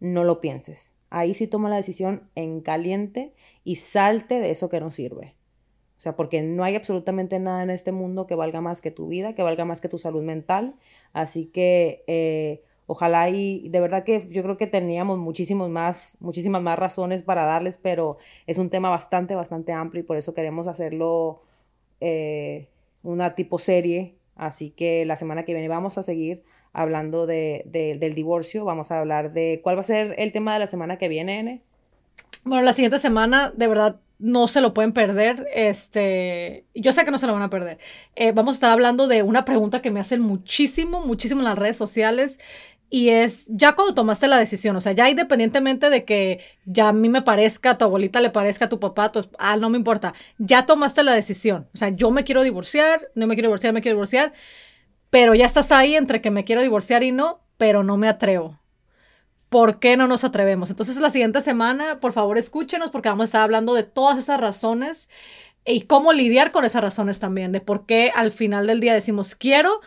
no 0.01 0.25
lo 0.25 0.41
pienses. 0.41 0.97
Ahí 1.11 1.35
sí 1.35 1.47
toma 1.47 1.69
la 1.69 1.77
decisión 1.77 2.31
en 2.35 2.63
caliente 2.63 3.35
y 3.63 3.77
salte 3.77 4.41
de 4.41 4.51
eso 4.51 4.71
que 4.71 4.81
no 4.81 4.91
sirve. 4.91 5.37
O 5.99 6.01
sea, 6.03 6.17
porque 6.17 6.41
no 6.41 6.65
hay 6.65 6.75
absolutamente 6.75 7.39
nada 7.39 7.63
en 7.63 7.71
este 7.71 7.93
mundo 7.93 8.27
que 8.27 8.35
valga 8.35 8.63
más 8.63 8.81
que 8.81 8.91
tu 8.91 9.07
vida, 9.07 9.35
que 9.35 9.43
valga 9.43 9.67
más 9.67 9.83
que 9.83 9.91
tu 9.91 9.99
salud 9.99 10.23
mental. 10.23 10.75
Así 11.13 11.47
que 11.47 12.63
Ojalá 12.93 13.31
y 13.31 13.71
de 13.71 13.81
verdad 13.81 14.05
que 14.05 14.29
yo 14.29 14.43
creo 14.43 14.59
que 14.59 14.67
teníamos 14.67 15.19
muchísimos 15.19 15.71
más, 15.71 16.19
muchísimas 16.21 16.61
más 16.61 16.79
razones 16.79 17.23
para 17.23 17.47
darles, 17.47 17.79
pero 17.79 18.19
es 18.47 18.59
un 18.59 18.69
tema 18.69 18.91
bastante, 18.91 19.35
bastante 19.35 19.73
amplio 19.73 20.03
y 20.03 20.07
por 20.07 20.19
eso 20.19 20.35
queremos 20.35 20.69
hacerlo 20.69 21.41
eh, 22.01 22.69
una 23.03 23.35
tipo 23.35 23.59
serie. 23.59 24.19
Así 24.37 24.69
que 24.69 25.07
la 25.07 25.17
semana 25.17 25.47
que 25.47 25.55
viene 25.55 25.69
vamos 25.69 25.97
a 25.97 26.03
seguir 26.03 26.43
hablando 26.75 27.25
de, 27.25 27.65
del 27.99 28.15
divorcio. 28.15 28.67
Vamos 28.67 28.91
a 28.91 28.99
hablar 28.99 29.33
de 29.33 29.63
cuál 29.65 29.77
va 29.77 29.81
a 29.81 29.85
ser 29.85 30.15
el 30.19 30.31
tema 30.31 30.53
de 30.53 30.59
la 30.59 30.67
semana 30.67 30.99
que 30.99 31.09
viene, 31.09 31.39
N. 31.39 31.63
Bueno, 32.45 32.63
la 32.63 32.75
siguiente 32.75 32.99
semana, 32.99 33.55
de 33.57 33.69
verdad, 33.69 34.01
no 34.23 34.47
se 34.47 34.61
lo 34.61 34.73
pueden 34.73 34.93
perder. 34.93 35.49
Este, 35.53 36.65
yo 36.75 36.93
sé 36.93 37.05
que 37.05 37.11
no 37.11 37.19
se 37.19 37.27
lo 37.27 37.33
van 37.33 37.43
a 37.43 37.51
perder. 37.51 37.79
Eh, 38.15 38.31
vamos 38.31 38.55
a 38.55 38.57
estar 38.57 38.71
hablando 38.71 39.09
de 39.09 39.23
una 39.23 39.45
pregunta 39.45 39.83
que 39.83 39.91
me 39.91 39.99
hacen 39.99 40.21
muchísimo, 40.21 41.05
muchísimo 41.05 41.41
en 41.41 41.47
las 41.47 41.59
redes 41.59 41.77
sociales 41.77 42.39
y 42.93 43.09
es 43.09 43.47
ya 43.49 43.73
cuando 43.73 43.95
tomaste 43.95 44.29
la 44.29 44.37
decisión, 44.37 44.77
o 44.77 44.83
sea, 44.83 44.93
ya 44.93 45.09
independientemente 45.09 45.89
de 45.89 46.05
que 46.05 46.41
ya 46.67 46.89
a 46.89 46.93
mí 46.93 47.09
me 47.09 47.23
parezca, 47.23 47.71
a 47.71 47.79
tu 47.79 47.87
abuelita 47.87 48.21
le 48.21 48.29
parezca, 48.29 48.67
a 48.67 48.69
tu 48.69 48.79
papá, 48.79 49.11
tu 49.11 49.27
ah, 49.39 49.57
no 49.57 49.71
me 49.71 49.79
importa, 49.79 50.13
ya 50.37 50.67
tomaste 50.67 51.03
la 51.03 51.13
decisión, 51.13 51.71
o 51.73 51.79
sea, 51.79 51.89
yo 51.89 52.11
me 52.11 52.23
quiero 52.23 52.43
divorciar, 52.43 53.09
no 53.15 53.27
me 53.27 53.35
quiero 53.35 53.49
divorciar, 53.49 53.73
me 53.73 53.81
quiero 53.81 53.97
divorciar, 53.97 54.35
pero 55.09 55.35
ya 55.35 55.47
estás 55.47 55.73
ahí 55.73 55.95
entre 55.95 56.21
que 56.21 56.31
me 56.31 56.45
quiero 56.45 56.61
divorciar 56.61 57.03
y 57.03 57.13
no, 57.13 57.41
pero 57.57 57.83
no 57.83 57.97
me 57.97 58.09
atrevo. 58.09 58.61
¿Por 59.49 59.79
qué 59.79 59.97
no 59.97 60.07
nos 60.07 60.25
atrevemos? 60.25 60.69
Entonces 60.69 60.99
la 60.99 61.09
siguiente 61.09 61.41
semana, 61.41 61.99
por 61.99 62.13
favor, 62.13 62.37
escúchenos 62.37 62.91
porque 62.91 63.09
vamos 63.09 63.23
a 63.23 63.25
estar 63.25 63.41
hablando 63.41 63.73
de 63.73 63.85
todas 63.85 64.19
esas 64.19 64.39
razones 64.39 65.09
y 65.65 65.83
cómo 65.83 66.13
lidiar 66.13 66.53
con 66.53 66.67
esas 66.67 66.83
razones 66.83 67.21
también, 67.21 67.53
de 67.53 67.63
por 67.63 67.87
qué 67.87 68.11
al 68.15 68.33
final 68.33 68.67
del 68.67 68.81
día 68.81 68.93
decimos 68.93 69.35
quiero, 69.35 69.81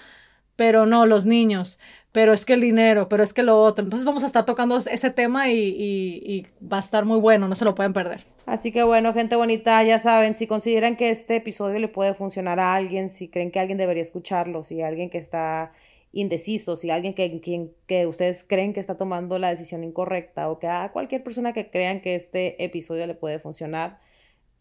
pero 0.56 0.88
no 0.88 1.06
los 1.06 1.26
niños, 1.26 1.80
pero 2.16 2.32
es 2.32 2.46
que 2.46 2.54
el 2.54 2.62
dinero, 2.62 3.10
pero 3.10 3.26
es 3.26 3.34
que 3.34 3.44
lo 3.44 3.62
otro. 3.62 3.84
Entonces 3.84 4.06
vamos 4.06 4.24
a 4.24 4.28
estar 4.28 4.46
tocando 4.46 4.78
ese 4.78 5.10
tema 5.10 5.50
y, 5.50 6.48
va 6.64 6.78
a 6.78 6.80
estar 6.80 7.04
muy 7.04 7.20
bueno, 7.20 7.50
no 7.50 7.58
se 7.58 7.66
lo 7.66 7.76
pueden 7.76 7.92
perder. 7.92 8.22
Así 8.46 8.72
que 8.72 8.84
bueno, 8.84 9.14
gente 9.14 9.36
bonita, 9.36 9.84
ya 9.84 10.00
saben, 10.00 10.34
si 10.34 10.48
consideran 10.48 10.96
que 10.96 11.10
este 11.10 11.36
episodio 11.36 11.78
le 11.78 11.90
puede 11.90 12.14
funcionar 12.14 12.58
a 12.58 12.74
alguien, 12.74 13.10
si 13.10 13.28
creen 13.28 13.52
que 13.52 13.60
alguien 13.60 13.78
debería 13.78 14.02
escucharlo, 14.02 14.64
si 14.64 14.82
alguien 14.82 15.10
que 15.10 15.18
está 15.18 15.74
indeciso, 16.14 16.78
si 16.78 16.90
alguien 16.90 17.14
que, 17.14 17.42
quien, 17.42 17.74
que 17.86 18.08
ustedes 18.08 18.46
creen 18.48 18.72
que 18.72 18.80
está 18.80 18.96
tomando 18.96 19.38
la 19.38 19.50
decisión 19.50 19.84
incorrecta 19.84 20.50
o 20.50 20.58
que 20.58 20.68
a 20.68 20.94
cualquier 20.94 21.22
persona 21.22 21.52
que 21.52 21.70
crean 21.70 22.00
que 22.00 22.16
este 22.16 22.64
episodio 22.64 23.08
le 23.08 23.16
puede 23.16 23.40
funcionar, 23.40 24.00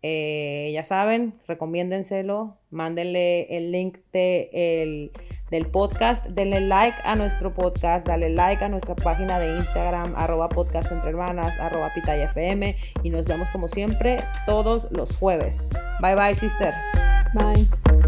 eh, 0.06 0.70
ya 0.74 0.84
saben, 0.84 1.32
recomiéndenselo, 1.48 2.58
mándenle 2.68 3.56
el 3.56 3.72
link 3.72 4.00
de 4.12 5.10
del 5.50 5.66
podcast, 5.66 6.26
denle 6.26 6.60
like 6.60 6.98
a 7.04 7.16
nuestro 7.16 7.54
podcast, 7.54 8.06
dale 8.06 8.28
like 8.28 8.62
a 8.62 8.68
nuestra 8.68 8.94
página 8.96 9.38
de 9.38 9.56
Instagram, 9.56 10.12
arroba 10.14 10.50
podcast 10.50 10.92
entre 10.92 11.08
hermanas, 11.08 11.58
arroba 11.58 11.90
FM 11.96 12.76
y 13.02 13.08
nos 13.08 13.24
vemos 13.24 13.48
como 13.50 13.66
siempre 13.66 14.22
todos 14.44 14.88
los 14.90 15.16
jueves. 15.16 15.66
Bye 16.02 16.16
bye, 16.16 16.34
sister. 16.34 16.74
Bye. 17.32 18.03